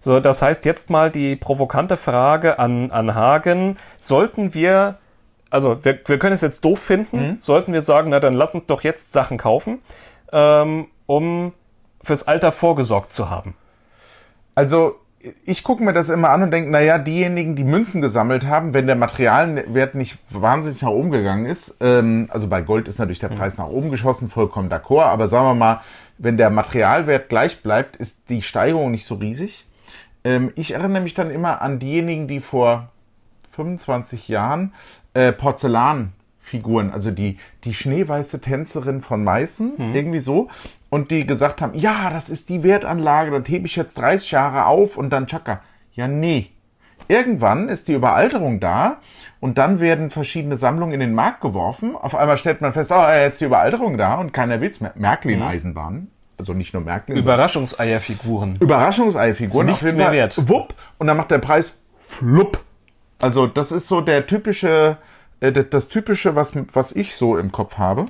So, 0.00 0.20
das 0.20 0.40
heißt 0.40 0.64
jetzt 0.64 0.88
mal 0.90 1.10
die 1.10 1.36
provokante 1.36 1.96
Frage 1.96 2.58
an, 2.58 2.90
an 2.90 3.14
Hagen, 3.14 3.76
sollten 3.98 4.54
wir 4.54 4.98
also 5.50 5.84
wir, 5.84 5.98
wir 6.06 6.18
können 6.18 6.34
es 6.34 6.40
jetzt 6.42 6.64
doof 6.64 6.78
finden, 6.78 7.38
sollten 7.40 7.72
wir 7.72 7.82
sagen, 7.82 8.10
na 8.10 8.20
dann 8.20 8.34
lass 8.34 8.54
uns 8.54 8.66
doch 8.66 8.82
jetzt 8.82 9.12
Sachen 9.12 9.36
kaufen, 9.36 9.80
ähm, 10.32 10.86
um 11.06 11.52
fürs 12.02 12.26
Alter 12.28 12.52
vorgesorgt 12.52 13.12
zu 13.12 13.30
haben. 13.30 13.54
Also 14.54 14.99
ich 15.44 15.62
gucke 15.62 15.82
mir 15.82 15.92
das 15.92 16.08
immer 16.08 16.30
an 16.30 16.42
und 16.42 16.50
denke, 16.50 16.70
naja, 16.70 16.98
diejenigen, 16.98 17.54
die 17.54 17.64
Münzen 17.64 18.00
gesammelt 18.00 18.46
haben, 18.46 18.72
wenn 18.72 18.86
der 18.86 18.96
Materialwert 18.96 19.94
nicht 19.94 20.18
wahnsinnig 20.30 20.80
nach 20.82 20.90
oben 20.90 21.10
gegangen 21.10 21.46
ist, 21.46 21.76
ähm, 21.80 22.28
also 22.30 22.48
bei 22.48 22.62
Gold 22.62 22.88
ist 22.88 22.98
natürlich 22.98 23.18
der 23.18 23.28
Preis 23.28 23.58
nach 23.58 23.68
oben 23.68 23.90
geschossen, 23.90 24.30
vollkommen 24.30 24.70
d'accord, 24.70 25.04
aber 25.04 25.28
sagen 25.28 25.46
wir 25.46 25.54
mal, 25.54 25.80
wenn 26.16 26.36
der 26.36 26.50
Materialwert 26.50 27.28
gleich 27.28 27.62
bleibt, 27.62 27.96
ist 27.96 28.28
die 28.30 28.42
Steigerung 28.42 28.90
nicht 28.90 29.06
so 29.06 29.16
riesig. 29.16 29.66
Ähm, 30.24 30.52
ich 30.54 30.72
erinnere 30.72 31.02
mich 31.02 31.14
dann 31.14 31.30
immer 31.30 31.60
an 31.60 31.78
diejenigen, 31.78 32.26
die 32.26 32.40
vor 32.40 32.88
25 33.52 34.28
Jahren 34.28 34.72
äh, 35.12 35.32
Porzellanfiguren, 36.50 36.92
also 36.92 37.10
die, 37.10 37.38
die 37.64 37.74
schneeweiße 37.74 38.40
Tänzerin 38.40 39.00
von 39.00 39.24
Meißen, 39.24 39.94
irgendwie 39.94 40.20
so, 40.20 40.48
und 40.88 41.10
die 41.10 41.26
gesagt 41.26 41.60
haben, 41.60 41.74
ja, 41.74 42.10
das 42.10 42.28
ist 42.28 42.48
die 42.48 42.62
Wertanlage, 42.62 43.30
das 43.30 43.48
hebe 43.48 43.66
ich 43.66 43.76
jetzt 43.76 43.98
30 43.98 44.30
Jahre 44.32 44.66
auf 44.66 44.96
und 44.96 45.10
dann 45.10 45.26
tschakka. 45.26 45.60
Ja, 45.92 46.08
nee. 46.08 46.50
Irgendwann 47.08 47.68
ist 47.68 47.88
die 47.88 47.94
Überalterung 47.94 48.60
da 48.60 48.98
und 49.40 49.58
dann 49.58 49.80
werden 49.80 50.10
verschiedene 50.10 50.56
Sammlungen 50.56 50.94
in 50.94 51.00
den 51.00 51.14
Markt 51.14 51.40
geworfen. 51.40 51.96
Auf 51.96 52.14
einmal 52.14 52.38
stellt 52.38 52.60
man 52.60 52.72
fest, 52.72 52.92
oh, 52.92 53.08
jetzt 53.08 53.34
ist 53.34 53.40
die 53.40 53.46
Überalterung 53.46 53.98
da 53.98 54.14
und 54.14 54.32
keiner 54.32 54.60
will's 54.60 54.80
mehr. 54.80 54.92
Märklin-Eisenbahnen. 54.94 56.10
Also 56.38 56.54
nicht 56.54 56.72
nur 56.72 56.82
Märklin, 56.82 57.16
sondern 57.16 57.34
Überraschungseierfiguren. 57.34 58.56
Überraschungsei-Figuren. 58.60 59.66
Nichts 59.66 59.92
mehr 59.92 60.12
wert. 60.12 60.48
Wupp. 60.48 60.74
Und 60.98 61.08
dann 61.08 61.16
macht 61.16 61.30
der 61.30 61.38
Preis 61.38 61.74
flupp. 62.00 62.60
Also 63.18 63.46
das 63.46 63.72
ist 63.72 63.88
so 63.88 64.00
der 64.00 64.26
typische, 64.26 64.96
das, 65.40 65.66
das 65.70 65.88
typische, 65.88 66.34
was, 66.36 66.52
was 66.72 66.92
ich 66.92 67.14
so 67.16 67.36
im 67.38 67.50
Kopf 67.52 67.78
habe. 67.78 68.06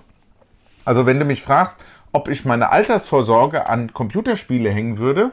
Also 0.85 1.07
wenn 1.07 1.18
du 1.18 1.24
mich 1.24 1.43
fragst, 1.43 1.76
ob 2.12 2.28
ich 2.28 2.45
meine 2.45 2.70
Altersvorsorge 2.70 3.68
an 3.68 3.93
Computerspiele 3.93 4.70
hängen 4.70 4.99
würde, 4.99 5.31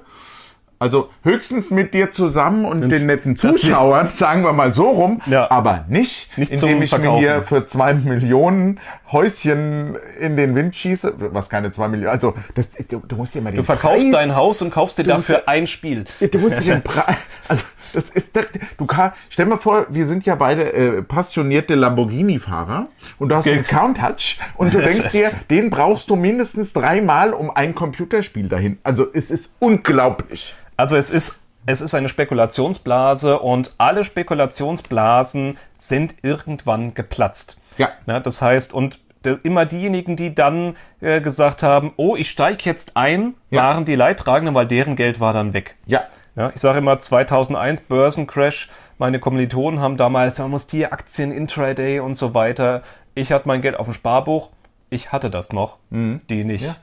also 0.79 1.09
höchstens 1.23 1.71
mit 1.71 1.95
dir 1.95 2.11
zusammen 2.11 2.63
und, 2.63 2.87
den 2.89 3.07
netten 3.07 3.35
Zuschauern, 3.35 4.09
sagen 4.13 4.43
wir 4.43 4.53
mal 4.53 4.75
so 4.75 4.87
rum, 4.89 5.23
Ja. 5.25 5.49
aber 5.49 5.85
nicht, 5.87 6.37
Nicht 6.37 6.51
indem 6.51 6.83
ich 6.83 6.91
mir 6.91 6.99
Verkaufen. 6.99 7.17
hier 7.19 7.41
für 7.41 7.65
zwei 7.65 7.95
Millionen 7.95 8.79
Häuschen 9.11 9.95
in 10.19 10.37
den 10.37 10.53
Wind 10.53 10.75
schieße, 10.75 11.15
was 11.33 11.49
keine 11.49 11.71
zwei 11.71 11.87
Millionen, 11.87 12.11
also 12.11 12.35
das, 12.53 12.69
du, 12.69 12.99
du 12.99 13.15
musst 13.15 13.33
dir 13.33 13.41
mal 13.41 13.49
den 13.51 13.57
Du 13.57 13.63
verkaufst 13.63 14.03
Preis 14.03 14.11
dein 14.11 14.35
Haus 14.35 14.61
und 14.61 14.69
kaufst 14.69 14.99
dir 14.99 15.03
dafür 15.05 15.47
ein 15.47 15.65
Spiel. 15.65 16.05
Du 16.19 16.37
musst 16.37 16.59
dich 16.59 16.67
den 16.67 16.83
Preis. 16.83 17.15
Also, 17.47 17.63
das 17.93 18.09
ist. 18.09 18.35
das- 18.35 18.47
Du 18.77 18.85
kann, 18.85 19.11
stell 19.29 19.45
mal 19.45 19.57
vor, 19.57 19.85
wir 19.89 20.05
sind 20.07 20.25
ja 20.25 20.35
beide 20.35 20.71
äh, 20.73 21.01
passionierte 21.01 21.75
Lamborghini-Fahrer 21.75 22.87
und 23.19 23.29
du 23.29 23.35
hast 23.35 23.47
einen 23.47 23.65
Countach 23.65 24.37
und 24.55 24.73
du 24.73 24.81
denkst 24.83 25.09
dir, 25.11 25.31
den 25.49 25.69
brauchst 25.69 26.09
du 26.09 26.15
mindestens 26.15 26.73
dreimal 26.73 27.33
um 27.33 27.49
ein 27.49 27.73
Computerspiel 27.75 28.49
dahin. 28.49 28.77
Also, 28.83 29.07
es 29.13 29.31
ist 29.31 29.55
unglaublich. 29.59 30.55
Also 30.75 30.95
es 30.95 31.09
ist, 31.09 31.39
es 31.65 31.81
ist 31.81 31.95
eine 31.95 32.07
Spekulationsblase 32.07 33.39
und 33.39 33.73
alle 33.77 34.03
Spekulationsblasen 34.03 35.57
sind 35.75 36.15
irgendwann 36.21 36.93
geplatzt. 36.93 37.57
Ja. 37.77 37.89
Ja, 38.05 38.19
das 38.19 38.41
heißt, 38.41 38.73
und 38.73 38.99
immer 39.43 39.65
diejenigen, 39.65 40.15
die 40.15 40.33
dann 40.33 40.75
äh, 41.01 41.19
gesagt 41.19 41.61
haben, 41.63 41.91
oh, 41.97 42.15
ich 42.15 42.29
steige 42.29 42.63
jetzt 42.63 42.95
ein, 42.95 43.33
Ja. 43.49 43.63
waren 43.63 43.85
die 43.85 43.95
Leidtragenden, 43.95 44.55
weil 44.55 44.67
deren 44.67 44.95
Geld 44.95 45.19
war 45.19 45.33
dann 45.33 45.53
weg. 45.53 45.75
Ja. 45.85 46.03
Ja, 46.37 46.51
ich 46.53 46.61
sage 46.61 46.77
immer 46.77 46.99
2001 46.99 47.81
Börsencrash. 47.81 48.69
Meine 48.99 49.19
Kommilitonen 49.19 49.79
haben 49.79 49.97
damals, 49.97 50.37
man 50.39 50.51
muss 50.51 50.67
die 50.67 50.85
Aktien 50.85 51.31
Intraday 51.31 51.99
und 51.99 52.13
so 52.15 52.33
weiter. 52.35 52.83
Ich 53.15 53.31
hatte 53.31 53.47
mein 53.47 53.61
Geld 53.61 53.75
auf 53.77 53.87
dem 53.87 53.93
Sparbuch. 53.95 54.51
Ich 54.91 55.11
hatte 55.11 55.29
das 55.31 55.51
noch, 55.51 55.77
die 55.89 56.43
nicht. 56.43 56.73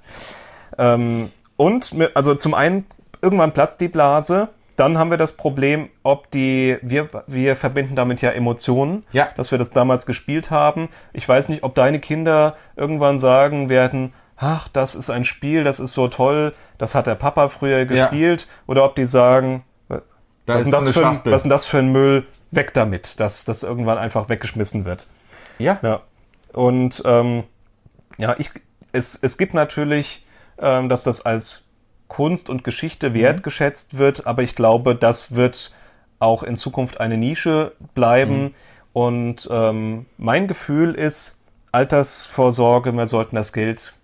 Ähm, 0.77 1.31
und 1.57 1.95
also 2.15 2.35
zum 2.35 2.53
einen 2.53 2.85
irgendwann 3.23 3.53
platzt 3.53 3.81
die 3.81 3.89
Blase. 3.89 4.49
Dann 4.77 4.99
haben 4.99 5.11
wir 5.11 5.17
das 5.19 5.37
Problem, 5.37 5.89
ob 6.03 6.33
die 6.33 6.77
wir 6.83 7.09
wir 7.29 7.55
verbinden 7.55 7.95
damit 7.95 8.21
ja 8.23 8.31
Emotionen, 8.31 9.05
Ja. 9.13 9.29
dass 9.37 9.53
wir 9.53 9.59
das 9.59 9.71
damals 9.71 10.05
gespielt 10.05 10.51
haben. 10.51 10.89
Ich 11.13 11.29
weiß 11.29 11.49
nicht, 11.49 11.63
ob 11.63 11.77
deine 11.77 12.01
Kinder 12.01 12.57
irgendwann 12.75 13.19
sagen 13.21 13.69
werden, 13.69 14.13
ach, 14.45 14.69
das 14.69 14.95
ist 14.95 15.09
ein 15.09 15.25
Spiel, 15.25 15.65
das 15.65 15.81
ist 15.81 15.95
so 15.95 16.09
toll, 16.09 16.55
das 16.77 16.95
hat 16.95 17.07
der 17.07 17.15
Papa 17.15 17.49
früher 17.49 17.87
gespielt, 17.87 18.47
oder 18.67 18.85
ob 18.85 18.95
die 18.95 19.07
sagen, 19.07 19.65
Da 19.89 20.03
was 20.57 20.67
ist 20.67 20.73
das 20.73 20.91
für 20.91 21.07
ein, 21.07 21.21
was 21.25 21.37
ist 21.37 21.43
denn 21.45 21.51
das 21.51 21.65
für 21.65 21.79
ein 21.79 21.89
Müll? 21.91 22.27
Weg 22.51 22.75
damit, 22.75 23.19
dass 23.19 23.45
das 23.47 23.63
irgendwann 23.63 23.99
einfach 23.99 24.29
weggeschmissen 24.29 24.85
wird. 24.85 25.09
Ja. 25.59 25.79
Ja. 25.83 26.03
Und 26.53 27.03
ähm, 27.07 27.45
ja, 28.19 28.37
ich, 28.39 28.51
es, 28.93 29.19
es 29.21 29.39
gibt 29.39 29.55
natürlich, 29.55 30.27
ähm, 30.59 30.89
dass 30.89 31.03
das 31.03 31.25
als 31.25 31.65
Kunst 32.07 32.51
und 32.51 32.63
Geschichte 32.63 33.15
wertgeschätzt 33.15 33.97
wird, 33.97 34.27
aber 34.27 34.43
ich 34.43 34.55
glaube, 34.55 34.95
das 34.95 35.35
wird 35.35 35.75
auch 36.19 36.43
in 36.43 36.57
Zukunft 36.57 37.01
eine 37.01 37.17
Nische 37.17 37.73
bleiben. 37.95 38.55
Und 38.93 39.49
ähm, 39.51 40.07
mein 40.17 40.47
Gefühl 40.47 40.95
ist, 40.95 41.41
Altersvorsorge, 41.73 42.93
wir 42.93 43.09
sollten 43.09 43.35
das 43.35 43.53
Geld 43.53 43.95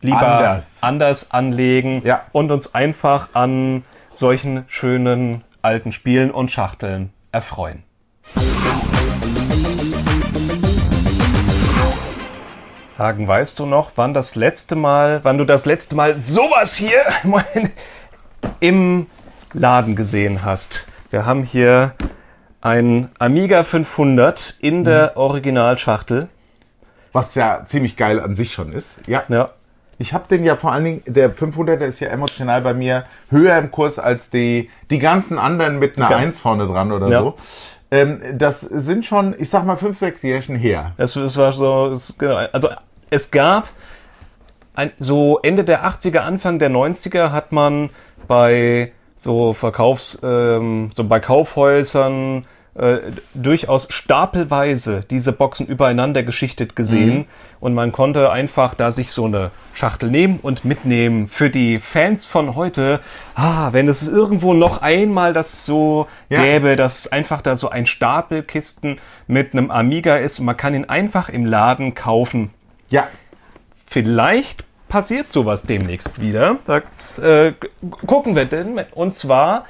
lieber 0.00 0.26
Anders. 0.38 0.82
anders 0.82 1.30
anlegen 1.30 2.02
Ja. 2.04 2.22
und 2.32 2.50
uns 2.50 2.74
einfach 2.74 3.28
an 3.34 3.84
solchen 4.10 4.64
schönen 4.68 5.44
alten 5.62 5.92
Spielen 5.92 6.30
und 6.30 6.50
Schachteln 6.50 7.12
erfreuen. 7.32 7.82
Hagen, 12.98 13.26
weißt 13.26 13.58
du 13.58 13.66
noch, 13.66 13.92
wann 13.96 14.12
das 14.12 14.34
letzte 14.34 14.76
Mal, 14.76 15.20
wann 15.22 15.38
du 15.38 15.44
das 15.44 15.64
letzte 15.64 15.94
Mal 15.94 16.16
sowas 16.20 16.74
hier 16.76 17.00
im 18.60 19.06
Laden 19.54 19.96
gesehen 19.96 20.44
hast? 20.44 20.86
Wir 21.10 21.24
haben 21.24 21.42
hier 21.44 21.94
ein 22.60 23.08
Amiga 23.18 23.64
500 23.64 24.56
in 24.60 24.84
der 24.84 25.16
Originalschachtel. 25.16 26.28
Was 27.12 27.34
ja 27.34 27.64
ziemlich 27.64 27.96
geil 27.96 28.20
an 28.20 28.34
sich 28.34 28.52
schon 28.52 28.72
ist. 28.72 29.00
Ja. 29.08 29.22
Ja, 29.28 29.50
Ich 30.00 30.14
habe 30.14 30.24
den 30.30 30.44
ja 30.44 30.56
vor 30.56 30.72
allen 30.72 30.84
Dingen, 30.84 31.02
der 31.06 31.30
500er 31.30 31.84
ist 31.84 32.00
ja 32.00 32.08
emotional 32.08 32.62
bei 32.62 32.72
mir 32.72 33.04
höher 33.30 33.58
im 33.58 33.70
Kurs 33.70 33.98
als 33.98 34.30
die, 34.30 34.70
die 34.88 34.98
ganzen 34.98 35.38
anderen 35.38 35.78
mit 35.78 35.98
einer 35.98 36.10
Ja. 36.10 36.16
1 36.16 36.40
vorne 36.40 36.66
dran 36.66 36.90
oder 36.90 37.08
Ja. 37.08 37.20
so. 37.20 37.34
Ähm, 37.90 38.18
das 38.32 38.60
sind 38.62 39.04
schon, 39.04 39.34
ich 39.38 39.50
sag 39.50 39.66
mal, 39.66 39.76
5, 39.76 39.98
6 39.98 40.22
Jährchen 40.22 40.56
her. 40.56 40.92
Das, 40.96 41.12
das 41.12 41.36
war 41.36 41.52
so, 41.52 41.90
das, 41.90 42.14
genau. 42.16 42.36
Also 42.50 42.70
es 43.10 43.30
gab 43.30 43.68
ein, 44.74 44.90
so 44.98 45.38
Ende 45.42 45.64
der 45.64 45.84
80er, 45.84 46.20
Anfang 46.20 46.58
der 46.58 46.70
90er 46.70 47.30
hat 47.30 47.52
man 47.52 47.90
bei 48.26 48.92
so 49.16 49.52
Verkaufs, 49.52 50.18
ähm, 50.22 50.90
so 50.94 51.04
bei 51.04 51.20
Kaufhäusern 51.20 52.46
äh, 52.74 52.98
durchaus 53.34 53.88
stapelweise 53.90 55.00
diese 55.10 55.32
Boxen 55.32 55.66
übereinander 55.66 56.22
geschichtet 56.22 56.76
gesehen 56.76 57.26
und 57.58 57.74
man 57.74 57.90
konnte 57.92 58.30
einfach 58.30 58.74
da 58.74 58.92
sich 58.92 59.10
so 59.12 59.24
eine 59.26 59.50
Schachtel 59.74 60.08
nehmen 60.10 60.38
und 60.40 60.64
mitnehmen 60.64 61.26
für 61.26 61.50
die 61.50 61.78
Fans 61.80 62.26
von 62.26 62.54
heute. 62.54 63.00
Ah, 63.34 63.70
wenn 63.72 63.88
es 63.88 64.06
irgendwo 64.08 64.54
noch 64.54 64.82
einmal 64.82 65.32
das 65.32 65.66
so 65.66 66.06
Ja. 66.28 66.42
gäbe, 66.42 66.76
dass 66.76 67.10
einfach 67.10 67.42
da 67.42 67.56
so 67.56 67.68
ein 67.70 67.86
Stapel 67.86 68.42
Kisten 68.42 68.98
mit 69.26 69.52
einem 69.52 69.70
Amiga 69.70 70.16
ist, 70.16 70.38
man 70.40 70.56
kann 70.56 70.74
ihn 70.74 70.84
einfach 70.84 71.28
im 71.28 71.44
Laden 71.46 71.94
kaufen 71.94 72.50
Ja. 72.88 73.08
vielleicht 73.86 74.64
passiert 74.88 75.28
sowas 75.30 75.62
demnächst 75.62 76.20
wieder. 76.20 76.56
Das, 76.66 77.18
äh, 77.20 77.52
gucken 78.06 78.34
wir 78.34 78.44
denn. 78.44 78.80
Und 78.92 79.14
zwar 79.14 79.64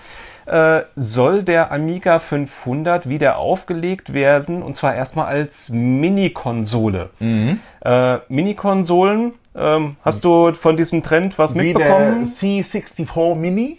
äh, 0.51 0.83
soll 0.97 1.45
der 1.45 1.71
Amiga 1.71 2.19
500 2.19 3.09
wieder 3.09 3.39
aufgelegt 3.39 4.13
werden 4.13 4.63
und 4.63 4.75
zwar 4.75 4.95
erstmal 4.95 5.27
als 5.27 5.69
Mini-Konsole. 5.71 7.11
Äh, 7.21 8.19
Mini-Konsolen, 8.29 9.35
ähm, 9.55 9.97
hast 10.03 10.25
du 10.25 10.53
von 10.53 10.77
diesem 10.77 11.03
Trend 11.05 11.39
was 11.39 11.55
Wie 11.55 11.73
mitbekommen? 11.73 12.25
der 12.25 12.33
C64 12.33 13.35
Mini. 13.37 13.79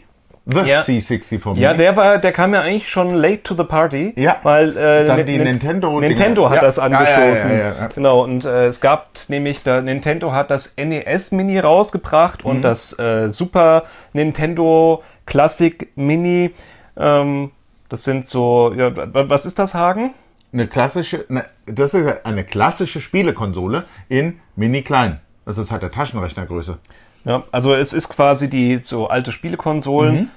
The 0.53 0.69
Ja. 0.69 0.81
C64 0.81 1.45
Mini. 1.47 1.59
Ja, 1.61 1.73
der 1.73 1.95
war, 1.95 2.17
der 2.17 2.31
kam 2.31 2.53
ja 2.53 2.61
eigentlich 2.61 2.89
schon 2.89 3.15
late 3.15 3.43
to 3.43 3.55
the 3.55 3.63
party. 3.63 4.13
Ja. 4.15 4.37
Weil 4.43 4.77
äh, 4.77 5.05
Dann 5.05 5.25
die 5.25 5.37
Nin- 5.37 5.43
Nintendo-Dinger. 5.43 6.07
Nintendo 6.07 6.49
hat 6.49 6.57
Ja. 6.57 6.61
das 6.61 6.77
ja, 6.77 6.83
angestoßen. 6.83 7.57
ja. 7.57 7.89
Genau. 7.93 8.23
Und 8.23 8.45
äh, 8.45 8.65
es 8.67 8.81
gab 8.81 9.09
nämlich, 9.27 9.63
da 9.63 9.81
Nintendo 9.81 10.31
hat 10.33 10.51
das 10.51 10.75
NES 10.77 11.31
Mini 11.31 11.59
rausgebracht 11.59 12.43
Mhm. 12.43 12.49
und 12.49 12.61
das 12.63 12.97
äh, 12.99 13.29
Super 13.29 13.83
Nintendo 14.13 15.03
Classic 15.25 15.89
Mini. 15.95 16.51
Ähm, 16.97 17.51
das 17.89 18.03
sind 18.03 18.25
so, 18.27 18.73
ja, 18.75 18.95
wa- 18.95 19.07
was 19.29 19.45
ist 19.45 19.59
das, 19.59 19.73
Hagen? 19.73 20.13
Eine 20.53 20.67
klassische, 20.67 21.25
ne, 21.29 21.45
das 21.65 21.93
ist 21.93 22.25
eine 22.25 22.43
klassische 22.43 22.99
Spielekonsole 23.01 23.85
in 24.09 24.39
mini-klein. 24.55 25.19
Das 25.45 25.57
ist 25.57 25.71
halt 25.71 25.81
der 25.81 25.91
Taschenrechnergröße. 25.91 26.77
Ja, 27.23 27.43
also 27.51 27.73
es 27.75 27.93
ist 27.93 28.09
quasi 28.09 28.49
die 28.49 28.79
so 28.81 29.07
alte 29.07 29.31
Spielekonsolen 29.31 30.29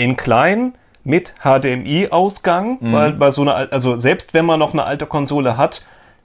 in 0.00 0.16
klein 0.16 0.74
mit 1.04 1.34
HDMI-Ausgang, 1.42 2.78
weil 2.92 3.12
bei 3.12 3.30
so 3.30 3.42
einer, 3.42 3.54
al- 3.54 3.68
also 3.70 3.96
selbst 3.96 4.34
wenn 4.34 4.44
man 4.44 4.58
noch 4.58 4.72
eine 4.72 4.84
alte 4.84 5.06
Konsole 5.06 5.56
hat, 5.56 5.82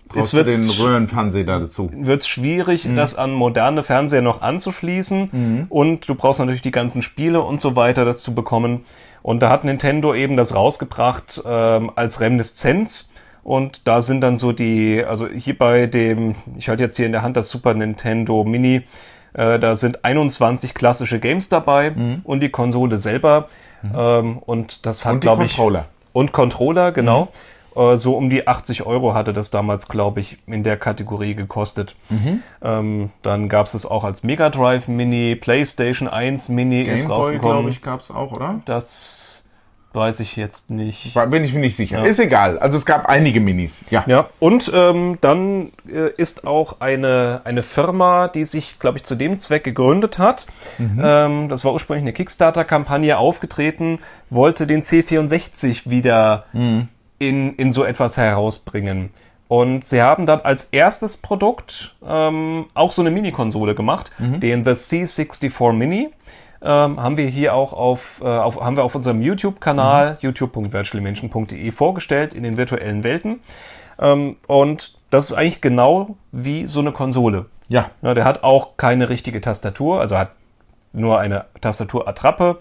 Brauchst 0.07 0.34
es 0.36 0.53
den 0.53 0.69
Röhrenfernseher 0.86 1.45
da 1.45 1.59
dazu. 1.59 1.89
wird 1.93 2.21
es 2.21 2.28
schwierig, 2.28 2.88
das 2.95 3.15
an 3.15 3.32
moderne 3.34 3.84
Fernseher 3.84 4.21
noch 4.21 4.41
anzuschließen. 4.41 5.65
Und 5.69 6.07
du 6.07 6.13
brauchst 6.15 6.39
natürlich 6.39 6.61
die 6.61 6.71
ganzen 6.71 7.01
Spiele 7.01 7.41
und 7.41 7.59
so 7.59 7.76
weiter, 7.76 8.05
das 8.05 8.21
zu 8.21 8.36
bekommen. 8.36 8.86
Und 9.23 9.39
da 9.41 9.49
hat 9.49 9.63
Nintendo 9.63 10.13
eben 10.13 10.38
das 10.38 10.53
rausgebracht 10.53 11.41
ähm, 11.45 11.91
als 11.95 12.21
Reminiszenz. 12.21 13.11
Und 13.43 13.82
da 13.88 14.01
sind 14.01 14.21
dann 14.21 14.38
so 14.38 14.51
die, 14.51 15.03
also 15.03 15.28
hier 15.28 15.57
bei 15.57 15.88
dem, 15.88 16.36
ich 16.57 16.69
halte 16.69 16.84
jetzt 16.84 16.97
hier 16.97 17.07
in 17.07 17.11
der 17.11 17.23
Hand 17.23 17.36
das 17.36 17.49
Super 17.49 17.73
Nintendo 17.73 18.43
Mini, 18.43 18.84
äh, 19.34 19.57
da 19.59 19.76
sind 19.76 20.05
21 20.05 20.73
klassische 20.76 21.19
Games 21.19 21.49
dabei 21.49 21.93
und 22.23 22.41
die 22.41 22.49
Konsole 22.49 22.97
selber. 22.99 23.47
Ähm, 23.95 24.38
und 24.39 24.86
das 24.86 25.05
hat, 25.05 25.21
glaube 25.21 25.43
ich, 25.45 25.55
Controller. 25.55 25.86
und 26.13 26.31
Controller, 26.31 26.91
genau. 26.91 27.29
Äh, 27.75 27.97
So 27.97 28.15
um 28.15 28.29
die 28.29 28.47
80 28.47 28.86
Euro 28.86 29.13
hatte 29.13 29.33
das 29.33 29.51
damals, 29.51 29.89
glaube 29.89 30.21
ich, 30.21 30.38
in 30.47 30.63
der 30.63 30.77
Kategorie 30.77 31.36
gekostet. 31.36 31.93
Ähm, 32.61 33.09
dann 33.21 33.49
gab 33.49 33.65
es 33.65 33.73
das 33.73 33.86
auch 33.86 34.03
als 34.05 34.23
Mega 34.23 34.49
Drive 34.49 34.88
Mini, 34.88 35.36
PlayStation 35.36 36.07
1 36.07 36.47
Mini 36.49 36.83
ist 36.83 37.01
Gameboy, 37.01 37.15
rausgekommen. 37.17 37.41
glaube 37.57 37.69
ich, 37.71 37.81
gab's 37.81 38.11
auch, 38.11 38.31
oder? 38.31 38.61
Das 38.65 39.24
weiß 39.95 40.19
ich 40.19 40.35
jetzt 40.35 40.69
nicht. 40.69 41.13
Bin 41.13 41.43
ich 41.43 41.53
mir 41.53 41.61
nicht 41.61 41.75
sicher. 41.75 42.05
Ist 42.05 42.19
egal. 42.19 42.59
Also 42.59 42.77
es 42.77 42.85
gab 42.85 43.07
einige 43.07 43.39
Minis. 43.39 43.81
Ja. 43.89 44.03
Ja, 44.07 44.29
und 44.39 44.71
ähm, 44.73 45.17
dann 45.21 45.71
äh, 45.89 46.09
ist 46.17 46.45
auch 46.45 46.81
eine, 46.81 47.41
eine 47.45 47.63
Firma, 47.63 48.27
die 48.27 48.45
sich, 48.45 48.79
glaube 48.79 48.97
ich, 48.97 49.05
zu 49.05 49.15
dem 49.15 49.37
Zweck 49.37 49.63
gegründet 49.63 50.19
hat. 50.19 50.45
Ähm, 50.79 51.49
das 51.49 51.63
war 51.65 51.73
ursprünglich 51.73 52.03
eine 52.03 52.13
Kickstarter-Kampagne 52.13 53.17
aufgetreten, 53.17 53.99
wollte 54.29 54.67
den 54.67 54.81
C64 54.81 55.89
wieder 55.89 56.45
in, 57.19 57.55
in 57.55 57.71
so 57.71 57.83
etwas 57.83 58.17
herausbringen. 58.17 59.09
Und 59.47 59.85
sie 59.85 60.01
haben 60.01 60.25
dann 60.25 60.41
als 60.41 60.65
erstes 60.65 61.17
Produkt 61.17 61.95
ähm, 62.05 62.65
auch 62.73 62.91
so 62.91 63.01
eine 63.01 63.11
Mini-Konsole 63.11 63.75
gemacht, 63.75 64.11
den 64.19 64.65
The 64.65 64.71
C64 64.71 65.71
Mini. 65.73 66.09
Ähm, 66.66 66.99
haben 66.99 67.16
wir 67.16 67.28
hier 67.28 67.53
auch 67.53 67.74
auf, 67.74 68.22
äh, 68.24 68.26
auf 68.26 68.59
haben 68.59 68.76
wir 68.76 68.84
auf 68.84 68.95
unserem 68.95 69.22
YouTube-Kanal 69.22 70.18
youtube.virtualdimension.de 70.22 71.72
vorgestellt 71.72 72.34
in 72.34 72.41
den 72.41 72.57
virtuellen 72.57 73.03
Welten. 73.03 73.41
Ähm, 73.99 74.38
und 74.47 74.97
das 75.11 75.30
ist 75.30 75.34
eigentlich 75.38 75.61
genau 75.61 76.18
wie 76.32 76.66
so 76.66 76.80
eine 76.80 76.91
Konsole. 76.91 77.45
Ja. 77.68 77.91
Ja, 78.01 78.16
der 78.16 78.26
hat 78.26 78.43
auch 78.43 78.78
keine 78.78 79.09
richtige 79.09 79.41
Tastatur, 79.41 80.01
also 80.01 80.18
hat 80.18 80.32
nur 80.91 81.20
eine 81.20 81.45
Tastaturattrappe 81.61 82.57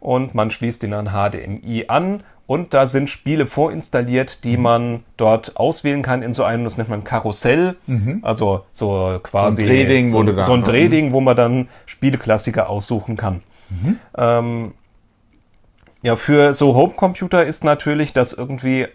und 0.00 0.34
man 0.34 0.50
schließt 0.50 0.82
ihn 0.84 0.94
an 0.94 1.08
HDMI 1.08 1.86
an 1.88 2.22
und 2.52 2.74
da 2.74 2.84
sind 2.84 3.08
Spiele 3.08 3.46
vorinstalliert, 3.46 4.44
die 4.44 4.58
man 4.58 5.04
dort 5.16 5.56
auswählen 5.56 6.02
kann 6.02 6.22
in 6.22 6.34
so 6.34 6.44
einem, 6.44 6.64
das 6.64 6.76
nennt 6.76 6.90
man 6.90 7.02
Karussell, 7.02 7.76
also 8.20 8.66
so 8.72 9.18
quasi 9.22 9.62
So 9.62 9.62
ein 9.62 9.68
Drehding, 9.68 10.10
so, 10.10 10.18
wo 10.18 10.42
so 10.42 10.52
ein 10.52 10.62
Drehding, 10.62 11.12
wo 11.12 11.22
man 11.22 11.34
dann 11.34 11.68
Spieleklassiker 11.86 12.68
aussuchen 12.68 13.16
kann. 13.16 13.40
Ähm, 14.18 14.74
ja, 16.02 16.14
für 16.16 16.52
so 16.52 16.74
Homecomputer 16.74 17.42
ist 17.42 17.64
natürlich 17.64 18.12
das 18.12 18.34
irgendwie 18.34 18.86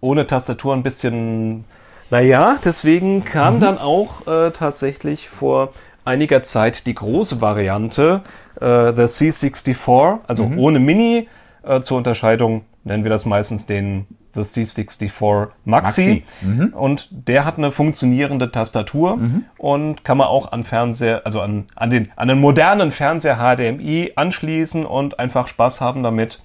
ohne 0.00 0.26
Tastatur 0.26 0.74
ein 0.74 0.82
bisschen, 0.82 1.66
naja, 2.10 2.58
deswegen 2.64 3.24
kam 3.24 3.60
dann 3.60 3.78
auch 3.78 4.26
äh, 4.26 4.50
tatsächlich 4.50 5.28
vor 5.28 5.72
einiger 6.04 6.42
Zeit 6.42 6.84
die 6.84 6.94
große 6.94 7.40
Variante, 7.40 8.22
äh, 8.60 8.92
the 8.92 9.02
C64, 9.02 10.18
also 10.26 10.50
ohne 10.56 10.80
Mini, 10.80 11.28
äh, 11.62 11.80
zur 11.80 11.98
Unterscheidung 11.98 12.64
nennen 12.88 13.04
wir 13.04 13.10
das 13.10 13.24
meistens 13.24 13.66
den 13.66 14.06
The 14.34 14.40
C64 14.40 15.48
Maxi. 15.64 16.24
Maxi. 16.44 16.72
Und 16.74 17.08
der 17.10 17.44
hat 17.44 17.58
eine 17.58 17.72
funktionierende 17.72 18.50
Tastatur 18.50 19.18
und 19.56 20.04
kann 20.04 20.18
man 20.18 20.26
auch 20.26 20.52
an 20.52 20.64
Fernseher, 20.64 21.22
also 21.24 21.40
an, 21.40 21.66
an, 21.76 21.90
den, 21.90 22.10
an 22.16 22.28
den 22.28 22.40
modernen 22.40 22.90
Fernseher 22.90 23.36
HDMI 23.36 24.12
anschließen 24.16 24.84
und 24.84 25.18
einfach 25.18 25.48
Spaß 25.48 25.80
haben 25.80 26.02
damit. 26.02 26.40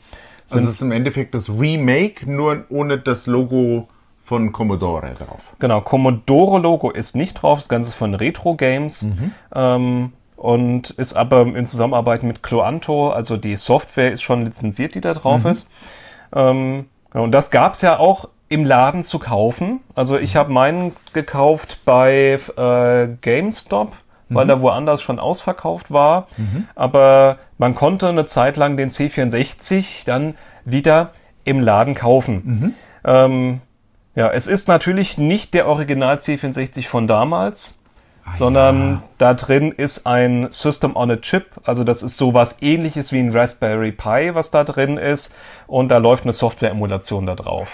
Also 0.50 0.68
es 0.68 0.76
ist 0.76 0.82
im 0.82 0.92
Endeffekt 0.92 1.34
das 1.34 1.50
Remake, 1.50 2.30
nur 2.30 2.66
ohne 2.70 2.98
das 2.98 3.28
Logo 3.28 3.88
von 4.24 4.52
Commodore 4.52 5.14
drauf. 5.14 5.42
Genau, 5.60 5.82
Commodore-Logo 5.82 6.92
ist 6.92 7.16
nicht 7.16 7.42
drauf, 7.42 7.60
das 7.60 7.70
Ganze 7.70 7.90
ist 7.90 7.96
von 7.96 8.16
Retro 8.16 8.56
Games 8.56 9.06
ähm, 9.54 10.14
und 10.38 10.92
ist 10.92 11.14
aber 11.14 11.42
in 11.42 11.66
Zusammenarbeit 11.66 12.24
mit 12.24 12.42
Cloanto, 12.42 13.10
also 13.10 13.38
die 13.38 13.56
Software 13.56 14.12
ist 14.12 14.22
schon 14.22 14.46
lizenziert, 14.46 14.96
die 14.96 15.02
da 15.02 15.14
drauf 15.14 15.46
ist. 15.46 15.70
Ähm, 16.34 16.86
und 17.14 17.32
das 17.32 17.52
gab's 17.52 17.82
ja 17.82 17.98
auch 18.00 18.30
im 18.50 18.66
Laden 18.66 19.04
zu 19.04 19.20
kaufen. 19.20 19.80
Also 19.96 20.18
ich 20.18 20.36
habe 20.36 20.52
meinen 20.52 20.94
gekauft 21.14 21.80
bei 21.86 22.40
äh, 22.56 23.08
GameStop, 23.22 23.94
weil 24.30 24.50
er 24.50 24.62
woanders 24.62 25.02
schon 25.02 25.20
ausverkauft 25.20 25.92
war. 25.92 26.28
Aber 26.76 27.38
man 27.58 27.76
konnte 27.76 28.10
eine 28.10 28.26
Zeit 28.26 28.58
lang 28.58 28.78
den 28.78 28.90
C64 28.90 30.06
dann 30.06 30.36
wieder 30.66 31.12
im 31.46 31.60
Laden 31.60 31.94
kaufen. 31.96 32.42
Ähm, 33.06 33.62
ja, 34.16 34.30
es 34.30 34.48
ist 34.48 34.68
natürlich 34.68 35.18
nicht 35.18 35.54
der 35.54 35.68
Original 35.68 36.18
C64 36.18 36.88
von 36.88 37.08
damals, 37.08 37.80
sondern 38.32 39.04
da 39.18 39.34
drin 39.34 39.72
ist 39.72 40.08
ein 40.08 40.48
System 40.52 40.96
on 40.96 41.12
a 41.12 41.18
Chip. 41.18 41.48
Also 41.64 41.84
das 41.84 42.04
ist 42.04 42.18
sowas 42.18 42.58
ähnliches 42.62 43.12
wie 43.12 43.20
ein 43.20 43.36
Raspberry 43.36 43.92
Pi, 43.92 44.34
was 44.34 44.52
da 44.52 44.64
drin 44.64 44.98
ist. 44.98 45.36
Und 45.68 45.90
da 45.90 45.98
läuft 45.98 46.24
eine 46.24 46.34
Software-Emulation 46.34 47.26
da 47.26 47.36
drauf. 47.36 47.70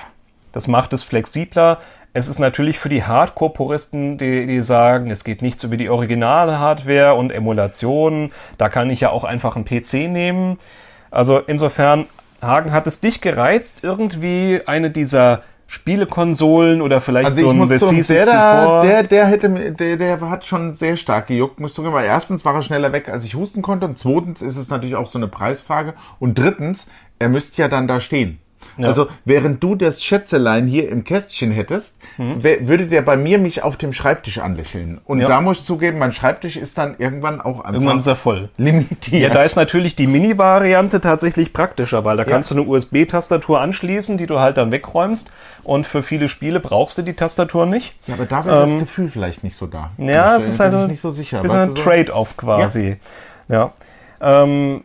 Das 0.52 0.68
macht 0.68 0.94
es 0.94 1.04
flexibler. 1.04 1.80
Es 2.12 2.28
ist 2.28 2.40
natürlich 2.40 2.80
für 2.80 2.90
die 2.90 3.04
Hardcore-Puristen, 3.04 4.18
die, 4.18 4.48
die 4.48 4.62
sagen, 4.62 5.12
es 5.12 5.24
geht 5.24 5.44
nichts 5.44 5.64
über 5.64 5.78
die 5.78 5.90
originale 5.90 6.60
Hardware 6.60 7.14
und 7.14 7.32
Emulation. 7.32 8.32
Da 8.58 8.70
kann 8.70 8.90
ich 8.90 9.02
ja 9.02 9.12
auch 9.12 9.24
einfach 9.24 9.56
einen 9.56 9.66
PC 9.66 10.10
nehmen. 10.10 10.58
Also 11.12 11.40
insofern, 11.40 12.08
Hagen, 12.42 12.72
hat 12.72 12.88
es 12.88 13.00
dich 13.00 13.22
gereizt, 13.22 13.78
irgendwie 13.84 14.62
eine 14.66 14.90
dieser 14.90 15.44
Spielekonsolen 15.70 16.82
oder 16.82 17.00
vielleicht 17.00 17.30
Also 17.30 17.42
so 17.42 17.50
ein 17.52 17.68
The 17.68 17.78
zum, 17.78 17.96
C64? 17.96 18.08
der, 18.08 18.26
da, 18.26 18.82
der, 18.82 19.04
der 19.04 19.26
hätte, 19.28 19.72
der, 19.72 19.98
der 19.98 20.20
hat 20.22 20.44
schon 20.44 20.76
sehr 20.76 20.98
stark 20.98 21.28
gejuckt, 21.28 21.60
muss 21.60 21.76
zugeben, 21.76 21.94
weil 21.94 22.08
erstens 22.08 22.44
war 22.44 22.56
er 22.56 22.64
schneller 22.64 22.92
weg, 22.92 23.08
als 23.08 23.24
ich 23.24 23.36
husten 23.36 23.62
konnte 23.62 23.86
und 23.86 24.00
zweitens 24.00 24.42
ist 24.42 24.58
es 24.58 24.70
natürlich 24.70 24.96
auch 24.96 25.06
so 25.06 25.20
eine 25.20 25.28
Preisfrage 25.28 25.94
und 26.20 26.40
drittens, 26.40 26.88
er 27.20 27.30
müsste 27.30 27.62
ja 27.62 27.68
dann 27.68 27.88
da 27.88 28.00
stehen. 28.00 28.40
Also 28.78 29.08
während 29.26 29.62
du 29.64 29.76
das 29.76 30.04
Schätzelein 30.04 30.68
hier 30.68 30.90
im 30.90 31.04
Kästchen 31.04 31.52
hättest, 31.52 31.98
wär- 32.18 32.68
würde 32.68 32.88
der 32.88 33.02
bei 33.02 33.18
mir 33.18 33.38
mich 33.38 33.62
auf 33.64 33.76
dem 33.78 33.92
Schreibtisch 33.94 34.38
anlächeln. 34.40 35.00
Und 35.06 35.18
Mhm. 35.18 35.22
Ja. 35.24 35.28
da 35.30 35.42
muss 35.42 35.60
ich 35.60 35.66
zugeben, 35.66 35.98
mein 36.00 36.14
Schreibtisch 36.14 36.56
ist 36.58 36.78
dann 36.78 36.96
irgendwann 36.98 37.42
auch 37.42 37.60
einfach 37.60 37.74
Irgendwann 37.74 38.00
ist 38.00 38.08
er 38.08 38.16
voll. 38.16 38.50
limitiert. 38.58 39.22
Ja, 39.22 39.30
da 39.30 39.44
ist 39.44 39.56
natürlich 39.56 39.96
die 39.96 40.08
Mini-Variante 40.08 41.02
tatsächlich 41.02 41.52
praktischer, 41.54 42.06
weil 42.06 42.16
da 42.18 42.24
kannst 42.26 42.52
du 42.52 42.56
eine 42.56 42.64
USB-Tastatur 42.64 43.60
anschließen, 43.60 44.18
die 44.18 44.28
du 44.28 44.40
halt 44.40 44.58
dann 44.58 44.72
wegräumst. 44.72 45.32
Und 45.64 45.86
für 45.86 46.02
viele 46.04 46.30
Spiele 46.30 46.60
brauchst 46.60 46.98
du 46.98 47.02
die 47.02 47.14
Tastatur 47.14 47.66
nicht. 47.66 47.94
Ja, 48.08 48.14
aber 48.16 48.26
da 48.26 48.46
wäre 48.46 48.62
das 48.62 48.78
Gefühl 48.80 49.10
vielleicht 49.10 49.44
nicht 49.44 49.56
so 49.56 49.68
da. 49.68 49.92
Ähm, 50.00 50.10
Ja, 50.10 50.36
es 50.38 50.48
ist 50.48 50.60
halt 50.60 50.88
nicht 50.88 51.02
so 51.02 51.12
sicher. 51.12 51.44
ist 51.44 51.52
ein? 51.52 51.76
Trade-off 51.76 52.38
quasi. 52.38 52.98
Ja. 53.48 53.74
Ähm, 54.22 54.84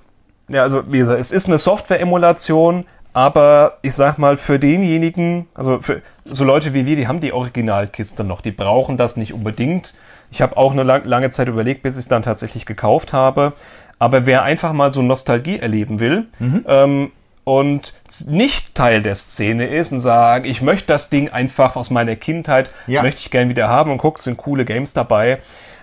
ja, 0.49 0.63
also 0.63 0.83
wie 0.93 0.99
gesagt, 0.99 1.21
es 1.21 1.33
ist 1.33 1.47
eine 1.47 1.59
Software-Emulation, 1.59 2.85
aber 3.15 3.79
ich 3.83 3.95
sag 3.95 4.19
mal, 4.19 4.37
für 4.37 4.59
denjenigen, 4.59 5.47
also 5.55 5.81
für 5.81 6.03
so 6.25 6.45
Leute 6.45 6.75
wie 6.75 6.85
wir, 6.85 6.97
die 6.97 7.09
haben 7.09 7.21
die 7.21 7.33
Originalkiste 7.33 8.25
noch, 8.25 8.41
die 8.43 8.51
brauchen 8.51 8.97
das 8.97 9.17
nicht 9.17 9.33
unbedingt. 9.33 9.95
Ich 10.31 10.43
habe 10.43 10.57
auch 10.57 10.73
eine 10.73 10.83
lang, 10.83 11.05
lange 11.05 11.31
Zeit 11.31 11.49
überlegt, 11.49 11.83
bis 11.83 11.95
ich 11.95 12.01
es 12.01 12.09
dann 12.09 12.23
tatsächlich 12.23 12.67
gekauft 12.67 13.13
habe. 13.13 13.53
Aber 13.99 14.27
wer 14.27 14.43
einfach 14.43 14.73
mal 14.73 14.93
so 14.93 15.01
Nostalgie 15.01 15.59
erleben 15.59 16.01
will, 16.01 16.27
ähm, 16.67 17.13
und 17.45 17.93
nicht 18.27 18.75
Teil 18.75 19.03
der 19.03 19.15
Szene 19.15 19.67
ist 19.67 19.93
und 19.93 20.01
sagt, 20.01 20.47
ich 20.47 20.63
möchte 20.63 20.87
das 20.89 21.11
Ding 21.11 21.29
einfach 21.29 21.77
aus 21.77 21.91
meiner 21.91 22.17
Kindheit, 22.17 22.71
Ja. 22.87 23.03
möchte 23.03 23.21
ich 23.21 23.31
gern 23.31 23.51
wieder 23.51 23.69
haben 23.69 23.91
und 23.93 23.99
guck, 23.99 24.19
sind 24.19 24.39
coole 24.39 24.65
Games 24.65 24.95
dabei. 24.95 25.41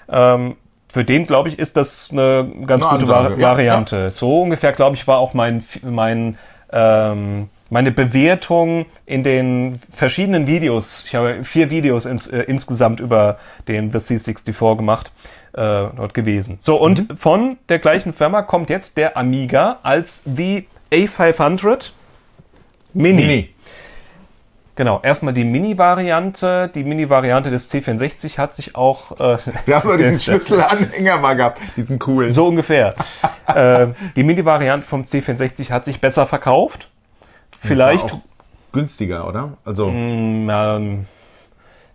Ähm, 0.09 0.55
für 0.91 1.05
den, 1.05 1.25
glaube 1.25 1.49
ich, 1.49 1.57
ist 1.59 1.77
das 1.77 2.09
eine 2.11 2.51
ganz 2.65 2.83
Eine 2.83 2.99
gute 2.99 3.11
Vari 3.11 3.39
ja, 3.39 3.49
Variante. 3.49 4.11
So 4.11 4.41
ungefähr, 4.41 4.73
glaube 4.73 4.95
ich, 4.95 5.07
war 5.07 5.19
auch 5.19 5.33
mein, 5.33 5.63
mein, 5.83 6.37
ähm, 6.71 7.49
meine 7.69 7.91
Bewertung 7.91 8.85
in 9.05 9.23
den 9.23 9.79
verschiedenen 9.93 10.45
Videos. 10.45 11.05
Ich 11.07 11.15
habe 11.15 11.43
vier 11.43 11.69
Videos 11.69 12.05
ins, 12.05 12.27
äh, 12.27 12.41
insgesamt 12.41 12.99
über 12.99 13.37
den 13.67 13.91
The 13.91 13.99
C64 13.99 14.75
gemacht, 14.75 15.13
äh, 15.53 15.57
dort 15.57 16.13
gewesen. 16.13 16.57
So, 16.59 16.75
und 16.75 17.07
von 17.17 17.57
der 17.69 17.79
gleichen 17.79 18.13
Firma 18.13 18.41
kommt 18.41 18.69
jetzt 18.69 18.97
der 18.97 19.17
Amiga 19.17 19.79
als 19.83 20.23
The 20.25 20.67
A500. 20.91 21.91
Mini. 22.93 23.21
Mini. 23.21 23.50
Genau, 24.75 25.01
erstmal 25.03 25.33
die 25.33 25.43
Mini-Variante. 25.43 26.71
Die 26.73 26.83
Mini-Variante 26.83 27.51
des 27.51 27.71
C64 27.71 28.37
hat 28.37 28.53
sich 28.53 28.75
auch 28.75 29.19
äh, 29.19 29.37
Wir 29.65 29.75
haben 29.75 29.87
nur 29.87 29.97
diesen 29.97 30.19
Schlüsselanhänger 30.21 31.17
mal 31.17 31.35
gehabt, 31.35 31.59
diesen 31.75 31.99
coolen. 31.99 32.31
so 32.31 32.47
ungefähr. 32.47 32.95
äh, 33.47 33.87
die 34.15 34.23
Mini-Variante 34.23 34.85
vom 34.85 35.03
C64 35.03 35.69
hat 35.69 35.85
sich 35.85 35.99
besser 35.99 36.25
verkauft. 36.25 36.89
Vielleicht 37.59 38.15
günstiger, 38.71 39.27
oder? 39.27 39.57
Also, 39.65 39.89
ähm, 39.89 41.05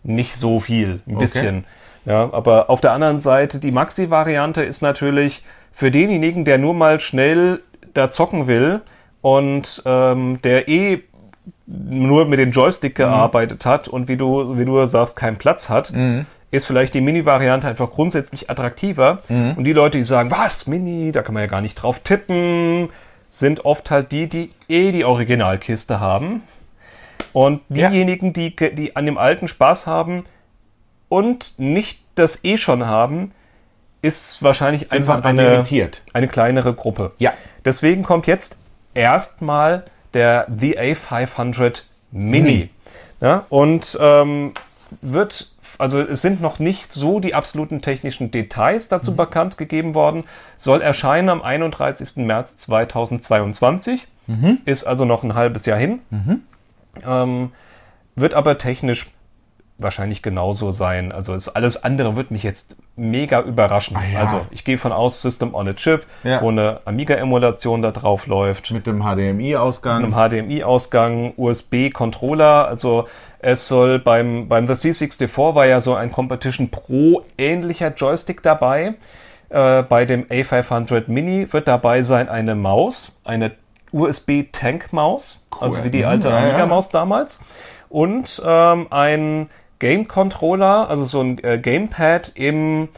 nicht 0.02 0.36
so 0.36 0.60
viel, 0.60 1.00
ein 1.06 1.18
bisschen. 1.18 1.64
Ja, 2.04 2.32
aber 2.32 2.70
auf 2.70 2.80
der 2.80 2.92
anderen 2.92 3.18
Seite, 3.18 3.58
die 3.58 3.72
Maxi-Variante 3.72 4.62
ist 4.62 4.80
natürlich 4.80 5.42
für 5.72 5.90
denjenigen, 5.90 6.44
der 6.44 6.58
nur 6.58 6.72
mal 6.72 7.00
schnell 7.00 7.60
da 7.94 8.10
zocken 8.10 8.46
will 8.46 8.82
und 9.22 9.82
ähm, 9.84 10.40
der 10.42 10.68
eh 10.68 11.02
nur 11.66 12.26
mit 12.26 12.38
dem 12.38 12.50
Joystick 12.50 12.94
gearbeitet 12.94 13.64
hat 13.66 13.88
und 13.88 14.08
wie 14.08 14.16
du, 14.16 14.56
wie 14.58 14.64
du 14.64 14.84
sagst, 14.86 15.16
keinen 15.16 15.36
Platz 15.36 15.68
hat, 15.68 15.92
ist 16.50 16.66
vielleicht 16.66 16.94
die 16.94 17.00
Mini-Variante 17.00 17.66
einfach 17.68 17.90
grundsätzlich 17.90 18.48
attraktiver. 18.50 19.22
Und 19.28 19.64
die 19.64 19.72
Leute, 19.72 19.98
die 19.98 20.04
sagen, 20.04 20.30
was, 20.30 20.66
Mini, 20.66 21.12
da 21.12 21.22
kann 21.22 21.34
man 21.34 21.42
ja 21.42 21.48
gar 21.48 21.60
nicht 21.60 21.74
drauf 21.74 22.00
tippen, 22.00 22.88
sind 23.28 23.64
oft 23.64 23.90
halt 23.90 24.12
die, 24.12 24.28
die 24.28 24.50
eh 24.68 24.92
die 24.92 25.04
Originalkiste 25.04 25.98
haben. 26.00 26.42
Und 27.32 27.60
Ja. 27.68 27.88
diejenigen, 27.90 28.32
die, 28.32 28.54
ge- 28.54 28.74
die 28.74 28.96
an 28.96 29.04
dem 29.04 29.18
alten 29.18 29.48
Spaß 29.48 29.86
haben 29.86 30.24
und 31.08 31.54
nicht 31.58 32.00
das 32.14 32.44
eh 32.44 32.56
schon 32.56 32.86
haben, 32.86 33.32
ist 34.00 34.42
wahrscheinlich 34.42 34.82
Sind 34.88 34.92
einfach 35.00 35.22
eine, 35.24 35.42
irritiert. 35.42 36.02
eine 36.12 36.28
kleinere 36.28 36.72
Gruppe. 36.74 37.12
Ja. 37.18 37.32
Deswegen 37.64 38.04
kommt 38.04 38.26
jetzt 38.28 38.58
erstmal 38.94 39.84
der 40.14 40.46
The 40.48 40.78
A500 40.78 41.82
Mini. 42.12 42.70
Ja, 43.20 43.46
und 43.48 43.96
ähm, 44.00 44.52
wird, 45.00 45.50
also 45.78 46.00
es 46.00 46.22
sind 46.22 46.40
noch 46.40 46.58
nicht 46.58 46.92
so 46.92 47.18
die 47.20 47.34
absoluten 47.34 47.80
technischen 47.82 48.30
Details 48.30 48.88
dazu 48.88 49.16
bekannt 49.16 49.58
gegeben 49.58 49.94
worden, 49.94 50.24
soll 50.56 50.82
erscheinen 50.82 51.28
am 51.30 51.42
31. 51.42 52.24
März 52.24 52.56
2022, 52.58 54.06
ist 54.64 54.84
also 54.84 55.04
noch 55.04 55.24
ein 55.24 55.34
halbes 55.34 55.66
Jahr 55.66 55.78
hin, 55.78 56.00
ähm, 57.06 57.52
wird 58.14 58.34
aber 58.34 58.58
technisch 58.58 59.06
wahrscheinlich 59.78 60.22
genauso 60.22 60.72
sein. 60.72 61.12
Also 61.12 61.34
es, 61.34 61.48
alles 61.48 61.82
andere 61.84 62.16
wird 62.16 62.30
mich 62.30 62.42
jetzt 62.42 62.76
mega 62.96 63.40
überraschen. 63.42 63.98
ja. 64.12 64.20
Also 64.20 64.46
ich 64.50 64.64
gehe 64.64 64.78
von 64.78 64.90
aus, 64.92 65.20
System 65.20 65.54
on 65.54 65.68
a 65.68 65.74
Chip, 65.74 66.06
Ja. 66.24 66.40
wo 66.40 66.48
eine 66.50 66.80
Amiga-Emulation 66.86 67.82
da 67.82 67.90
drauf 67.90 68.26
läuft 68.26 68.70
mit 68.70 68.86
dem 68.86 69.02
HDMI-Ausgang. 69.02 70.02
einem 70.04 70.14
HDMI-Ausgang, 70.14 71.34
USB-Controller. 71.36 72.68
Also 72.68 73.06
es 73.38 73.68
soll 73.68 73.98
beim, 73.98 74.48
beim 74.48 74.66
The 74.66 74.72
C64 74.72 75.54
war 75.54 75.66
ja 75.66 75.80
so 75.80 75.94
ein 75.94 76.10
Competition 76.10 76.70
Pro 76.70 77.22
ähnlicher 77.36 77.92
Joystick 77.94 78.42
dabei. 78.42 78.94
Äh, 79.50 79.82
bei 79.82 80.06
dem 80.06 80.24
A500 80.24 81.04
Mini 81.08 81.52
wird 81.52 81.68
dabei 81.68 82.02
sein 82.02 82.28
eine 82.28 82.54
Maus, 82.54 83.20
eine 83.24 83.52
USB-Tank-Maus, 83.92 85.46
also 85.60 85.84
wie 85.84 85.90
die 85.90 86.00
Mhm, 86.02 86.04
alte 86.08 86.28
ja. 86.30 86.38
Amiga-Maus 86.38 86.90
damals. 86.90 87.40
Und 87.88 88.42
ähm, 88.44 88.86
ein 88.90 89.48
Game-Controller, 89.78 90.88
also 90.88 91.04
so 91.04 91.20
ein 91.20 91.42
äh, 91.44 91.58
Gamepad 91.58 92.32
im 92.34 92.88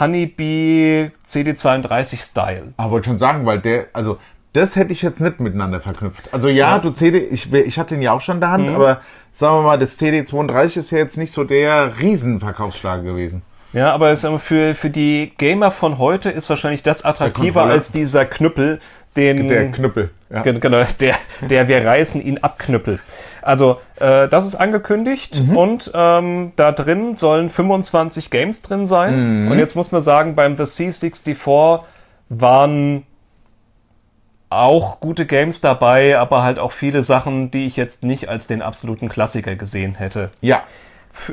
Honeybee 0.00 1.10
CD32-Style. 1.28 2.74
Ah, 2.76 2.90
wollte 2.90 3.08
schon 3.10 3.18
sagen, 3.18 3.46
weil 3.46 3.60
der, 3.60 3.86
also 3.92 4.18
das 4.52 4.76
hätte 4.76 4.92
ich 4.92 5.02
jetzt 5.02 5.20
nicht 5.20 5.40
miteinander 5.40 5.80
verknüpft. 5.80 6.32
Also 6.32 6.48
ja, 6.48 6.78
du 6.78 6.90
CD, 6.90 7.18
ich, 7.18 7.52
ich 7.52 7.78
hatte 7.78 7.94
den 7.94 8.02
ja 8.02 8.12
auch 8.12 8.20
schon 8.20 8.36
in 8.36 8.40
der 8.40 8.50
Hand, 8.50 8.68
aber 8.70 9.00
sagen 9.32 9.56
wir 9.56 9.62
mal, 9.62 9.78
das 9.78 9.98
CD32 10.00 10.78
ist 10.78 10.90
ja 10.92 10.98
jetzt 10.98 11.16
nicht 11.16 11.32
so 11.32 11.44
der 11.44 11.98
Riesenverkaufsschlager 12.00 13.02
gewesen. 13.02 13.42
Ja, 13.72 13.92
aber 13.92 14.10
es 14.12 14.22
ist 14.22 14.42
für, 14.42 14.76
für 14.76 14.90
die 14.90 15.32
Gamer 15.36 15.72
von 15.72 15.98
heute 15.98 16.30
ist 16.30 16.48
wahrscheinlich 16.48 16.84
das 16.84 17.04
attraktiver 17.04 17.60
Controller. 17.62 17.72
als 17.72 17.90
dieser 17.90 18.24
Knüppel, 18.24 18.78
den 19.16 19.48
Der 19.48 19.72
Knüppel. 19.72 20.10
Ja. 20.30 20.42
Gen- 20.42 20.60
genau, 20.60 20.84
der, 21.00 21.16
der 21.48 21.66
wir 21.66 21.84
reißen 21.84 22.20
ihn 22.22 22.38
abknüppel. 22.38 23.00
Also 23.44 23.78
äh, 24.00 24.26
das 24.28 24.46
ist 24.46 24.54
angekündigt 24.54 25.36
und 25.54 25.90
ähm, 25.94 26.52
da 26.56 26.72
drin 26.72 27.14
sollen 27.14 27.48
25 27.48 28.30
Games 28.30 28.62
drin 28.62 28.86
sein. 28.86 29.12
Und 29.52 29.58
jetzt 29.58 29.74
muss 29.76 29.92
man 29.92 30.00
sagen, 30.00 30.34
beim 30.34 30.56
The 30.56 30.62
C64 30.62 31.80
waren 32.30 33.04
auch 34.48 35.00
gute 35.00 35.26
Games 35.26 35.60
dabei, 35.60 36.18
aber 36.18 36.42
halt 36.42 36.58
auch 36.58 36.72
viele 36.72 37.02
Sachen, 37.02 37.50
die 37.50 37.66
ich 37.66 37.76
jetzt 37.76 38.02
nicht 38.02 38.28
als 38.28 38.46
den 38.46 38.62
absoluten 38.62 39.08
Klassiker 39.08 39.56
gesehen 39.56 39.94
hätte. 39.94 40.30
ja. 40.40 40.62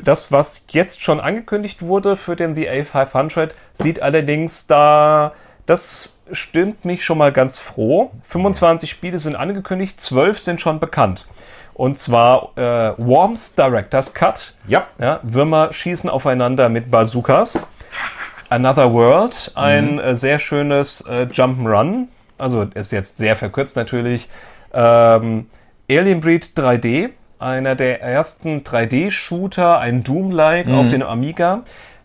Das, 0.04 0.32
was 0.32 0.68
jetzt 0.70 1.02
schon 1.02 1.20
angekündigt 1.20 1.82
wurde 1.82 2.16
für 2.16 2.36
den 2.36 2.54
The 2.54 2.70
A500, 2.70 3.50
sieht 3.74 4.00
allerdings 4.00 4.68
da, 4.68 5.32
das 5.66 6.20
stimmt 6.32 6.86
mich 6.86 7.04
schon 7.04 7.18
mal 7.18 7.32
ganz 7.32 7.58
froh. 7.58 8.12
25 8.26 8.88
Spiele 8.88 9.18
sind 9.18 9.36
angekündigt, 9.36 10.00
12 10.00 10.40
sind 10.40 10.62
schon 10.62 10.80
bekannt. 10.80 11.26
Und 11.74 11.98
zwar 11.98 12.50
äh, 12.58 12.94
Worms 12.98 13.56
Director's 13.56 14.14
Cut. 14.14 14.54
Ja. 14.68 14.86
Ja, 15.00 15.20
Würmer 15.24 15.74
schießen 15.74 16.10
aufeinander 16.10 16.70
mit 16.70 16.92
Bazookas. 16.92 17.66
Another 18.50 18.92
World, 18.94 19.52
ein 19.56 19.98
äh, 20.00 20.16
sehr 20.16 20.38
schönes 20.38 21.02
äh, 21.02 21.28
Jump'n'Run. 21.32 22.08
Also 22.38 22.64
ist 22.74 22.92
jetzt 22.92 23.18
sehr 23.18 23.36
verkürzt 23.36 23.76
natürlich. 23.78 24.28
Ähm, 24.74 25.48
Alien 25.90 26.20
Breed 26.20 26.52
3D, 26.58 27.10
einer 27.40 27.76
der 27.76 28.02
ersten 28.02 28.62
3D-Shooter, 28.64 29.80
ein 29.80 30.04
Doom-like 30.04 30.68
auf 30.68 30.90
den 30.90 31.02
Amiga. 31.04 31.62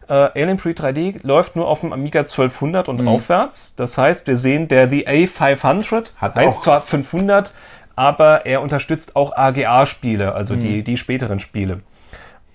Äh, 0.08 0.12
Alien 0.12 0.56
Breed 0.56 0.80
3D 0.80 1.18
läuft 1.26 1.56
nur 1.56 1.66
auf 1.66 1.80
dem 1.80 1.92
Amiga 1.92 2.20
1200 2.20 2.88
und 2.88 3.06
aufwärts. 3.08 3.74
Das 3.74 3.98
heißt, 3.98 4.26
wir 4.28 4.36
sehen, 4.36 4.68
der 4.68 4.88
The 4.88 5.06
A500 5.08 6.12
Hat 6.16 6.36
heißt 6.36 6.58
auch- 6.58 6.62
zwar 6.62 6.80
500, 6.82 7.54
aber 7.96 8.46
er 8.46 8.62
unterstützt 8.62 9.16
auch 9.16 9.36
AGA-Spiele, 9.36 10.32
also 10.34 10.54
die, 10.54 10.84
die 10.84 10.96
späteren 10.96 11.40
Spiele. 11.40 11.80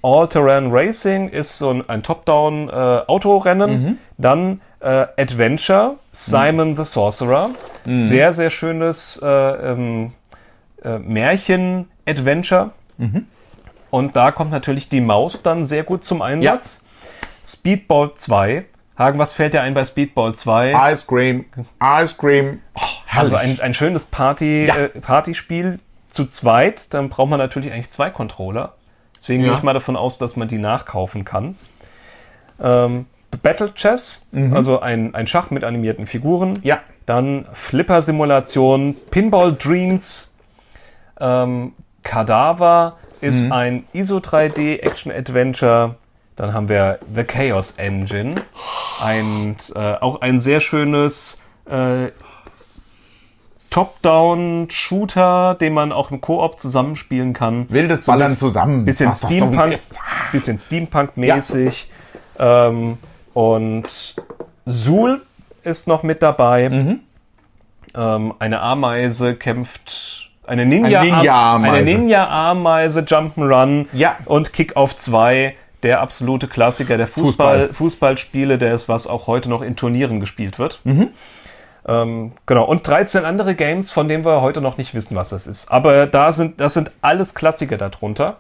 All-Terrain 0.04 0.72
Racing 0.72 1.30
ist 1.30 1.58
so 1.58 1.70
ein, 1.70 1.88
ein 1.89 2.02
Top-Down-Autorennen. 2.04 3.70
Dann 4.18 4.62
äh, 4.80 5.06
Adventure, 5.18 5.98
Simon 6.12 6.76
the 6.76 6.84
Sorcerer. 6.84 7.50
Sehr, 8.08 8.34
sehr 8.34 8.50
schönes 8.50 9.20
äh, 9.22 9.28
ähm, 9.28 10.14
äh, 10.84 10.98
Märchen-Adventure. 10.98 12.72
Und 13.92 14.16
da 14.16 14.32
kommt 14.32 14.52
natürlich 14.52 14.89
die 14.89 15.02
Maus 15.02 15.44
dann 15.44 15.66
sehr 15.66 15.84
gut 15.84 16.04
zum 16.04 16.22
Einsatz. 16.22 16.84
Speedball 17.44 18.14
2. 18.16 18.66
Hagen, 19.02 19.20
was 19.20 19.34
fällt 19.34 19.54
dir 19.54 19.62
ein 19.62 19.74
bei 19.74 19.84
Speedball 19.86 20.36
2? 20.36 20.91
Ice 20.93 21.06
Cream, 21.08 21.45
Ice 21.84 22.16
Cream. 22.18 22.60
Oh. 22.76 22.80
Also 23.14 23.36
ein, 23.36 23.60
ein 23.60 23.74
schönes 23.74 24.06
Party, 24.06 24.66
Ja. 24.68 24.76
äh, 24.78 24.88
Partyspiel 24.89 25.80
zu 26.10 26.28
zweit, 26.28 26.93
dann 26.93 27.10
braucht 27.10 27.30
man 27.30 27.39
natürlich 27.39 27.72
eigentlich 27.74 27.89
zwei 27.91 28.10
Controller. 28.10 28.74
Deswegen 29.16 29.43
Ja. 29.43 29.49
gehe 29.49 29.58
ich 29.58 29.64
mal 29.64 29.74
davon 29.74 29.95
aus, 29.95 30.18
dass 30.18 30.36
man 30.36 30.47
die 30.47 30.58
nachkaufen 30.58 31.26
kann. 31.26 31.56
Ähm, 32.62 33.06
Battle 33.43 33.74
Chess, 33.74 34.28
also 34.54 34.82
ein, 34.82 35.16
ein 35.16 35.26
Schach 35.26 35.52
mit 35.52 35.64
animierten 35.64 36.06
Figuren. 36.06 36.54
Mhm. 36.54 36.60
Ja. 36.64 36.80
Dann 37.06 37.45
Flipper-Simulation, 37.54 38.95
Pinball 39.10 39.54
Dreams, 39.54 40.34
ähm, 41.20 41.74
Cadaver 42.04 42.97
ist 43.22 43.45
Mhm. 43.45 43.52
ein 43.52 43.84
ISO 43.93 44.18
3D 44.20 44.80
Action 44.82 45.12
Adventure. 45.12 45.95
Dann 46.36 46.54
haben 46.54 46.70
wir 46.70 47.00
The 47.14 47.24
Chaos 47.24 47.72
Engine, 47.78 48.36
ein, 49.02 49.58
äh, 49.76 49.94
auch 49.96 50.22
ein 50.22 50.40
sehr 50.40 50.60
schönes 50.60 51.40
äh, 51.70 52.08
Top-Down-Shooter, 54.22 55.56
den 55.60 55.74
man 55.74 55.92
auch 55.92 56.12
im 56.12 56.22
Koop 56.22 56.60
zusammenspielen 56.60 57.34
kann. 57.34 57.68
Wildes 57.70 58.06
So 58.06 58.12
Ballern 58.12 58.36
zusammen. 58.38 58.86
Bisschen 58.86 59.14
Steampunk, 59.14 59.80
bisschen 60.32 60.58
Steampunk-mäßig. 60.58 61.88
Ähm, 62.40 62.98
und 63.34 64.16
Zool 64.68 65.22
ist 65.64 65.88
noch 65.88 66.04
mit 66.04 66.22
dabei. 66.22 66.70
Mhm. 66.70 67.00
Ähm, 67.96 68.34
eine 68.40 68.62
Ameise 68.62 69.36
kämpft. 69.36 70.30
Eine 70.46 70.66
Ninja, 70.66 71.00
Eine 71.02 71.12
Ninja-Ameise. 71.12 71.74
eine 71.76 71.86
Ninja-Ameise, 71.86 73.00
Jump'n'Run 73.02 73.86
Ja. 73.94 74.18
und 74.26 74.52
Kick-Off 74.54 74.98
2, 74.98 75.56
der 75.84 76.02
absolute 76.02 76.48
Klassiker 76.48 76.98
der 76.98 77.08
Fußball, 77.08 77.68
Fußball. 77.68 77.74
Fußballspiele, 77.74 78.58
der 78.58 78.74
ist, 78.74 78.88
was 78.90 79.08
auch 79.08 79.28
heute 79.28 79.50
noch 79.50 79.62
in 79.62 79.76
Turnieren 79.76 80.20
gespielt 80.20 80.60
wird. 80.60 80.80
Mhm. 80.84 81.10
Ähm, 81.88 82.34
genau. 82.46 82.66
Und 82.66 82.86
13 82.88 83.26
andere 83.26 83.56
Games, 83.56 83.92
von 83.92 84.08
denen 84.08 84.24
wir 84.24 84.42
heute 84.42 84.62
noch 84.62 84.78
nicht 84.78 84.94
wissen, 84.94 85.16
was 85.16 85.30
das 85.30 85.48
ist. 85.48 85.72
Aber 85.72 86.06
da 86.06 86.32
sind, 86.32 86.62
das 86.62 86.76
sind 86.76 86.92
alles 87.02 87.34
Klassiker 87.34 87.78
darunter. 87.78 88.38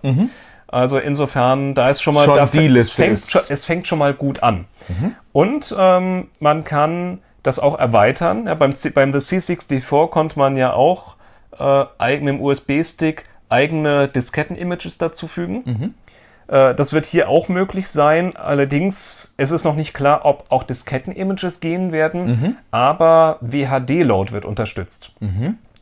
Also 0.67 0.99
insofern, 0.99 1.73
da 1.73 1.89
ist 1.89 2.01
schon 2.01 2.13
mal, 2.13 2.21
Mhm. 2.27 2.31
Schon 2.31 2.37
da, 2.37 2.45
die 2.45 2.77
es, 2.77 2.91
fängt, 2.91 3.13
ist- 3.13 3.31
schon- 3.31 3.41
es 3.49 3.65
fängt 3.65 3.87
schon 3.87 3.99
mal 3.99 4.13
gut 4.13 4.43
an. 4.43 4.65
Mhm. 4.87 5.15
Und 5.33 5.75
ähm, 5.77 6.27
man 6.39 6.63
kann 6.63 7.19
das 7.43 7.57
auch 7.59 7.77
erweitern. 7.79 8.45
Ja, 8.47 8.53
beim, 8.53 8.73
beim 8.93 9.11
The 9.11 9.17
C64 9.37 10.07
konnte 10.09 10.37
man 10.37 10.55
ja 10.55 10.73
auch 10.73 11.15
äh, 11.59 11.85
mit 12.19 12.27
dem 12.27 12.41
USB-Stick 12.41 13.25
eigene 13.49 14.07
Disketten-Images 14.07 14.97
dazufügen. 14.99 15.63
Äh, 15.65 15.89
Das 16.53 16.91
wird 16.91 17.05
hier 17.05 17.29
auch 17.29 17.47
möglich 17.47 17.87
sein. 17.87 18.35
Allerdings 18.35 19.33
es 19.37 19.51
ist 19.51 19.63
noch 19.63 19.75
nicht 19.75 19.93
klar, 19.93 20.25
ob 20.25 20.45
auch 20.49 20.63
Disketten-Images 20.63 21.61
gehen 21.61 21.91
werden, 21.93 22.57
aber 22.71 23.37
WHD-Load 23.39 24.33
wird 24.33 24.43
unterstützt. 24.43 25.13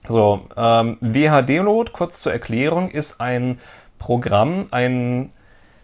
So, 0.07 0.41
ähm, 0.55 0.97
WHD-Load, 1.01 1.91
kurz 1.91 2.21
zur 2.21 2.31
Erklärung, 2.31 2.89
ist 2.91 3.19
ein 3.19 3.59
Programm, 3.97 4.67
ein 4.71 5.31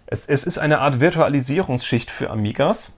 es, 0.08 0.28
es 0.28 0.44
ist 0.44 0.60
eine 0.60 0.80
Art 0.80 1.00
Virtualisierungsschicht 1.00 2.12
für 2.12 2.30
Amigas, 2.30 2.96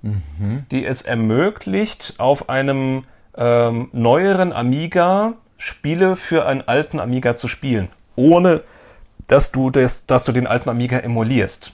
die 0.72 0.86
es 0.86 1.04
ermöglicht, 1.04 2.16
auf 2.18 2.50
einem 2.50 3.06
ähm, 3.38 3.90
neueren 3.94 4.52
Amiga 4.52 5.34
Spiele 5.58 6.16
für 6.16 6.46
einen 6.46 6.62
alten 6.68 7.00
Amiga 7.00 7.36
zu 7.36 7.48
spielen, 7.48 7.90
ohne 8.16 8.62
dass 9.28 9.52
du, 9.52 9.70
das, 9.70 10.06
dass 10.06 10.26
du 10.26 10.32
den 10.32 10.48
alten 10.48 10.70
Amiga 10.70 11.00
emulierst. 11.00 11.74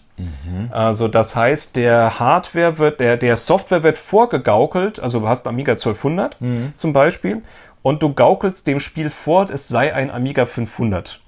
Also 0.71 1.07
das 1.07 1.35
heißt, 1.35 1.75
der 1.75 2.19
Hardware 2.19 2.77
wird, 2.77 2.99
der, 2.99 3.17
der 3.17 3.35
Software 3.37 3.83
wird 3.83 3.97
vorgegaukelt, 3.97 4.99
also 4.99 5.19
du 5.19 5.27
hast 5.27 5.47
Amiga 5.47 5.73
1200 5.73 6.37
zum 6.75 6.93
Beispiel, 6.93 7.41
und 7.81 8.01
du 8.01 8.13
gaukelst 8.13 8.65
dem 8.65 8.79
Spiel 8.79 9.09
vor, 9.09 9.49
es 9.49 9.67
sei 9.67 9.93
ein 9.93 10.09
Amiga 10.09 10.45
500. 10.45 11.19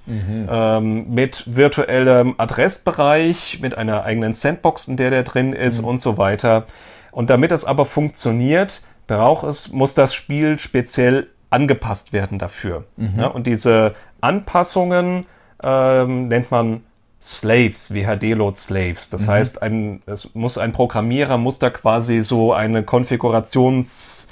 Ähm, 0.50 1.10
mit 1.10 1.44
virtuellem 1.54 2.36
Adressbereich, 2.38 3.60
mit 3.62 3.78
einer 3.78 4.06
eigenen 4.06 4.34
Sandbox, 4.34 4.88
in 4.88 4.96
der 4.96 5.10
der 5.10 5.24
drin 5.24 5.52
ist 5.52 5.80
und 5.82 6.00
so 6.00 6.18
weiter. 6.18 6.66
Und 7.12 7.30
damit 7.30 7.52
es 7.52 7.66
aber 7.66 7.86
funktioniert, 7.86 8.84
braucht 9.08 9.46
es, 9.46 9.74
muss 9.74 9.96
das 9.96 10.14
Spiel 10.16 10.58
speziell 10.58 11.28
angepasst 11.50 12.14
werden 12.14 12.40
dafür. 12.40 12.86
Ja, 13.20 13.28
und 13.28 13.48
diese 13.48 13.94
Anpassungen 14.22 15.26
ähm, 15.62 16.30
nennt 16.30 16.52
man 16.52 16.84
Slaves, 17.28 17.92
WHD-Load 17.92 18.56
Slaves. 18.56 19.10
Das 19.10 19.28
heißt, 19.28 19.62
ein, 19.64 20.04
es 20.06 20.30
muss 20.36 20.60
ein 20.60 20.74
Programmierer 20.74 21.40
muss 21.40 21.58
da 21.58 21.72
quasi 21.72 22.22
so 22.22 22.54
eine 22.54 22.84
Konfigurations 22.84 24.28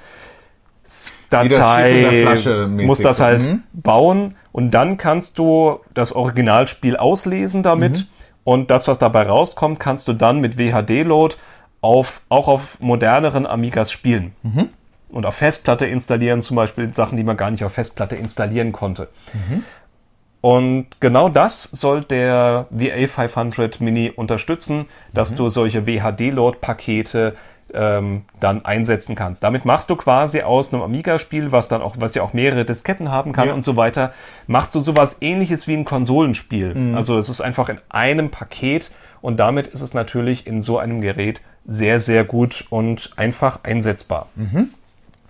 Wie 0.84 0.90
das 1.30 1.42
Schiff 1.42 1.44
in 1.44 1.50
der 1.50 1.60
Datei 1.60 2.22
Flasche 2.22 2.68
mäßig. 2.70 2.88
muss 2.88 3.00
das 3.00 3.20
halt 3.20 3.42
Mhm. 3.44 3.64
bauen 3.74 4.36
und 4.52 4.72
dann 4.72 4.98
kannst 4.98 5.40
du 5.40 5.80
das 5.96 6.12
Originalspiel 6.14 6.96
auslesen 6.98 7.64
damit 7.64 7.98
Mhm. 8.00 8.06
und 8.44 8.70
das, 8.72 8.88
was 8.88 9.00
dabei 9.00 9.24
rauskommt, 9.24 9.80
kannst 9.80 10.08
du 10.08 10.14
dann 10.14 10.40
mit 10.40 10.58
WHD-Load 10.60 11.36
auf, 11.82 12.22
auch 12.30 12.48
auf 12.48 12.80
moderneren 12.80 13.48
Amigas 13.48 13.92
spielen. 13.92 14.34
Mhm. 14.44 14.70
Und 15.10 15.26
auf 15.26 15.36
Festplatte 15.36 15.86
installieren, 15.86 16.42
zum 16.42 16.56
Beispiel 16.58 16.92
Sachen, 16.94 17.18
die 17.18 17.24
man 17.24 17.38
gar 17.38 17.52
nicht 17.52 17.64
auf 17.64 17.74
Festplatte 17.74 18.16
installieren 18.16 18.72
konnte. 18.72 19.10
Mhm. 20.44 20.50
Und 20.50 20.88
genau 21.00 21.30
das 21.30 21.64
soll 21.64 22.04
der 22.04 22.68
VA500 22.72 23.82
Mini 23.84 24.12
unterstützen, 24.16 24.86
dass 25.14 25.32
Mhm. 25.32 25.36
du 25.38 25.50
solche 25.50 25.86
WHD-Load-Pakete 25.88 27.36
ähm, 27.76 28.26
dann 28.40 28.64
einsetzen 28.66 29.16
kannst. 29.16 29.42
Damit 29.44 29.66
machst 29.66 29.90
du 29.90 29.96
quasi 29.96 30.42
aus 30.44 30.72
einem 30.72 30.84
Amiga-Spiel, 30.84 31.52
was 31.52 31.70
dann 31.70 31.82
auch, 31.82 31.96
was 31.98 32.14
ja 32.14 32.22
auch 32.22 32.34
mehrere 32.34 32.66
Disketten 32.66 33.10
haben 33.10 33.32
kann 33.32 33.48
Ja. 33.48 33.54
und 33.56 33.64
so 33.64 33.76
weiter, 33.76 34.14
machst 34.46 34.76
du 34.76 34.80
sowas 34.82 35.18
ähnliches 35.22 35.68
wie 35.68 35.74
ein 35.74 35.84
Konsolenspiel. 35.84 36.76
Mhm. 36.76 36.96
Also 36.96 37.18
es 37.18 37.30
ist 37.30 37.42
einfach 37.42 37.70
in 37.70 37.80
einem 37.90 38.30
Paket 38.30 38.92
und 39.22 39.38
damit 39.40 39.66
ist 39.68 39.82
es 39.82 39.96
natürlich 39.96 40.46
in 40.46 40.62
so 40.62 40.78
einem 40.78 41.02
Gerät 41.02 41.42
sehr, 41.66 42.00
sehr 42.00 42.26
gut 42.26 42.66
und 42.70 43.12
einfach 43.16 43.62
einsetzbar. 43.64 44.28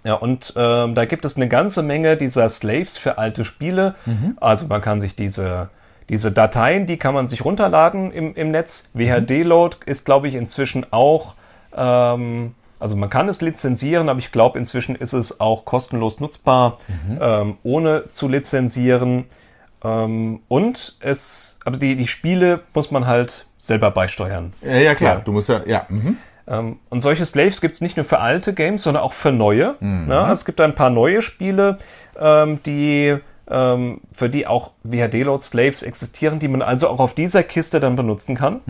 Ja, 0.04 0.16
und 0.16 0.54
ähm, 0.58 0.96
da 0.96 1.06
gibt 1.06 1.24
es 1.26 1.38
eine 1.38 1.48
ganze 1.48 1.82
Menge 1.82 2.18
dieser 2.18 2.50
Slaves 2.50 2.98
für 2.98 3.18
alte 3.18 3.46
Spiele. 3.46 3.96
Also 4.40 4.68
man 4.68 4.82
kann 4.82 5.00
sich 5.00 5.16
diese, 5.16 5.70
diese 6.10 6.32
Dateien, 6.32 6.86
die 6.88 6.98
kann 6.98 7.14
man 7.14 7.28
sich 7.28 7.46
runterladen 7.46 8.12
im, 8.12 8.36
im 8.36 8.52
Netz. 8.52 8.92
WHD-Load 8.94 9.78
ist, 9.86 10.06
glaube 10.06 10.28
ich, 10.28 10.36
inzwischen 10.36 10.86
auch, 10.92 11.36
ähm, 11.76 12.54
also 12.80 12.98
man 12.98 13.10
kann 13.10 13.30
es 13.30 13.42
lizenzieren, 13.42 14.10
aber 14.10 14.20
ich 14.20 14.34
glaube, 14.34 14.60
inzwischen 14.60 14.96
ist 14.96 15.14
es 15.14 15.40
auch 15.40 15.64
kostenlos 15.64 16.20
nutzbar, 16.20 16.80
ähm, 17.22 17.58
ohne 17.64 18.10
zu 18.10 18.28
lizenzieren. 18.28 19.26
Ähm, 19.84 20.42
und 20.50 20.98
es, 21.00 21.60
aber 21.66 21.78
die, 21.78 21.96
die 21.96 22.08
Spiele 22.08 22.62
muss 22.74 22.92
man 22.92 23.08
halt 23.08 23.48
selber 23.58 23.92
beisteuern. 23.92 24.54
Ja, 24.62 24.76
ja, 24.76 24.96
klar. 24.96 25.16
Ja. 25.16 25.22
Du 25.22 25.32
musst 25.32 25.48
ja, 25.50 25.62
ja. 25.66 25.86
Mhm. 25.88 26.18
Ähm, 26.48 26.80
und 26.90 27.00
solche 27.00 27.26
Slaves 27.26 27.62
gibt's 27.62 27.82
nicht 27.82 27.96
nur 27.98 28.06
für 28.06 28.20
alte 28.20 28.54
Games, 28.54 28.84
sondern 28.84 29.04
auch 29.04 29.14
für 29.14 29.32
neue. 29.32 29.76
Ja, 30.10 30.32
es 30.32 30.44
gibt 30.46 30.60
ein 30.62 30.76
paar 30.76 30.90
neue 30.90 31.22
Spiele, 31.22 31.78
ähm, 32.20 32.60
die 32.66 33.18
ähm, 33.50 34.02
für 34.12 34.30
die 34.30 34.48
auch 34.48 34.72
WHD-Load-Slaves 34.84 35.84
existieren, 35.84 36.40
die 36.40 36.48
man 36.48 36.62
also 36.62 36.88
auch 36.90 37.00
auf 37.00 37.14
dieser 37.14 37.44
Kiste 37.44 37.80
dann 37.80 37.96
benutzen 37.96 38.36
kann. 38.36 38.62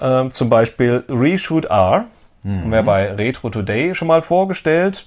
Ähm, 0.00 0.30
zum 0.30 0.48
Beispiel 0.50 1.04
Reshoot 1.08 1.64
R, 1.66 2.04
haben 2.44 2.70
wir 2.70 2.82
bei 2.82 3.12
Retro 3.12 3.50
Today 3.50 3.94
schon 3.94 4.08
mal 4.08 4.22
vorgestellt. 4.22 5.06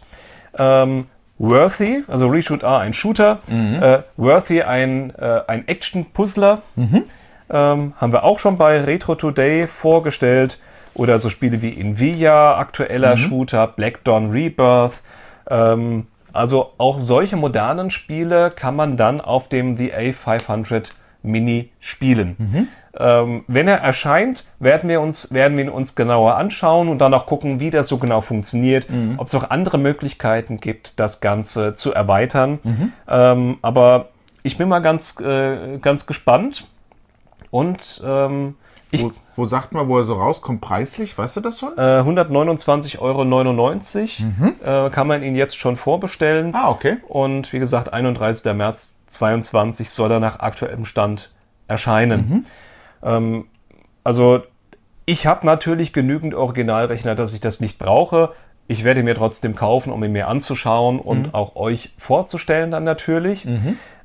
Worthy, 1.38 2.04
also 2.08 2.28
Reshoot 2.28 2.62
R 2.64 2.80
ein 2.80 2.94
Shooter, 2.94 3.40
äh, 3.82 4.00
Worthy 4.18 4.62
ein, 4.62 5.12
äh, 5.16 5.42
ein 5.48 5.68
Action-Puzzler, 5.68 6.62
ähm, 7.50 7.94
haben 7.98 8.12
wir 8.12 8.24
auch 8.24 8.38
schon 8.40 8.58
bei 8.58 8.82
Retro 8.82 9.16
Today 9.16 9.66
vorgestellt. 9.68 10.60
Oder 10.94 11.20
so 11.20 11.30
Spiele 11.30 11.62
wie 11.62 11.80
Nvidia, 11.80 12.58
aktueller 12.58 13.16
Shooter, 13.18 13.68
Black 13.68 14.04
Dawn 14.04 14.32
Rebirth. 14.32 15.02
Ähm, 15.50 16.08
also 16.34 16.74
auch 16.78 17.00
solche 17.00 17.36
modernen 17.36 17.92
Spiele 17.92 18.52
kann 18.52 18.76
man 18.76 18.98
dann 18.98 19.22
auf 19.22 19.50
dem 19.50 19.78
VA500 19.78 20.92
Mini 21.24 21.72
spielen. 21.80 22.36
Ähm, 22.98 23.44
wenn 23.48 23.68
er 23.68 23.78
erscheint, 23.78 24.46
werden 24.60 24.90
wir, 24.90 25.00
uns, 25.02 25.34
werden 25.34 25.56
wir 25.56 25.66
ihn 25.66 25.70
uns 25.70 25.96
genauer 25.96 26.36
anschauen 26.36 26.90
und 26.90 27.00
dann 27.00 27.14
auch 27.14 27.26
gucken, 27.26 27.60
wie 27.60 27.70
das 27.70 27.88
so 27.88 27.98
genau 27.98 28.22
funktioniert, 28.22 28.88
ob 29.18 29.28
es 29.28 29.34
noch 29.34 29.50
andere 29.50 29.78
Möglichkeiten 29.78 30.60
gibt, 30.60 31.00
das 31.00 31.22
Ganze 31.22 31.76
zu 31.76 31.94
erweitern. 31.94 32.60
Ähm, 33.08 33.58
aber 33.62 34.10
ich 34.44 34.58
bin 34.58 34.68
mal 34.68 34.80
ganz, 34.80 35.20
äh, 35.20 35.78
ganz 35.80 36.06
gespannt. 36.06 36.68
Und 37.50 38.02
ähm, 38.06 38.56
ich, 38.92 39.04
Wo, 39.04 39.12
wo 39.36 39.46
sagt 39.46 39.72
man, 39.72 39.88
wo 39.88 39.98
er 39.98 40.04
so 40.04 40.16
rauskommt, 40.16 40.62
preislich? 40.62 41.18
Weißt 41.18 41.38
du 41.38 41.42
das 41.42 41.60
schon? 41.60 41.78
äh, 41.78 42.02
129,99 42.02 43.00
Euro 43.00 43.24
äh, 44.86 44.90
kann 44.90 45.08
man 45.08 45.24
ihn 45.24 45.36
jetzt 45.36 45.58
schon 45.58 45.78
vorbestellen. 45.78 46.54
Ah, 46.54 46.70
okay. 46.70 46.98
Und 47.08 47.52
wie 47.54 47.60
gesagt, 47.60 47.94
31. 47.94 48.54
März 48.54 49.02
22 49.08 49.90
soll 49.90 50.12
er 50.12 50.20
nach 50.20 50.40
aktuellem 50.40 50.86
Stand 50.86 51.34
erscheinen. 51.68 52.46
Ähm, 53.02 53.46
also 54.04 54.42
ich 55.06 55.26
habe 55.26 55.46
natürlich 55.46 55.94
genügend 55.94 56.36
Originalrechner, 56.36 57.16
dass 57.16 57.34
ich 57.34 57.42
das 57.42 57.60
nicht 57.60 57.80
brauche. 57.80 58.34
Ich 58.68 58.84
werde 58.84 59.04
mir 59.04 59.16
trotzdem 59.16 59.56
kaufen, 59.56 59.92
um 59.92 60.04
ihn 60.04 60.12
mir 60.12 60.28
anzuschauen 60.28 61.00
und 61.00 61.34
auch 61.34 61.56
euch 61.56 61.94
vorzustellen 61.98 62.72
dann 62.72 62.84
natürlich. 62.84 63.46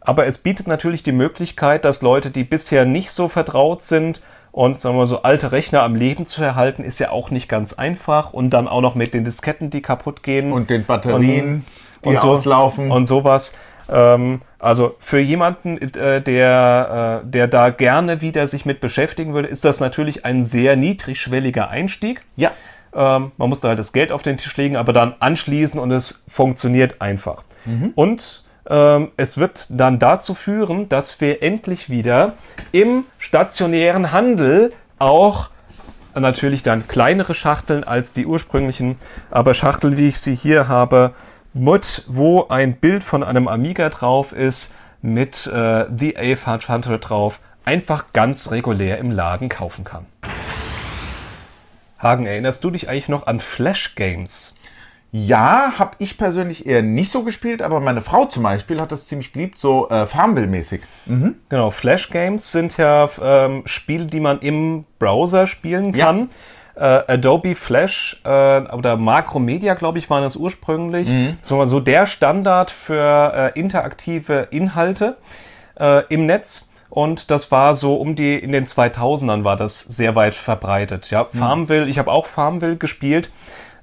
Aber 0.01 0.27
es 0.27 0.39
bietet 0.39 0.67
natürlich 0.67 1.03
die 1.03 1.13
Möglichkeit, 1.13 1.85
dass 1.85 2.03
Leute, 2.03 2.31
die 2.31 2.45
bisher 2.45 2.85
nicht 2.85 3.11
so 3.11 3.29
vertraut 3.29 3.83
sind 3.83 4.23
und 4.57 4.79
sagen 4.79 4.95
wir 4.95 5.01
mal 5.01 5.07
so 5.07 5.21
alte 5.21 5.53
Rechner 5.53 5.83
am 5.83 5.95
Leben 5.95 6.25
zu 6.25 6.43
erhalten, 6.43 6.83
ist 6.83 6.99
ja 6.99 7.11
auch 7.11 7.31
nicht 7.31 7.47
ganz 7.47 7.75
einfach. 7.75 8.33
Und 8.33 8.49
dann 8.55 8.69
auch 8.69 8.81
noch 8.81 8.95
mit 8.95 9.13
den 9.13 9.23
Disketten, 9.23 9.69
die 9.69 9.83
kaputt 9.83 10.23
gehen 10.23 10.51
Und 10.51 10.71
den 10.71 10.87
Batterien, 10.87 11.67
die 12.03 12.09
und 12.09 12.21
so, 12.21 12.31
auslaufen. 12.31 12.91
und 12.91 13.05
sowas. 13.05 13.55
Ähm, 13.91 14.41
also 14.59 14.95
für 14.99 15.21
jemanden, 15.21 15.77
äh, 15.77 16.23
der, 16.23 17.21
äh, 17.23 17.31
der 17.31 17.49
da 17.49 17.69
gerne 17.69 18.23
wieder 18.23 18.47
sich 18.47 18.65
mit 18.65 18.81
beschäftigen 18.81 19.35
würde, 19.35 19.47
ist 19.47 19.67
das 19.67 19.79
natürlich 19.79 20.25
ein 20.25 20.43
sehr 20.43 20.75
niedrigschwelliger 20.75 21.69
Einstieg. 21.69 22.23
ja. 22.37 22.51
Ähm, 22.95 23.33
man 23.37 23.51
muss 23.51 23.61
da 23.61 23.69
halt 23.69 23.79
das 23.79 23.93
Geld 23.93 24.11
auf 24.11 24.23
den 24.23 24.39
Tisch 24.39 24.57
legen, 24.57 24.77
aber 24.79 24.95
dann 24.95 25.17
anschließen 25.19 25.79
und 25.79 25.91
es 25.91 26.25
funktioniert 26.29 27.03
einfach. 27.03 27.45
Und 27.95 28.46
ähm, 28.69 29.11
es 29.17 29.39
wird 29.39 29.67
dann 29.69 29.99
dazu 29.99 30.35
führen, 30.35 30.89
dass 30.89 31.21
wir 31.21 31.43
endlich 31.43 31.91
wieder 31.91 32.35
im 32.73 33.05
stationären 33.19 34.13
Handel 34.13 34.73
auch 34.99 35.51
natürlich 36.15 36.63
dann 36.63 36.89
kleinere 36.89 37.35
Schachteln 37.35 37.85
als 37.85 38.13
die 38.13 38.27
ursprünglichen, 38.27 38.97
aber 39.31 39.55
Schachteln, 39.55 39.97
wie 39.97 40.09
ich 40.09 40.19
sie 40.19 40.35
hier 40.35 40.69
habe, 40.69 41.13
mit, 41.53 42.05
wo 42.07 42.49
ein 42.49 42.77
Bild 42.77 43.05
von 43.05 43.23
einem 43.23 43.49
Amiga 43.49 43.89
drauf 43.89 44.33
ist, 44.33 44.75
mit 45.03 45.47
äh, 45.47 45.87
The 45.95 46.17
A500 46.17 46.99
drauf, 46.99 47.41
einfach 47.65 48.13
ganz 48.13 48.51
regulär 48.51 48.99
im 48.99 49.11
Laden 49.11 49.49
kaufen 49.49 49.85
kann. 49.85 50.07
Hagen, 51.99 52.27
erinnerst 52.27 52.63
du 52.63 52.71
dich 52.71 52.89
eigentlich 52.89 53.09
noch 53.09 53.27
an 53.27 53.41
Flash 53.41 53.95
Games? 53.95 54.56
Ja, 55.13 55.73
habe 55.79 55.93
ich 55.99 56.19
persönlich 56.19 56.67
eher 56.67 56.83
nicht 56.83 57.11
so 57.11 57.23
gespielt, 57.23 57.63
aber 57.63 57.81
meine 57.81 58.03
Frau 58.03 58.27
zum 58.27 58.43
Beispiel 58.43 58.81
hat 58.81 58.93
das 58.93 59.07
ziemlich 59.07 59.33
geliebt, 59.33 59.59
so 59.59 59.89
äh, 59.89 60.05
Farmville-mäßig. 60.07 60.83
Genau, 61.49 61.71
Flash 61.71 62.11
Games 62.11 62.53
sind 62.53 62.77
ja 62.77 63.09
ähm, 63.23 63.63
Spiele, 63.67 64.07
die 64.07 64.21
man 64.21 64.41
im 64.41 64.85
Browser 64.99 65.47
spielen 65.47 65.95
Ja. 65.95 66.07
kann. 66.07 66.31
Äh, 66.75 66.81
Adobe 67.15 67.55
Flash 67.55 68.21
äh, 68.25 68.29
oder 68.61 68.99
Macromedia, 68.99 69.73
glaube 69.75 69.99
ich, 69.99 70.11
waren 70.11 70.23
das 70.23 70.37
ursprünglich. 70.37 71.09
Mhm. 71.09 71.39
Mal 71.51 71.67
so 71.67 71.81
der 71.81 72.07
Standard 72.07 72.71
für 72.71 73.53
äh, 73.55 73.59
interaktive 73.59 74.49
Inhalte. 74.51 75.17
äh, 75.79 76.03
im 76.09 76.27
Netz. 76.27 76.71
Und 76.91 77.31
das 77.31 77.51
war 77.51 77.75
so 77.75 77.97
um 77.97 78.15
die, 78.17 78.37
in 78.39 78.53
den 78.53 78.65
2000ern 78.65 79.45
war 79.45 79.57
das 79.57 79.81
sehr 79.81 80.15
weit 80.15 80.35
verbreitet. 80.35 81.11
Ja, 81.11 81.27
Farmville, 81.37 81.87
ich 81.87 81.99
habe 81.99 82.11
auch 82.11 82.27
Farmville 82.27 82.77
gespielt. 82.77 83.31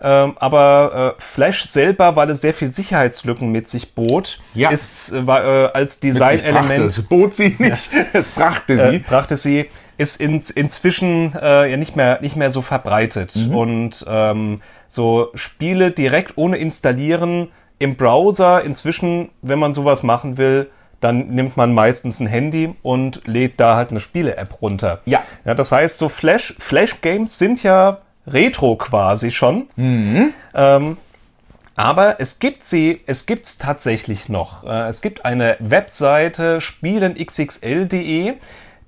Ähm, 0.05 0.33
aber 0.37 1.15
äh, 1.17 1.21
Flash 1.21 1.63
selber, 1.63 2.15
weil 2.17 2.29
es 2.29 2.41
sehr 2.41 2.53
viel 2.53 2.71
Sicherheitslücken 2.71 3.51
mit 3.51 3.67
sich 3.69 3.93
bot, 3.95 4.39
Ja. 4.53 4.69
ist 4.69 5.13
äh, 5.13 5.25
war, 5.25 5.43
äh, 5.45 5.65
als 5.73 5.99
Designelement 6.01 6.85
Es 6.85 7.01
bot 7.01 7.35
sie 7.35 7.55
nicht, 7.57 7.89
es 8.13 8.27
brachte 8.27 8.73
äh, 8.73 8.91
sie. 8.91 8.99
brachte 8.99 9.37
sie, 9.37 9.69
ist 9.97 10.19
ins, 10.19 10.49
inzwischen 10.49 11.33
äh, 11.41 11.71
ja 11.71 11.77
nicht 11.77 11.95
mehr 11.95 12.19
nicht 12.21 12.35
mehr 12.35 12.51
so 12.51 12.61
verbreitet 12.61 13.35
Mhm. 13.35 13.55
und 13.55 14.05
ähm, 14.07 14.61
so 14.89 15.29
Spiele 15.35 15.91
direkt 15.91 16.33
ohne 16.37 16.57
installieren 16.57 17.47
im 17.79 17.95
Browser 17.95 18.63
inzwischen, 18.63 19.29
wenn 19.41 19.59
man 19.59 19.73
sowas 19.73 20.03
machen 20.03 20.37
will, 20.37 20.69
dann 20.99 21.27
nimmt 21.29 21.57
man 21.57 21.73
meistens 21.73 22.19
ein 22.19 22.27
Handy 22.27 22.75
und 22.81 23.21
lädt 23.25 23.59
da 23.59 23.75
halt 23.75 23.89
eine 23.91 23.99
Spiele-App 23.99 24.61
runter. 24.61 25.01
Ja. 25.05 25.21
ja. 25.45 25.53
Das 25.55 25.71
heißt, 25.71 25.97
so 25.97 26.07
Flash 26.09 26.55
Flash 26.59 27.01
Games 27.01 27.37
sind 27.37 27.61
ja 27.63 27.99
Retro 28.27 28.75
quasi 28.75 29.31
schon. 29.31 29.67
Ähm, 30.55 30.97
aber 31.75 32.19
es 32.19 32.39
gibt 32.39 32.65
sie, 32.65 33.01
es 33.07 33.25
gibt's 33.25 33.57
tatsächlich 33.57 34.29
noch. 34.29 34.63
Äh, 34.63 34.87
Es 34.89 35.01
gibt 35.01 35.25
eine 35.25 35.55
Webseite 35.59 36.61
spielenxxl.de. 36.61 38.33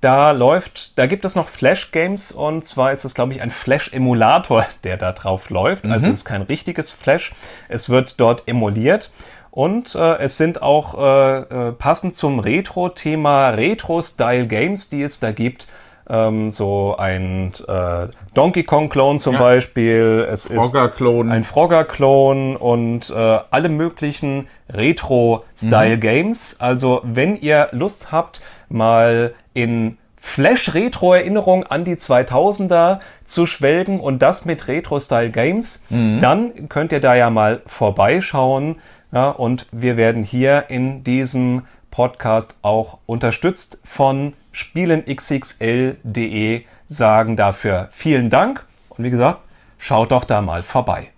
Da 0.02 0.30
läuft, 0.30 0.96
da 0.98 1.06
gibt 1.06 1.24
es 1.24 1.34
noch 1.34 1.48
Flash 1.48 1.90
Games 1.90 2.30
und 2.30 2.64
zwar 2.64 2.92
ist 2.92 3.04
es, 3.04 3.14
glaube 3.14 3.32
ich, 3.32 3.40
ein 3.42 3.50
Flash-Emulator, 3.50 4.66
der 4.84 4.98
da 4.98 5.12
drauf 5.12 5.50
läuft. 5.50 5.84
Also 5.86 6.08
es 6.08 6.20
ist 6.20 6.24
kein 6.24 6.42
richtiges 6.42 6.90
Flash. 6.90 7.32
Es 7.68 7.88
wird 7.88 8.20
dort 8.20 8.46
emuliert. 8.46 9.10
Und 9.50 9.94
äh, 9.94 10.18
es 10.18 10.36
sind 10.36 10.60
auch 10.60 10.98
äh, 10.98 11.38
äh, 11.68 11.72
passend 11.72 12.14
zum 12.14 12.40
Retro-Thema 12.40 13.48
Retro-Style-Games, 13.50 14.90
die 14.90 15.02
es 15.02 15.18
da 15.18 15.32
gibt. 15.32 15.66
Ähm, 16.08 16.50
so 16.52 16.94
ein 16.96 17.52
äh, 17.66 18.06
Donkey 18.34 18.62
Kong-Klon 18.62 19.18
zum 19.18 19.34
Ja. 19.34 19.40
Beispiel. 19.40 20.26
Es 20.30 20.46
Frogger-Klon. 20.46 21.26
ist 21.28 21.32
ein 21.34 21.44
Frogger-Klon 21.44 22.56
und 22.56 23.10
äh, 23.10 23.38
alle 23.50 23.68
möglichen 23.68 24.46
Retro-Style-Games. 24.72 26.56
Also 26.60 27.00
wenn 27.04 27.36
ihr 27.36 27.68
Lust 27.72 28.12
habt, 28.12 28.40
mal 28.68 29.34
in 29.54 29.98
Flash-Retro-Erinnerung 30.18 31.64
an 31.64 31.84
die 31.84 31.94
2000er 31.94 32.98
zu 33.24 33.46
schwelgen 33.46 34.00
und 34.00 34.22
das 34.22 34.44
mit 34.44 34.66
Retro-Style-Games, 34.68 35.84
dann 35.88 36.68
könnt 36.68 36.92
ihr 36.92 37.00
da 37.00 37.14
ja 37.14 37.30
mal 37.30 37.62
vorbeischauen. 37.66 38.76
Ja, 39.12 39.30
und 39.30 39.66
wir 39.70 39.96
werden 39.96 40.24
hier 40.24 40.64
in 40.68 41.04
diesem 41.04 41.62
Podcast 41.96 42.54
auch 42.60 42.98
unterstützt 43.06 43.78
von 43.82 44.34
spielenxxl.de, 44.52 46.64
sagen 46.88 47.36
dafür 47.36 47.88
vielen 47.90 48.28
Dank. 48.28 48.66
Und 48.90 49.04
wie 49.04 49.10
gesagt, 49.10 49.40
schaut 49.78 50.10
doch 50.10 50.24
da 50.24 50.42
mal 50.42 50.62
vorbei. 50.62 51.08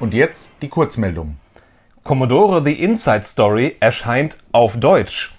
Und 0.00 0.12
jetzt 0.12 0.50
die 0.62 0.68
Kurzmeldung. 0.68 1.36
Commodore 2.02 2.64
The 2.64 2.82
Inside 2.82 3.22
Story 3.22 3.76
erscheint 3.78 4.40
auf 4.50 4.80
Deutsch. 4.80 5.32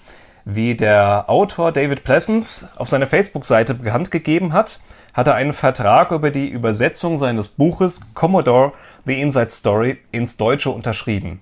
Wie 0.46 0.74
der 0.74 1.28
Autor 1.28 1.72
David 1.72 2.02
Pleasance 2.02 2.70
auf 2.76 2.88
seiner 2.88 3.08
Facebook-Seite 3.08 3.74
bekannt 3.74 4.10
gegeben 4.10 4.54
hat, 4.54 4.80
hat 5.12 5.26
er 5.26 5.34
einen 5.34 5.52
Vertrag 5.52 6.12
über 6.12 6.30
die 6.30 6.48
Übersetzung 6.48 7.18
seines 7.18 7.48
Buches 7.48 8.14
Commodore 8.14 8.72
The 9.04 9.20
Inside 9.20 9.50
Story 9.50 9.98
ins 10.10 10.36
Deutsche 10.36 10.70
unterschrieben. 10.70 11.40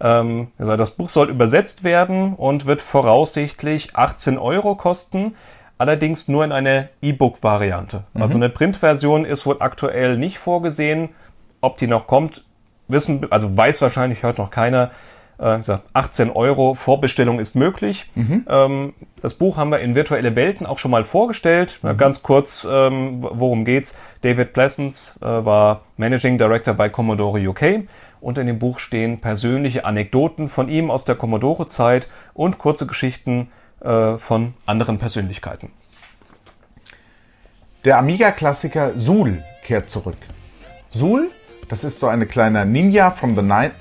Ähm, 0.00 0.48
also 0.58 0.76
das 0.76 0.92
Buch 0.92 1.08
soll 1.08 1.30
übersetzt 1.30 1.84
werden 1.84 2.34
und 2.34 2.66
wird 2.66 2.80
voraussichtlich 2.80 3.94
18 3.96 4.38
Euro 4.38 4.74
kosten, 4.74 5.34
allerdings 5.78 6.28
nur 6.28 6.44
in 6.44 6.52
einer 6.52 6.88
E-Book-Variante. 7.02 8.04
Also 8.14 8.38
eine 8.38 8.48
Printversion 8.48 9.24
ist 9.24 9.44
wohl 9.46 9.56
aktuell 9.60 10.16
nicht 10.16 10.38
vorgesehen. 10.38 11.10
Ob 11.60 11.78
die 11.78 11.86
noch 11.86 12.06
kommt, 12.06 12.44
wissen, 12.88 13.26
also 13.30 13.56
weiß 13.56 13.82
wahrscheinlich 13.82 14.22
heute 14.22 14.42
noch 14.42 14.50
keiner. 14.50 14.90
Äh, 15.38 15.54
wie 15.54 15.56
gesagt, 15.56 15.84
18 15.92 16.30
Euro 16.30 16.74
Vorbestellung 16.74 17.38
ist 17.40 17.56
möglich. 17.56 18.10
Ähm, 18.48 18.94
das 19.20 19.34
Buch 19.34 19.56
haben 19.56 19.70
wir 19.70 19.80
in 19.80 19.94
virtuelle 19.94 20.36
Welten 20.36 20.66
auch 20.66 20.78
schon 20.78 20.90
mal 20.90 21.04
vorgestellt. 21.04 21.78
Na, 21.82 21.92
Ganz 21.92 22.22
kurz, 22.22 22.66
ähm, 22.70 23.18
worum 23.22 23.64
geht's? 23.64 23.96
David 24.22 24.52
Pleasance 24.52 25.18
äh, 25.20 25.24
war 25.24 25.82
Managing 25.96 26.38
Director 26.38 26.74
bei 26.74 26.88
Commodore 26.88 27.40
UK 27.48 27.84
und 28.20 28.38
in 28.38 28.46
dem 28.46 28.58
Buch 28.58 28.78
stehen 28.78 29.20
persönliche 29.20 29.84
Anekdoten 29.84 30.48
von 30.48 30.68
ihm 30.68 30.90
aus 30.90 31.04
der 31.04 31.14
Commodore-Zeit 31.14 32.08
und 32.32 32.58
kurze 32.58 32.86
Geschichten 32.86 33.50
äh, 33.80 34.16
von 34.16 34.54
anderen 34.66 34.98
Persönlichkeiten. 34.98 35.70
Der 37.84 37.98
Amiga-Klassiker 37.98 38.96
Zool 38.96 39.44
kehrt 39.62 39.90
zurück. 39.90 40.16
Zool, 40.90 41.30
das 41.68 41.84
ist 41.84 41.98
so 41.98 42.08
eine 42.08 42.24
kleine 42.24 42.64
Ninja 42.64 43.10
from 43.10 43.34
the 43.34 43.42
Ninth 43.42 43.74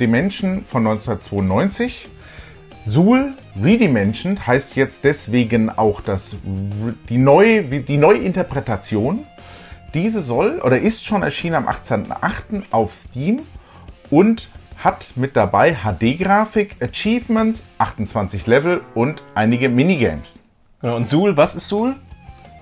Dimension 0.00 0.64
von 0.64 0.86
1992. 0.86 2.08
Zool 2.86 3.34
Redimensioned 3.60 4.46
heißt 4.46 4.76
jetzt 4.76 5.04
deswegen 5.04 5.70
auch 5.70 6.00
das, 6.00 6.36
die, 7.08 7.18
Neu, 7.18 7.62
die 7.62 7.96
Neuinterpretation. 7.96 9.26
Diese 9.94 10.20
soll 10.20 10.60
oder 10.60 10.78
ist 10.78 11.06
schon 11.06 11.22
erschienen 11.22 11.56
am 11.56 11.68
18.08. 11.68 12.62
auf 12.70 12.94
Steam 12.94 13.40
und 14.10 14.48
hat 14.78 15.12
mit 15.16 15.36
dabei 15.36 15.74
HD-Grafik, 15.74 16.76
Achievements, 16.80 17.64
28 17.78 18.46
Level 18.46 18.82
und 18.94 19.22
einige 19.34 19.68
Minigames. 19.68 20.40
Genau, 20.80 20.96
Und 20.96 21.08
Suhl, 21.08 21.36
was 21.36 21.56
ist 21.56 21.68
Suhl? 21.68 21.96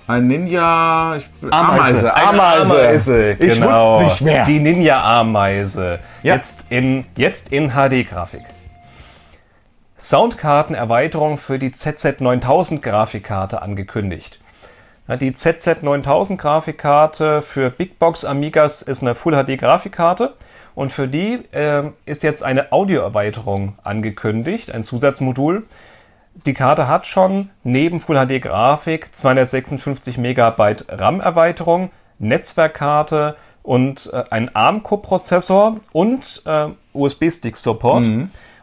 Ein 0.07 0.27
Ninja. 0.27 1.17
Ich, 1.17 1.27
Eine 1.43 1.53
Ameise. 1.53 2.15
Ameise, 2.15 3.37
Ich 3.39 3.55
genau. 3.55 4.01
wusste 4.01 4.05
nicht 4.05 4.21
mehr. 4.21 4.45
Die 4.45 4.59
Ninja-Ameise. 4.61 5.99
Ja. 6.23 6.35
Jetzt 6.35 6.67
in, 6.69 7.07
jetzt 7.17 7.53
in 7.53 7.71
HD-Grafik. 7.71 8.43
Soundkartenerweiterung 9.99 11.39
für 11.39 11.59
die 11.59 11.71
ZZ9000 11.71 12.81
Grafikkarte 12.81 13.63
angekündigt. 13.63 14.41
Die 15.09 15.33
ZZ9000 15.33 16.37
Grafikkarte 16.37 17.41
für 17.41 17.71
Big 17.71 17.99
Box 17.99 18.25
Amigas 18.27 18.83
ist 18.83 19.03
eine 19.03 19.15
Full 19.15 19.33
HD 19.35 19.59
Grafikkarte 19.59 20.35
und 20.75 20.93
für 20.93 21.09
die 21.09 21.41
ähm, 21.53 21.95
ist 22.05 22.23
jetzt 22.23 22.43
eine 22.43 22.73
Audioerweiterung 22.73 23.79
angekündigt, 23.83 24.71
ein 24.71 24.83
Zusatzmodul. 24.83 25.65
Die 26.35 26.55
Karte 26.55 26.89
hat 26.89 27.07
schon 27.07 27.51
neben 27.63 28.01
Full 28.01 28.17
HD 28.17 28.43
Grafik 28.43 29.15
256 29.15 30.19
Megabyte 30.19 30.87
RAM-Erweiterung, 30.89 31.91
Netzwerkkarte 32.19 33.37
und 33.63 34.11
äh, 34.13 34.25
einen 34.31 34.55
ARM-Coprozessor 34.55 35.81
und 35.93 36.43
äh, 36.45 36.69
USB-Stick-Support. 36.93 38.05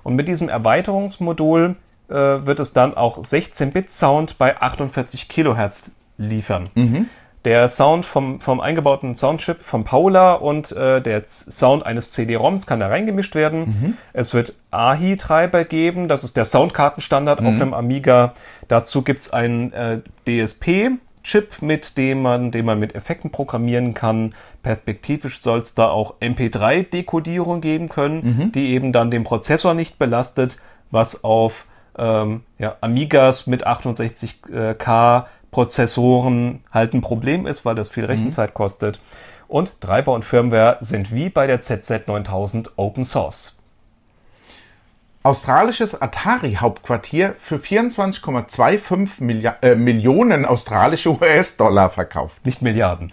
Und 0.04 0.16
mit 0.16 0.28
diesem 0.28 0.50
Erweiterungsmodul 0.50 1.76
äh, 2.10 2.14
wird 2.14 2.60
es 2.60 2.74
dann 2.74 2.96
auch 2.96 3.20
16-Bit-Sound 3.20 4.38
bei 4.38 4.60
48 4.60 5.30
Kilohertz 5.30 5.92
liefern. 6.18 6.70
Der 7.44 7.68
Sound 7.68 8.06
vom, 8.06 8.40
vom 8.40 8.60
eingebauten 8.60 9.16
Soundchip 9.16 9.64
von 9.64 9.84
Paula 9.84 10.34
und 10.34 10.72
äh, 10.74 11.02
der 11.02 11.24
Sound 11.26 11.84
eines 11.86 12.12
CD-ROMs 12.12 12.68
kann 12.68 12.80
da 12.80 12.88
reingemischt 12.88 13.34
werden. 13.34 13.98
Es 14.14 14.36
wird 14.36 14.54
AHI-Treiber 14.70 15.66
geben, 15.66 16.08
das 16.08 16.24
ist 16.24 16.38
der 16.38 16.46
Soundkartenstandard 16.46 17.40
auf 17.40 17.56
einem 17.56 17.74
Amiga. 17.74 18.34
Dazu 18.68 19.02
gibt's 19.02 19.34
einen 19.34 19.74
äh, 19.74 20.02
DSP-Chip, 20.28 21.62
mit 21.64 21.98
dem 21.98 22.22
man, 22.22 22.52
den 22.52 22.66
man 22.66 22.78
mit 22.78 22.94
Effekten 22.94 23.32
programmieren 23.32 23.96
kann. 23.96 24.36
Perspektivisch 24.62 25.42
soll 25.42 25.60
es 25.60 25.74
da 25.74 25.88
auch 25.88 26.20
MP3-Dekodierung 26.20 27.60
geben 27.62 27.90
können, 27.90 28.52
die 28.52 28.68
eben 28.70 28.94
dann 28.94 29.10
den 29.10 29.24
Prozessor 29.24 29.74
nicht 29.74 29.98
belastet, 29.98 30.60
was 30.92 31.24
auf 31.24 31.66
ähm, 31.98 32.42
ja, 32.60 32.76
Amigas 32.82 33.48
mit 33.48 33.66
68K 33.66 35.26
Prozessoren 35.52 36.64
halt 36.72 36.94
ein 36.94 37.02
Problem 37.02 37.46
ist, 37.46 37.66
weil 37.66 37.76
das 37.76 37.92
viel 37.92 38.06
Rechenzeit 38.06 38.54
kostet. 38.54 39.02
Und 39.48 39.82
Treiber 39.82 40.14
und 40.14 40.24
Firmware 40.24 40.78
sind 40.80 41.14
wie 41.14 41.30
bei 41.30 41.46
der 41.46 41.62
ZZ9000 41.62 42.70
Open 42.78 43.04
Source. 43.04 43.58
Australisches 45.24 46.02
Atari-Hauptquartier 46.02 47.36
für 47.38 47.58
24,25 47.58 49.10
Millia 49.20 49.58
äh, 49.62 49.76
Millionen 49.76 50.46
australische 50.46 51.12
US-Dollar 51.12 51.92
verkauft. 51.92 52.44
Nicht 52.44 52.62
Milliarden. 52.64 53.12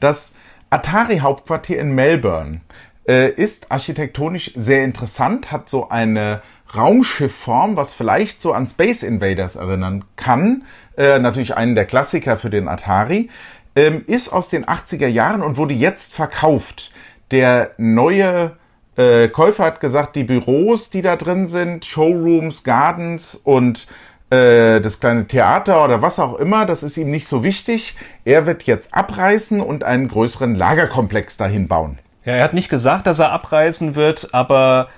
Das 0.00 0.32
Atari-Hauptquartier 0.70 1.78
in 1.80 1.90
Melbourne 1.90 2.60
äh, 3.06 3.30
ist 3.30 3.70
architektonisch 3.70 4.52
sehr 4.54 4.84
interessant, 4.84 5.52
hat 5.52 5.68
so 5.68 5.88
eine 5.88 6.40
Raumschiffform, 6.74 7.76
was 7.76 7.94
vielleicht 7.94 8.40
so 8.40 8.52
an 8.52 8.68
Space 8.68 9.02
Invaders 9.02 9.56
erinnern 9.56 10.04
kann. 10.16 10.64
Äh, 10.96 11.18
natürlich 11.18 11.56
einen 11.56 11.74
der 11.74 11.84
Klassiker 11.84 12.36
für 12.36 12.50
den 12.50 12.68
Atari. 12.68 13.30
Ähm, 13.74 14.04
ist 14.06 14.32
aus 14.32 14.48
den 14.48 14.64
80er 14.64 15.06
Jahren 15.06 15.42
und 15.42 15.56
wurde 15.56 15.74
jetzt 15.74 16.14
verkauft. 16.14 16.92
Der 17.30 17.72
neue 17.76 18.56
äh, 18.96 19.28
Käufer 19.28 19.64
hat 19.64 19.80
gesagt, 19.80 20.16
die 20.16 20.24
Büros, 20.24 20.90
die 20.90 21.02
da 21.02 21.16
drin 21.16 21.46
sind, 21.46 21.84
Showrooms, 21.84 22.64
Gardens 22.64 23.34
und 23.34 23.86
äh, 24.30 24.80
das 24.80 25.00
kleine 25.00 25.26
Theater 25.26 25.84
oder 25.84 26.02
was 26.02 26.18
auch 26.18 26.36
immer, 26.38 26.66
das 26.66 26.82
ist 26.82 26.96
ihm 26.96 27.10
nicht 27.10 27.28
so 27.28 27.44
wichtig. 27.44 27.96
Er 28.24 28.46
wird 28.46 28.64
jetzt 28.64 28.92
abreißen 28.94 29.60
und 29.60 29.84
einen 29.84 30.08
größeren 30.08 30.54
Lagerkomplex 30.54 31.36
dahin 31.36 31.68
bauen. 31.68 31.98
Ja, 32.24 32.34
er 32.34 32.44
hat 32.44 32.54
nicht 32.54 32.68
gesagt, 32.68 33.06
dass 33.06 33.20
er 33.20 33.30
abreißen 33.32 33.94
wird, 33.94 34.30
aber 34.32 34.88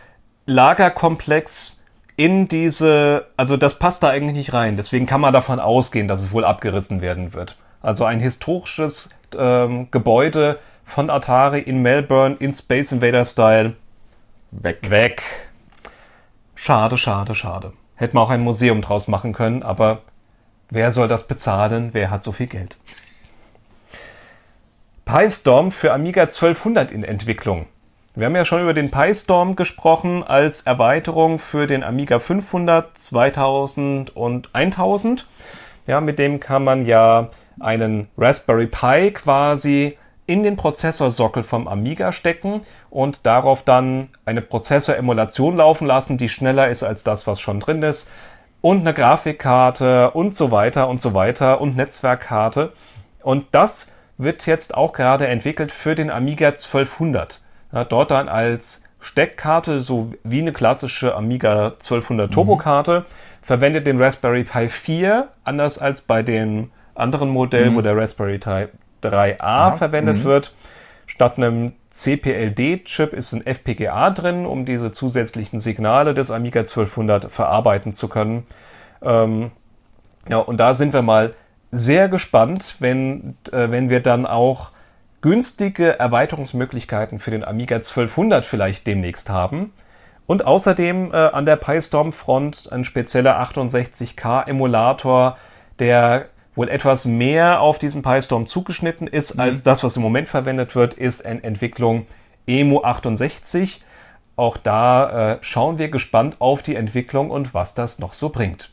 Lagerkomplex 0.48 1.78
in 2.16 2.48
diese, 2.48 3.26
also 3.36 3.58
das 3.58 3.78
passt 3.78 4.02
da 4.02 4.08
eigentlich 4.08 4.34
nicht 4.34 4.52
rein. 4.54 4.78
Deswegen 4.78 5.04
kann 5.04 5.20
man 5.20 5.34
davon 5.34 5.60
ausgehen, 5.60 6.08
dass 6.08 6.22
es 6.22 6.32
wohl 6.32 6.44
abgerissen 6.44 7.02
werden 7.02 7.34
wird. 7.34 7.58
Also 7.82 8.06
ein 8.06 8.18
historisches 8.18 9.10
ähm, 9.36 9.90
Gebäude 9.90 10.58
von 10.84 11.10
Atari 11.10 11.60
in 11.60 11.82
Melbourne 11.82 12.36
in 12.40 12.54
Space 12.54 12.92
Invader 12.92 13.26
Style. 13.26 13.76
Weg. 14.50 14.90
Weg. 14.90 15.22
Schade, 16.54 16.96
schade, 16.96 17.34
schade. 17.34 17.74
Hätten 17.94 18.16
wir 18.16 18.22
auch 18.22 18.30
ein 18.30 18.42
Museum 18.42 18.80
draus 18.80 19.06
machen 19.06 19.34
können, 19.34 19.62
aber 19.62 20.00
wer 20.70 20.92
soll 20.92 21.08
das 21.08 21.28
bezahlen? 21.28 21.90
Wer 21.92 22.10
hat 22.10 22.24
so 22.24 22.32
viel 22.32 22.46
Geld? 22.46 22.78
PyStorm 25.04 25.70
für 25.72 25.92
Amiga 25.92 26.22
1200 26.22 26.90
in 26.90 27.04
Entwicklung. 27.04 27.66
Wir 28.18 28.26
haben 28.26 28.34
ja 28.34 28.44
schon 28.44 28.62
über 28.62 28.74
den 28.74 28.90
PyStorm 28.90 29.54
gesprochen 29.54 30.24
als 30.24 30.62
Erweiterung 30.62 31.38
für 31.38 31.68
den 31.68 31.84
Amiga 31.84 32.18
500, 32.18 32.98
2000 32.98 34.16
und 34.16 34.52
1000. 34.52 35.28
Ja, 35.86 36.00
mit 36.00 36.18
dem 36.18 36.40
kann 36.40 36.64
man 36.64 36.84
ja 36.84 37.28
einen 37.60 38.08
Raspberry 38.18 38.66
Pi 38.66 39.12
quasi 39.12 39.96
in 40.26 40.42
den 40.42 40.56
Prozessorsockel 40.56 41.44
vom 41.44 41.68
Amiga 41.68 42.10
stecken 42.10 42.62
und 42.90 43.24
darauf 43.24 43.62
dann 43.62 44.08
eine 44.24 44.42
Prozessoremulation 44.42 45.56
laufen 45.56 45.86
lassen, 45.86 46.18
die 46.18 46.28
schneller 46.28 46.70
ist 46.70 46.82
als 46.82 47.04
das, 47.04 47.28
was 47.28 47.40
schon 47.40 47.60
drin 47.60 47.84
ist 47.84 48.10
und 48.60 48.80
eine 48.80 48.94
Grafikkarte 48.94 50.10
und 50.10 50.34
so 50.34 50.50
weiter 50.50 50.88
und 50.88 51.00
so 51.00 51.14
weiter 51.14 51.60
und 51.60 51.76
Netzwerkkarte. 51.76 52.72
Und 53.22 53.46
das 53.52 53.92
wird 54.16 54.44
jetzt 54.46 54.76
auch 54.76 54.92
gerade 54.92 55.28
entwickelt 55.28 55.70
für 55.70 55.94
den 55.94 56.10
Amiga 56.10 56.48
1200. 56.48 57.42
Ja, 57.72 57.84
dort 57.84 58.10
dann 58.10 58.28
als 58.28 58.84
Steckkarte, 59.00 59.80
so 59.80 60.10
wie 60.24 60.40
eine 60.40 60.52
klassische 60.52 61.14
Amiga 61.14 61.66
1200 61.66 62.32
Turbo-Karte, 62.32 63.00
mhm. 63.00 63.04
verwendet 63.42 63.86
den 63.86 64.00
Raspberry 64.00 64.44
Pi 64.44 64.68
4, 64.68 65.28
anders 65.44 65.78
als 65.78 66.02
bei 66.02 66.22
den 66.22 66.70
anderen 66.94 67.28
Modellen, 67.28 67.72
mhm. 67.72 67.76
wo 67.76 67.80
der 67.82 67.96
Raspberry 67.96 68.38
Pi 68.38 68.68
3A 69.02 69.36
Aha. 69.40 69.76
verwendet 69.76 70.18
mhm. 70.18 70.24
wird. 70.24 70.54
Statt 71.06 71.36
einem 71.36 71.72
CPLD-Chip 71.90 73.12
ist 73.12 73.32
ein 73.32 73.46
FPGA 73.46 74.10
drin, 74.10 74.46
um 74.46 74.64
diese 74.64 74.92
zusätzlichen 74.92 75.58
Signale 75.58 76.14
des 76.14 76.30
Amiga 76.30 76.60
1200 76.60 77.32
verarbeiten 77.32 77.92
zu 77.92 78.08
können. 78.08 78.46
Ähm, 79.02 79.50
ja, 80.28 80.38
und 80.38 80.58
da 80.58 80.74
sind 80.74 80.92
wir 80.92 81.02
mal 81.02 81.34
sehr 81.70 82.08
gespannt, 82.08 82.76
wenn, 82.78 83.36
äh, 83.52 83.70
wenn 83.70 83.90
wir 83.90 84.00
dann 84.00 84.26
auch 84.26 84.70
günstige 85.20 85.98
Erweiterungsmöglichkeiten 85.98 87.18
für 87.18 87.30
den 87.30 87.44
Amiga 87.44 87.76
1200 87.76 88.44
vielleicht 88.44 88.86
demnächst 88.86 89.30
haben. 89.30 89.72
Und 90.26 90.46
außerdem 90.46 91.12
äh, 91.12 91.16
an 91.16 91.46
der 91.46 91.56
PyStorm 91.56 92.12
Front 92.12 92.70
ein 92.70 92.84
spezieller 92.84 93.40
68K 93.42 94.46
Emulator, 94.46 95.38
der 95.78 96.26
wohl 96.54 96.68
etwas 96.68 97.06
mehr 97.06 97.60
auf 97.60 97.78
diesen 97.78 98.02
PyStorm 98.02 98.46
zugeschnitten 98.46 99.06
ist 99.06 99.34
mhm. 99.34 99.40
als 99.40 99.62
das, 99.62 99.82
was 99.82 99.96
im 99.96 100.02
Moment 100.02 100.28
verwendet 100.28 100.74
wird, 100.74 100.94
ist 100.94 101.22
in 101.22 101.42
Entwicklung 101.42 102.06
EMU 102.46 102.82
68. 102.82 103.82
Auch 104.36 104.56
da 104.56 105.32
äh, 105.32 105.38
schauen 105.40 105.78
wir 105.78 105.88
gespannt 105.88 106.36
auf 106.40 106.62
die 106.62 106.76
Entwicklung 106.76 107.30
und 107.30 107.54
was 107.54 107.74
das 107.74 107.98
noch 107.98 108.12
so 108.12 108.28
bringt. 108.28 108.70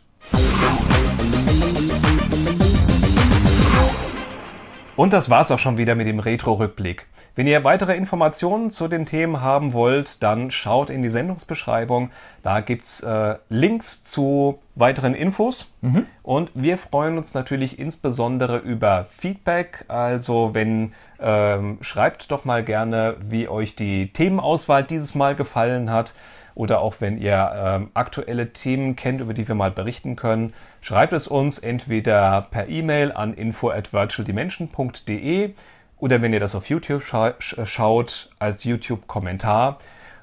Und 4.95 5.11
das 5.11 5.29
war's 5.29 5.51
auch 5.51 5.59
schon 5.59 5.77
wieder 5.77 5.95
mit 5.95 6.07
dem 6.07 6.19
Retro-Rückblick. 6.19 7.05
Wenn 7.35 7.47
ihr 7.47 7.65
weitere 7.65 7.97
Informationen 7.97 8.71
zu 8.71 8.87
den 8.87 9.05
Themen 9.05 9.41
haben 9.41 9.73
wollt, 9.73 10.23
dann 10.23 10.51
schaut 10.51 10.89
in 10.89 11.01
die 11.01 11.09
Sendungsbeschreibung. 11.09 12.11
Da 12.43 12.61
gibt's 12.61 13.01
äh, 13.01 13.35
Links 13.49 14.05
zu 14.05 14.59
weiteren 14.75 15.13
Infos. 15.13 15.73
Mhm. 15.81 16.05
Und 16.23 16.51
wir 16.53 16.77
freuen 16.77 17.17
uns 17.17 17.33
natürlich 17.33 17.77
insbesondere 17.77 18.59
über 18.59 19.07
Feedback. 19.17 19.83
Also 19.89 20.51
wenn 20.53 20.93
ähm, 21.19 21.77
schreibt 21.81 22.31
doch 22.31 22.45
mal 22.45 22.63
gerne, 22.63 23.17
wie 23.19 23.49
euch 23.49 23.75
die 23.75 24.13
Themenauswahl 24.13 24.85
dieses 24.85 25.13
Mal 25.13 25.35
gefallen 25.35 25.89
hat 25.89 26.13
oder 26.55 26.79
auch 26.79 26.95
wenn 26.99 27.17
ihr 27.17 27.51
ähm, 27.53 27.89
aktuelle 27.93 28.53
Themen 28.53 28.95
kennt, 28.95 29.21
über 29.21 29.33
die 29.33 29.47
wir 29.47 29.55
mal 29.55 29.71
berichten 29.71 30.15
können, 30.15 30.53
schreibt 30.81 31.13
es 31.13 31.27
uns 31.27 31.59
entweder 31.59 32.47
per 32.49 32.69
E-Mail 32.69 33.11
an 33.11 33.33
info 33.33 33.69
at 33.69 33.93
virtualdimension.de 33.93 35.53
oder 35.97 36.21
wenn 36.21 36.33
ihr 36.33 36.39
das 36.39 36.55
auf 36.55 36.69
YouTube 36.69 37.03
scha 37.03 37.33
schaut, 37.39 38.29
als 38.39 38.63
YouTube-Kommentar. 38.63 39.79